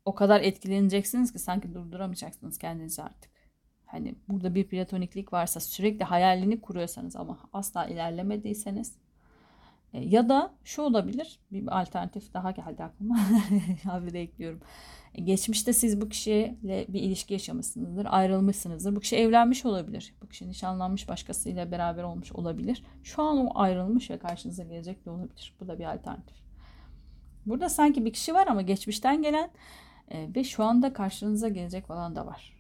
o 0.05 0.15
kadar 0.15 0.41
etkileneceksiniz 0.41 1.33
ki 1.33 1.39
sanki 1.39 1.73
durduramayacaksınız 1.73 2.57
kendinizi 2.57 3.03
artık. 3.03 3.31
Hani 3.85 4.15
burada 4.27 4.55
bir 4.55 4.67
platoniklik 4.67 5.33
varsa 5.33 5.59
sürekli 5.59 6.03
hayalini 6.03 6.61
kuruyorsanız 6.61 7.15
ama 7.15 7.39
asla 7.53 7.85
ilerlemediyseniz 7.85 8.95
ya 9.99 10.29
da 10.29 10.53
şu 10.63 10.81
olabilir 10.81 11.39
bir 11.51 11.81
alternatif 11.81 12.33
daha 12.33 12.51
geldi 12.51 12.83
aklıma. 12.83 13.19
Abi 13.89 14.13
de 14.13 14.21
ekliyorum. 14.21 14.59
E, 15.13 15.21
geçmişte 15.21 15.73
siz 15.73 16.01
bu 16.01 16.09
kişiyle 16.09 16.85
bir 16.89 17.01
ilişki 17.01 17.33
yaşamışsınızdır 17.33 18.07
ayrılmışsınızdır. 18.09 18.95
Bu 18.95 18.99
kişi 18.99 19.15
evlenmiş 19.15 19.65
olabilir. 19.65 20.15
Bu 20.21 20.27
kişi 20.27 20.47
nişanlanmış 20.49 21.07
başkasıyla 21.07 21.71
beraber 21.71 22.03
olmuş 22.03 22.31
olabilir. 22.31 22.83
Şu 23.03 23.23
an 23.23 23.47
o 23.47 23.59
ayrılmış 23.59 24.09
ve 24.09 24.17
karşınıza 24.17 24.63
gelecek 24.63 25.05
de 25.05 25.09
olabilir. 25.09 25.55
Bu 25.59 25.67
da 25.67 25.79
bir 25.79 25.93
alternatif. 25.93 26.37
Burada 27.45 27.69
sanki 27.69 28.05
bir 28.05 28.13
kişi 28.13 28.33
var 28.33 28.47
ama 28.47 28.61
geçmişten 28.61 29.21
gelen 29.21 29.49
e, 30.11 30.29
ve 30.35 30.43
şu 30.43 30.63
anda 30.63 30.93
karşınıza 30.93 31.49
gelecek 31.49 31.87
falan 31.87 32.15
da 32.15 32.25
var. 32.25 32.53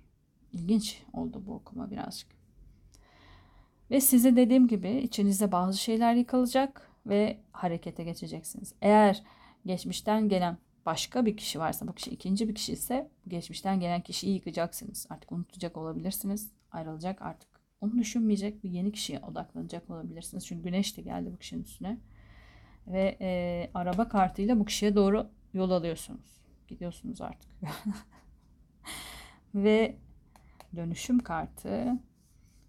İlginç 0.53 1.03
oldu 1.13 1.43
bu 1.47 1.53
okuma 1.53 1.91
birazcık. 1.91 2.35
Ve 3.91 4.01
size 4.01 4.35
dediğim 4.35 4.67
gibi 4.67 4.89
içinizde 4.89 5.51
bazı 5.51 5.77
şeyler 5.77 6.13
yıkılacak 6.13 6.84
ve 7.05 7.37
harekete 7.51 8.03
geçeceksiniz. 8.03 8.73
Eğer 8.81 9.23
geçmişten 9.65 10.29
gelen 10.29 10.57
başka 10.85 11.25
bir 11.25 11.37
kişi 11.37 11.59
varsa, 11.59 11.87
bu 11.87 11.93
kişi 11.93 12.11
ikinci 12.11 12.49
bir 12.49 12.55
kişi 12.55 12.73
ise 12.73 13.09
geçmişten 13.27 13.79
gelen 13.79 14.01
kişiyi 14.01 14.33
yıkacaksınız. 14.33 15.07
Artık 15.09 15.31
unutacak 15.31 15.77
olabilirsiniz. 15.77 16.51
Ayrılacak 16.71 17.21
artık. 17.21 17.49
Onu 17.81 17.97
düşünmeyecek 17.97 18.63
bir 18.63 18.69
yeni 18.69 18.91
kişiye 18.91 19.19
odaklanacak 19.19 19.89
olabilirsiniz. 19.89 20.47
Çünkü 20.47 20.63
güneş 20.63 20.97
de 20.97 21.01
geldi 21.01 21.29
bu 21.33 21.37
kişinin 21.37 21.63
üstüne. 21.63 21.97
Ve 22.87 23.17
e, 23.21 23.69
araba 23.73 24.09
kartıyla 24.09 24.59
bu 24.59 24.65
kişiye 24.65 24.95
doğru 24.95 25.27
yol 25.53 25.71
alıyorsunuz. 25.71 26.41
Gidiyorsunuz 26.67 27.21
artık. 27.21 27.51
ve 29.55 29.95
dönüşüm 30.75 31.19
kartı 31.19 31.99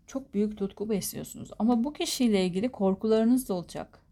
çok 0.06 0.34
büyük 0.34 0.58
tutku 0.58 0.90
besliyorsunuz. 0.90 1.50
Ama 1.58 1.84
bu 1.84 1.92
kişiyle 1.92 2.44
ilgili 2.44 2.68
korkularınız 2.68 3.48
da 3.48 3.54
olacak 3.54 4.05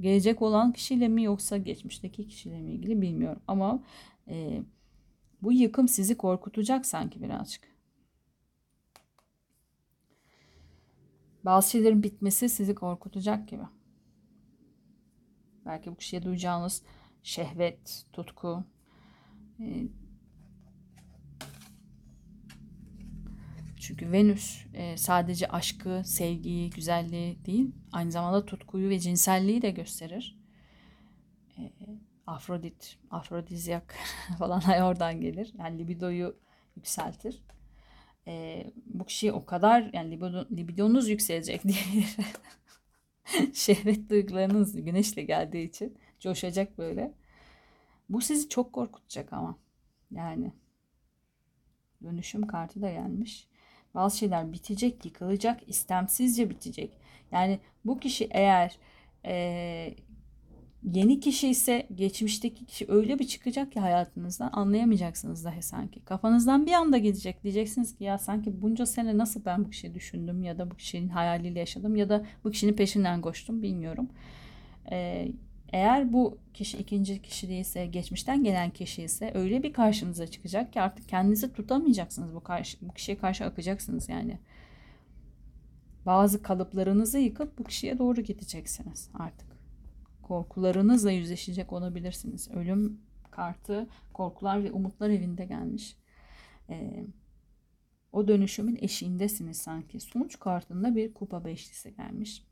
gelecek 0.00 0.42
olan 0.42 0.72
kişiyle 0.72 1.08
mi 1.08 1.24
yoksa 1.24 1.56
geçmişteki 1.56 2.28
kişiyle 2.28 2.60
mi 2.60 2.72
ilgili 2.72 3.02
bilmiyorum. 3.02 3.42
Ama 3.48 3.82
e, 4.28 4.62
bu 5.42 5.52
yıkım 5.52 5.88
sizi 5.88 6.16
korkutacak 6.16 6.86
sanki 6.86 7.22
birazcık. 7.22 7.70
Bazı 11.44 11.70
şeylerin 11.70 12.02
bitmesi 12.02 12.48
sizi 12.48 12.74
korkutacak 12.74 13.48
gibi. 13.48 13.62
Belki 15.66 15.90
bu 15.90 15.96
kişiye 15.96 16.22
duyacağınız 16.22 16.82
şehvet, 17.22 18.06
tutku, 18.12 18.64
Çünkü 23.90 24.12
Venüs 24.12 24.66
e, 24.74 24.96
sadece 24.96 25.48
aşkı, 25.48 26.02
sevgiyi, 26.04 26.70
güzelliği 26.70 27.44
değil, 27.44 27.70
aynı 27.92 28.12
zamanda 28.12 28.46
tutkuyu 28.46 28.90
ve 28.90 28.98
cinselliği 28.98 29.62
de 29.62 29.70
gösterir. 29.70 30.38
E, 31.58 31.72
Afrodit, 32.26 32.98
afrodizyak 33.10 33.94
falan 34.38 34.62
oradan 34.82 35.20
gelir. 35.20 35.52
Yani 35.58 35.78
libidoyu 35.78 36.36
yükseltir. 36.76 37.42
E, 38.26 38.64
bu 38.86 39.04
kişi 39.04 39.32
o 39.32 39.46
kadar 39.46 39.90
yani 39.92 40.10
libido, 40.10 40.46
libidonuz 40.56 41.08
yükselecek 41.08 41.64
diye 41.68 42.04
şehvet 43.54 44.10
duygularınız 44.10 44.84
güneşle 44.84 45.22
geldiği 45.22 45.68
için 45.68 45.98
coşacak 46.20 46.78
böyle. 46.78 47.14
Bu 48.08 48.20
sizi 48.20 48.48
çok 48.48 48.72
korkutacak 48.72 49.32
ama. 49.32 49.58
Yani 50.10 50.52
dönüşüm 52.02 52.46
kartı 52.46 52.82
da 52.82 52.90
gelmiş. 52.90 53.49
Bazı 53.94 54.18
şeyler 54.18 54.52
bitecek, 54.52 55.04
yıkılacak, 55.04 55.60
istemsizce 55.68 56.50
bitecek. 56.50 56.90
Yani 57.32 57.58
bu 57.84 57.98
kişi 57.98 58.28
eğer 58.30 58.76
e, 59.24 59.94
Yeni 60.82 61.20
kişi 61.20 61.48
ise 61.48 61.86
geçmişteki 61.94 62.66
kişi 62.66 62.86
öyle 62.88 63.18
bir 63.18 63.26
çıkacak 63.26 63.72
ki 63.72 63.80
hayatınızdan 63.80 64.50
anlayamayacaksınız 64.52 65.44
dahi 65.44 65.62
sanki. 65.62 66.04
Kafanızdan 66.04 66.66
bir 66.66 66.72
anda 66.72 66.98
gidecek. 66.98 67.44
Diyeceksiniz 67.44 67.96
ki 67.96 68.04
ya 68.04 68.18
sanki 68.18 68.62
bunca 68.62 68.86
sene 68.86 69.18
nasıl 69.18 69.44
ben 69.44 69.64
bu 69.64 69.70
kişiyi 69.70 69.94
düşündüm 69.94 70.42
ya 70.42 70.58
da 70.58 70.70
bu 70.70 70.76
kişinin 70.76 71.08
hayaliyle 71.08 71.58
yaşadım 71.58 71.96
ya 71.96 72.08
da 72.08 72.26
bu 72.44 72.50
kişinin 72.50 72.72
peşinden 72.72 73.20
koştum 73.20 73.62
bilmiyorum. 73.62 74.08
Ee, 74.90 75.28
eğer 75.72 76.12
bu 76.12 76.38
kişi 76.54 76.78
ikinci 76.78 77.22
kişi 77.22 77.48
değilse, 77.48 77.86
geçmişten 77.86 78.44
gelen 78.44 78.70
kişi 78.70 79.02
ise 79.02 79.32
öyle 79.34 79.62
bir 79.62 79.72
karşınıza 79.72 80.26
çıkacak 80.26 80.72
ki 80.72 80.80
artık 80.80 81.08
kendinizi 81.08 81.52
tutamayacaksınız 81.52 82.34
bu 82.34 82.40
karşı 82.40 82.78
bu 82.80 82.92
kişiye 82.92 83.18
karşı 83.18 83.44
akacaksınız 83.44 84.08
yani. 84.08 84.38
Bazı 86.06 86.42
kalıplarınızı 86.42 87.18
yıkıp 87.18 87.58
bu 87.58 87.64
kişiye 87.64 87.98
doğru 87.98 88.20
gideceksiniz 88.20 89.10
artık. 89.14 89.48
Korkularınızla 90.22 91.10
yüzleşecek 91.10 91.72
olabilirsiniz. 91.72 92.50
Ölüm 92.50 93.00
kartı 93.30 93.88
korkular 94.14 94.64
ve 94.64 94.72
umutlar 94.72 95.10
evinde 95.10 95.44
gelmiş. 95.44 95.96
Ee, 96.68 97.04
o 98.12 98.28
dönüşümün 98.28 98.78
eşiğindesiniz 98.80 99.56
sanki. 99.56 100.00
Sonuç 100.00 100.38
kartında 100.38 100.96
bir 100.96 101.14
kupa 101.14 101.44
beşlisi 101.44 101.96
gelmiş. 101.96 102.49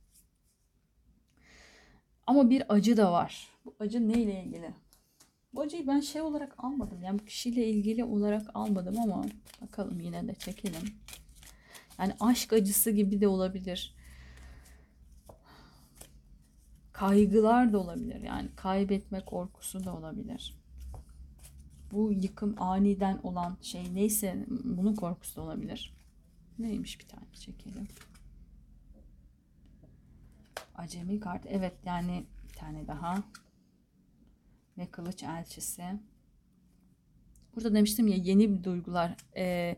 Ama 2.28 2.50
bir 2.50 2.74
acı 2.74 2.96
da 2.96 3.12
var. 3.12 3.48
Bu 3.64 3.74
acı 3.80 4.08
neyle 4.08 4.44
ilgili? 4.44 4.74
Bu 5.54 5.60
acıyı 5.60 5.86
ben 5.86 6.00
şey 6.00 6.22
olarak 6.22 6.54
almadım. 6.58 7.02
Yani 7.02 7.24
kişiyle 7.24 7.68
ilgili 7.68 8.04
olarak 8.04 8.50
almadım 8.54 8.98
ama 8.98 9.24
bakalım 9.62 10.00
yine 10.00 10.28
de 10.28 10.34
çekelim. 10.34 10.94
Yani 11.98 12.12
aşk 12.20 12.52
acısı 12.52 12.90
gibi 12.90 13.20
de 13.20 13.28
olabilir. 13.28 13.94
Kaygılar 16.92 17.72
da 17.72 17.78
olabilir. 17.78 18.20
Yani 18.20 18.48
kaybetme 18.56 19.24
korkusu 19.24 19.84
da 19.84 19.96
olabilir. 19.96 20.58
Bu 21.92 22.12
yıkım 22.12 22.54
aniden 22.58 23.18
olan 23.22 23.56
şey 23.62 23.94
neyse 23.94 24.44
bunun 24.48 24.94
korkusu 24.94 25.36
da 25.36 25.42
olabilir. 25.42 25.94
Neymiş 26.58 27.00
bir 27.00 27.08
tane 27.08 27.34
çekelim. 27.34 27.88
Acemi 30.78 31.20
kart. 31.20 31.46
Evet 31.48 31.74
yani 31.84 32.26
bir 32.48 32.54
tane 32.54 32.86
daha. 32.86 33.22
Ve 34.78 34.86
kılıç 34.86 35.22
elçisi. 35.22 35.82
Burada 37.54 37.74
demiştim 37.74 38.06
ya 38.08 38.16
yeni 38.16 38.58
bir 38.58 38.64
duygular. 38.64 39.16
Ee, 39.36 39.76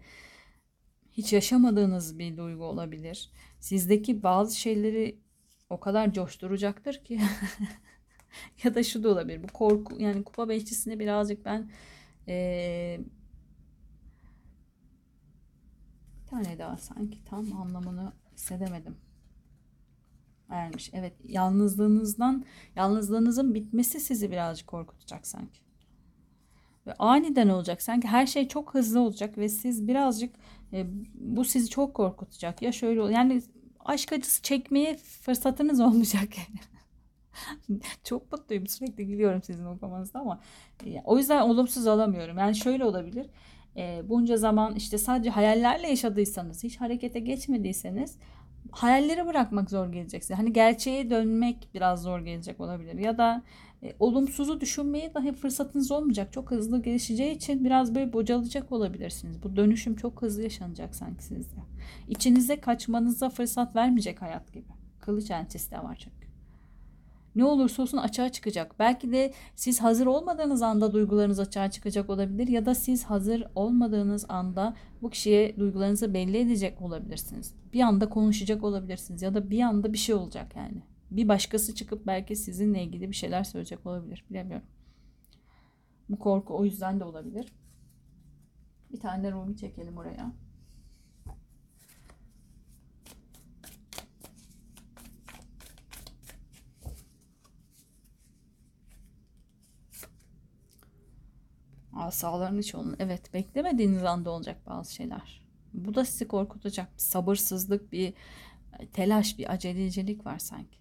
hiç 1.10 1.32
yaşamadığınız 1.32 2.18
bir 2.18 2.36
duygu 2.36 2.64
olabilir. 2.64 3.30
Sizdeki 3.60 4.22
bazı 4.22 4.56
şeyleri 4.56 5.18
o 5.70 5.80
kadar 5.80 6.12
coşturacaktır 6.12 7.04
ki 7.04 7.20
ya 8.64 8.74
da 8.74 8.82
şu 8.82 9.02
da 9.02 9.08
olabilir. 9.08 9.42
Bu 9.42 9.46
korku 9.46 9.96
yani 9.98 10.24
kupa 10.24 10.48
beşçisine 10.48 10.98
birazcık 10.98 11.44
ben 11.44 11.70
ee, 12.28 13.00
bir 16.22 16.26
tane 16.26 16.58
daha 16.58 16.76
sanki 16.76 17.24
tam 17.24 17.52
anlamını 17.52 18.12
hissedemedim 18.32 19.09
ermiş. 20.50 20.90
Evet 20.92 21.12
yalnızlığınızdan 21.24 22.44
yalnızlığınızın 22.76 23.54
bitmesi 23.54 24.00
sizi 24.00 24.30
birazcık 24.30 24.66
korkutacak 24.66 25.26
sanki. 25.26 25.60
Ve 26.86 26.94
aniden 26.98 27.48
olacak. 27.48 27.82
Sanki 27.82 28.08
her 28.08 28.26
şey 28.26 28.48
çok 28.48 28.74
hızlı 28.74 29.00
olacak 29.00 29.38
ve 29.38 29.48
siz 29.48 29.88
birazcık 29.88 30.34
e, 30.72 30.86
bu 31.14 31.44
sizi 31.44 31.70
çok 31.70 31.94
korkutacak. 31.94 32.62
Ya 32.62 32.72
şöyle 32.72 33.12
yani 33.12 33.42
aşk 33.80 34.12
acısı 34.12 34.42
çekmeye 34.42 34.96
fırsatınız 34.96 35.80
olmayacak 35.80 36.28
çok 38.04 38.32
mutluyum 38.32 38.66
sürekli 38.66 39.06
gülüyorum 39.06 39.42
sizin 39.42 39.64
okumanızda 39.64 40.20
ama 40.20 40.40
e, 40.86 41.00
o 41.04 41.18
yüzden 41.18 41.40
olumsuz 41.40 41.86
alamıyorum. 41.86 42.38
Yani 42.38 42.56
şöyle 42.56 42.84
olabilir. 42.84 43.26
E, 43.76 44.02
bunca 44.08 44.36
zaman 44.36 44.74
işte 44.74 44.98
sadece 44.98 45.30
hayallerle 45.30 45.88
yaşadıysanız, 45.88 46.64
hiç 46.64 46.80
harekete 46.80 47.20
geçmediyseniz 47.20 48.18
hayalleri 48.70 49.26
bırakmak 49.26 49.70
zor 49.70 49.92
gelecek 49.92 50.24
size. 50.24 50.34
Hani 50.34 50.52
gerçeğe 50.52 51.10
dönmek 51.10 51.68
biraz 51.74 52.02
zor 52.02 52.20
gelecek 52.20 52.60
olabilir. 52.60 52.98
Ya 52.98 53.18
da 53.18 53.42
e, 53.82 53.94
olumsuzu 53.98 54.60
düşünmeye 54.60 55.14
dahi 55.14 55.32
fırsatınız 55.32 55.90
olmayacak. 55.90 56.32
Çok 56.32 56.50
hızlı 56.50 56.82
gelişeceği 56.82 57.36
için 57.36 57.64
biraz 57.64 57.94
böyle 57.94 58.12
bocalacak 58.12 58.72
olabilirsiniz. 58.72 59.42
Bu 59.42 59.56
dönüşüm 59.56 59.96
çok 59.96 60.22
hızlı 60.22 60.42
yaşanacak 60.42 60.94
sanki 60.94 61.24
sizde. 61.24 61.60
İçinize 62.08 62.60
kaçmanıza 62.60 63.30
fırsat 63.30 63.76
vermeyecek 63.76 64.22
hayat 64.22 64.52
gibi. 64.52 64.68
Kılıç 65.00 65.30
elçisi 65.30 65.70
de 65.70 65.78
var 65.78 65.96
çünkü 66.00 66.19
ne 67.34 67.44
olursa 67.44 67.82
olsun 67.82 67.98
açığa 67.98 68.28
çıkacak. 68.28 68.74
Belki 68.78 69.12
de 69.12 69.32
siz 69.56 69.80
hazır 69.80 70.06
olmadığınız 70.06 70.62
anda 70.62 70.92
duygularınız 70.92 71.40
açığa 71.40 71.70
çıkacak 71.70 72.10
olabilir 72.10 72.48
ya 72.48 72.66
da 72.66 72.74
siz 72.74 73.04
hazır 73.04 73.44
olmadığınız 73.54 74.26
anda 74.28 74.76
bu 75.02 75.10
kişiye 75.10 75.56
duygularınızı 75.58 76.14
belli 76.14 76.36
edecek 76.36 76.82
olabilirsiniz. 76.82 77.54
Bir 77.72 77.80
anda 77.80 78.08
konuşacak 78.08 78.64
olabilirsiniz 78.64 79.22
ya 79.22 79.34
da 79.34 79.50
bir 79.50 79.60
anda 79.60 79.92
bir 79.92 79.98
şey 79.98 80.14
olacak 80.14 80.56
yani. 80.56 80.82
Bir 81.10 81.28
başkası 81.28 81.74
çıkıp 81.74 82.06
belki 82.06 82.36
sizinle 82.36 82.82
ilgili 82.84 83.10
bir 83.10 83.16
şeyler 83.16 83.44
söyleyecek 83.44 83.86
olabilir. 83.86 84.24
Bilemiyorum. 84.30 84.66
Bu 86.08 86.18
korku 86.18 86.58
o 86.58 86.64
yüzden 86.64 87.00
de 87.00 87.04
olabilir. 87.04 87.52
Bir 88.92 89.00
tane 89.00 89.24
de 89.24 89.32
Rumi 89.32 89.56
çekelim 89.56 89.96
oraya. 89.96 90.32
Asaların 101.92 102.60
çoğunun. 102.60 102.96
Evet 102.98 103.34
beklemediğiniz 103.34 104.04
anda 104.04 104.30
olacak 104.30 104.66
bazı 104.66 104.94
şeyler. 104.94 105.42
Bu 105.74 105.94
da 105.94 106.04
sizi 106.04 106.28
korkutacak. 106.28 106.94
Bir 106.94 106.98
sabırsızlık, 106.98 107.92
bir 107.92 108.14
telaş, 108.92 109.38
bir 109.38 109.52
acelecilik 109.52 110.26
var 110.26 110.38
sanki. 110.38 110.80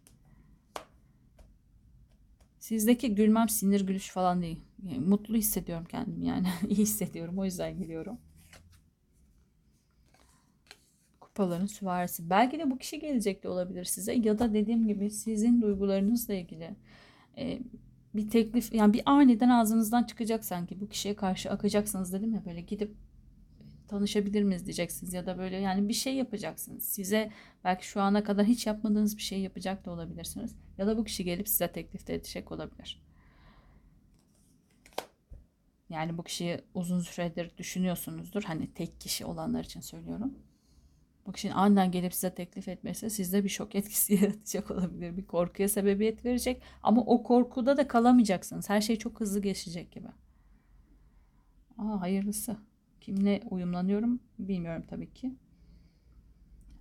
Sizdeki 2.59 3.15
gülmem 3.15 3.49
sinir 3.49 3.81
gülüş 3.81 4.09
falan 4.09 4.41
değil. 4.41 4.61
Yani 4.83 4.99
mutlu 4.99 5.35
hissediyorum 5.35 5.85
kendimi 5.89 6.25
yani. 6.25 6.47
iyi 6.69 6.77
hissediyorum. 6.77 7.39
O 7.39 7.45
yüzden 7.45 7.77
gülüyorum. 7.77 8.17
Kupaların 11.19 11.65
süvarisi. 11.65 12.29
Belki 12.29 12.59
de 12.59 12.71
bu 12.71 12.77
kişi 12.77 12.99
gelecek 12.99 13.43
de 13.43 13.49
olabilir 13.49 13.85
size. 13.85 14.13
Ya 14.13 14.39
da 14.39 14.53
dediğim 14.53 14.87
gibi 14.87 15.11
sizin 15.11 15.61
duygularınızla 15.61 16.33
ilgili. 16.33 16.75
E, 17.37 17.59
bir 18.15 18.29
teklif 18.29 18.73
yani 18.73 18.93
bir 18.93 19.01
aniden 19.05 19.49
ağzınızdan 19.49 20.03
çıkacak 20.03 20.45
sanki 20.45 20.81
bu 20.81 20.89
kişiye 20.89 21.15
karşı 21.15 21.51
akacaksınız 21.51 22.13
dedim 22.13 22.33
ya 22.33 22.45
böyle 22.45 22.61
gidip 22.61 22.95
tanışabilir 23.87 24.43
miyiz 24.43 24.65
diyeceksiniz 24.65 25.13
ya 25.13 25.25
da 25.25 25.37
böyle 25.37 25.57
yani 25.57 25.89
bir 25.89 25.93
şey 25.93 26.15
yapacaksınız. 26.15 26.85
Size 26.85 27.31
belki 27.63 27.87
şu 27.87 28.01
ana 28.01 28.23
kadar 28.23 28.45
hiç 28.45 28.67
yapmadığınız 28.67 29.17
bir 29.17 29.21
şey 29.21 29.41
yapacak 29.41 29.85
da 29.85 29.91
olabilirsiniz. 29.91 30.55
Ya 30.77 30.87
da 30.87 30.97
bu 30.97 31.03
kişi 31.03 31.23
gelip 31.23 31.47
size 31.47 31.71
teklifte 31.71 32.13
edecek 32.13 32.51
olabilir. 32.51 33.03
Yani 35.89 36.17
bu 36.17 36.23
kişiyi 36.23 36.61
uzun 36.73 36.99
süredir 36.99 37.57
düşünüyorsunuzdur. 37.57 38.43
Hani 38.43 38.73
tek 38.73 39.01
kişi 39.01 39.25
olanlar 39.25 39.63
için 39.63 39.81
söylüyorum. 39.81 40.33
Bak 41.27 41.37
şimdi 41.37 41.53
aniden 41.53 41.91
gelip 41.91 42.13
size 42.13 42.33
teklif 42.33 42.67
etmesi 42.67 43.09
sizde 43.09 43.43
bir 43.43 43.49
şok 43.49 43.75
etkisi 43.75 44.13
yaratacak 44.21 44.71
olabilir. 44.71 45.17
Bir 45.17 45.25
korkuya 45.25 45.69
sebebiyet 45.69 46.25
verecek. 46.25 46.61
Ama 46.83 47.01
o 47.01 47.23
korkuda 47.23 47.77
da 47.77 47.87
kalamayacaksınız. 47.87 48.69
Her 48.69 48.81
şey 48.81 48.95
çok 48.95 49.19
hızlı 49.19 49.41
geçecek 49.41 49.91
gibi. 49.91 50.07
Aa, 51.77 52.01
hayırlısı. 52.01 52.57
Kimle 53.01 53.41
uyumlanıyorum 53.49 54.19
bilmiyorum 54.39 54.85
tabii 54.89 55.13
ki. 55.13 55.35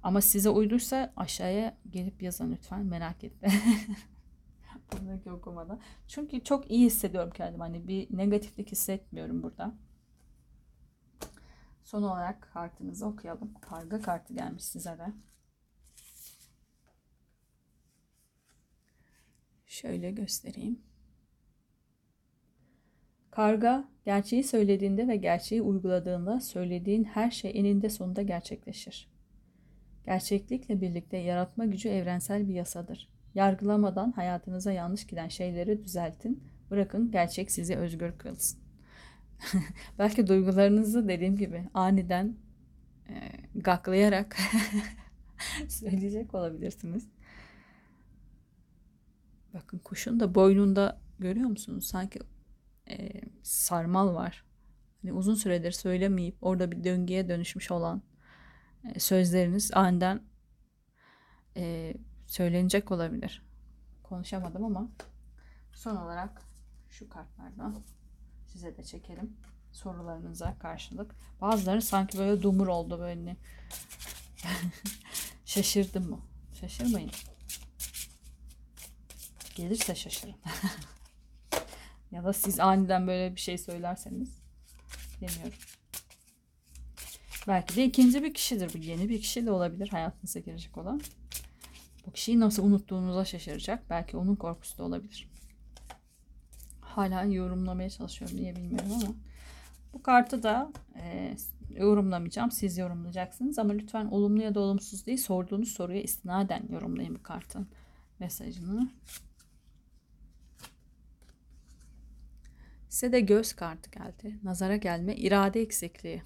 Ama 0.02 0.20
size 0.20 0.50
uyduysa 0.50 1.12
aşağıya 1.16 1.76
gelip 1.90 2.22
yazın 2.22 2.52
lütfen. 2.52 2.86
Merak 2.86 3.24
etme. 3.24 3.48
Buradaki 4.92 5.30
okumada. 5.30 5.78
Çünkü 6.06 6.44
çok 6.44 6.70
iyi 6.70 6.86
hissediyorum 6.86 7.30
kendimi. 7.34 7.62
Hani 7.62 7.88
bir 7.88 8.16
negatiflik 8.16 8.72
hissetmiyorum 8.72 9.42
burada. 9.42 9.74
Son 11.88 12.02
olarak 12.02 12.42
kartınızı 12.52 13.06
okuyalım. 13.06 13.54
Karga 13.60 14.00
kartı 14.00 14.34
gelmiş 14.34 14.64
size 14.64 14.90
de. 14.90 15.12
Şöyle 19.66 20.10
göstereyim. 20.10 20.82
Karga, 23.30 23.88
gerçeği 24.04 24.44
söylediğinde 24.44 25.08
ve 25.08 25.16
gerçeği 25.16 25.62
uyguladığında 25.62 26.40
söylediğin 26.40 27.04
her 27.04 27.30
şey 27.30 27.50
eninde 27.54 27.90
sonunda 27.90 28.22
gerçekleşir. 28.22 29.10
Gerçeklikle 30.06 30.80
birlikte 30.80 31.16
yaratma 31.16 31.64
gücü 31.64 31.88
evrensel 31.88 32.48
bir 32.48 32.54
yasadır. 32.54 33.08
Yargılamadan 33.34 34.12
hayatınıza 34.12 34.72
yanlış 34.72 35.06
giden 35.06 35.28
şeyleri 35.28 35.84
düzeltin, 35.84 36.44
bırakın 36.70 37.10
gerçek 37.10 37.50
sizi 37.50 37.76
özgür 37.76 38.18
kılsın. 38.18 38.67
belki 39.98 40.26
duygularınızı 40.26 41.08
dediğim 41.08 41.36
gibi 41.36 41.68
aniden 41.74 42.36
e, 43.08 43.30
gaklayarak 43.54 44.36
söyleyecek 45.68 46.34
olabilirsiniz. 46.34 47.08
Bakın 49.54 49.78
kuşun 49.78 50.20
da 50.20 50.34
boynunda 50.34 51.00
görüyor 51.18 51.48
musunuz? 51.48 51.86
Sanki 51.86 52.20
e, 52.90 53.20
sarmal 53.42 54.14
var. 54.14 54.44
Hani 55.02 55.12
uzun 55.12 55.34
süredir 55.34 55.72
söylemeyip 55.72 56.36
orada 56.40 56.70
bir 56.70 56.84
döngüye 56.84 57.28
dönüşmüş 57.28 57.70
olan 57.70 58.02
e, 58.84 59.00
sözleriniz 59.00 59.70
aniden 59.74 60.22
e, 61.56 61.94
söylenecek 62.26 62.90
olabilir. 62.90 63.42
Konuşamadım 64.02 64.64
ama 64.64 64.88
son 65.72 65.96
olarak 65.96 66.42
şu 66.90 67.08
kartlardan 67.08 67.84
size 68.52 68.76
de 68.76 68.84
çekelim 68.84 69.36
sorularınıza 69.72 70.58
karşılık. 70.58 71.14
Bazıları 71.40 71.82
sanki 71.82 72.18
böyle 72.18 72.42
dumur 72.42 72.66
oldu 72.66 72.98
böyle. 72.98 73.36
Şaşırdım 75.44 76.10
mı? 76.10 76.20
Şaşırmayın. 76.60 77.10
Gelirse 79.54 79.94
şaşırın. 79.94 80.34
ya 82.10 82.24
da 82.24 82.32
siz 82.32 82.60
aniden 82.60 83.06
böyle 83.06 83.34
bir 83.34 83.40
şey 83.40 83.58
söylerseniz 83.58 84.38
demiyorum. 85.20 85.58
Belki 87.48 87.76
de 87.76 87.84
ikinci 87.84 88.22
bir 88.22 88.34
kişidir 88.34 88.74
bu. 88.74 88.78
Yeni 88.78 89.08
bir 89.08 89.20
kişi 89.20 89.46
de 89.46 89.50
olabilir 89.50 89.88
hayatınıza 89.88 90.40
girecek 90.40 90.78
olan. 90.78 91.00
Bu 92.06 92.12
kişiyi 92.12 92.40
nasıl 92.40 92.64
unuttuğunuza 92.64 93.24
şaşıracak. 93.24 93.90
Belki 93.90 94.16
onun 94.16 94.36
korkusu 94.36 94.78
da 94.78 94.82
olabilir. 94.82 95.28
Hala 96.98 97.24
yorumlamaya 97.24 97.90
çalışıyorum 97.90 98.38
diye 98.38 98.56
bilmiyorum 98.56 98.92
ama. 98.92 99.14
Bu 99.92 100.02
kartı 100.02 100.42
da 100.42 100.72
e, 100.96 101.34
yorumlamayacağım. 101.70 102.50
Siz 102.50 102.78
yorumlayacaksınız 102.78 103.58
ama 103.58 103.72
lütfen 103.72 104.06
olumlu 104.06 104.42
ya 104.42 104.54
da 104.54 104.60
olumsuz 104.60 105.06
değil 105.06 105.18
sorduğunuz 105.18 105.68
soruya 105.68 106.02
istinaden 106.02 106.62
yorumlayın 106.70 107.14
bu 107.14 107.22
kartın 107.22 107.68
mesajını. 108.18 108.90
Size 112.88 113.12
de 113.12 113.20
göz 113.20 113.52
kartı 113.52 113.90
geldi. 113.90 114.38
Nazara 114.42 114.76
gelme, 114.76 115.16
irade 115.16 115.60
eksikliği. 115.60 116.22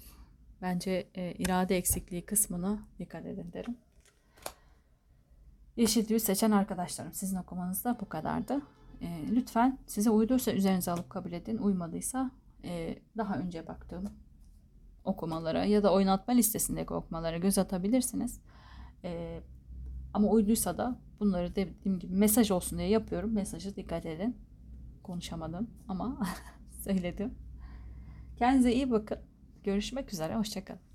Bence 0.61 1.07
e, 1.15 1.33
irade 1.33 1.77
eksikliği 1.77 2.25
kısmına 2.25 2.79
dikkat 2.99 3.25
edin 3.25 3.53
derim. 3.53 3.77
Yeşil 5.75 6.05
tüyü 6.05 6.19
seçen 6.19 6.51
arkadaşlarım 6.51 7.13
sizin 7.13 7.37
okumanız 7.37 7.83
da 7.83 7.97
bu 7.99 8.09
kadardı. 8.09 8.61
E, 9.03 9.35
lütfen 9.35 9.79
size 9.87 10.09
uyduysa 10.09 10.51
üzerinize 10.51 10.91
alıp 10.91 11.09
kabul 11.09 11.31
edin. 11.31 11.57
Uymadıysa 11.57 12.31
e, 12.63 12.99
daha 13.17 13.35
önce 13.35 13.67
baktığım 13.67 14.09
okumalara 15.03 15.65
ya 15.65 15.83
da 15.83 15.93
oynatma 15.93 16.33
listesindeki 16.33 16.93
okumalara 16.93 17.37
göz 17.37 17.57
atabilirsiniz. 17.57 18.39
E, 19.03 19.41
ama 20.13 20.27
uyduysa 20.27 20.77
da 20.77 20.99
bunları 21.19 21.55
dediğim 21.55 21.99
gibi 21.99 22.15
mesaj 22.15 22.51
olsun 22.51 22.79
diye 22.79 22.89
yapıyorum. 22.89 23.33
Mesajı 23.33 23.75
dikkat 23.75 24.05
edin. 24.05 24.37
Konuşamadım 25.03 25.69
ama 25.87 26.27
söyledim. 26.83 27.33
Kendinize 28.37 28.73
iyi 28.73 28.91
bakın. 28.91 29.17
Görüşmek 29.63 30.13
üzere. 30.13 30.35
Hoşçakalın. 30.35 30.92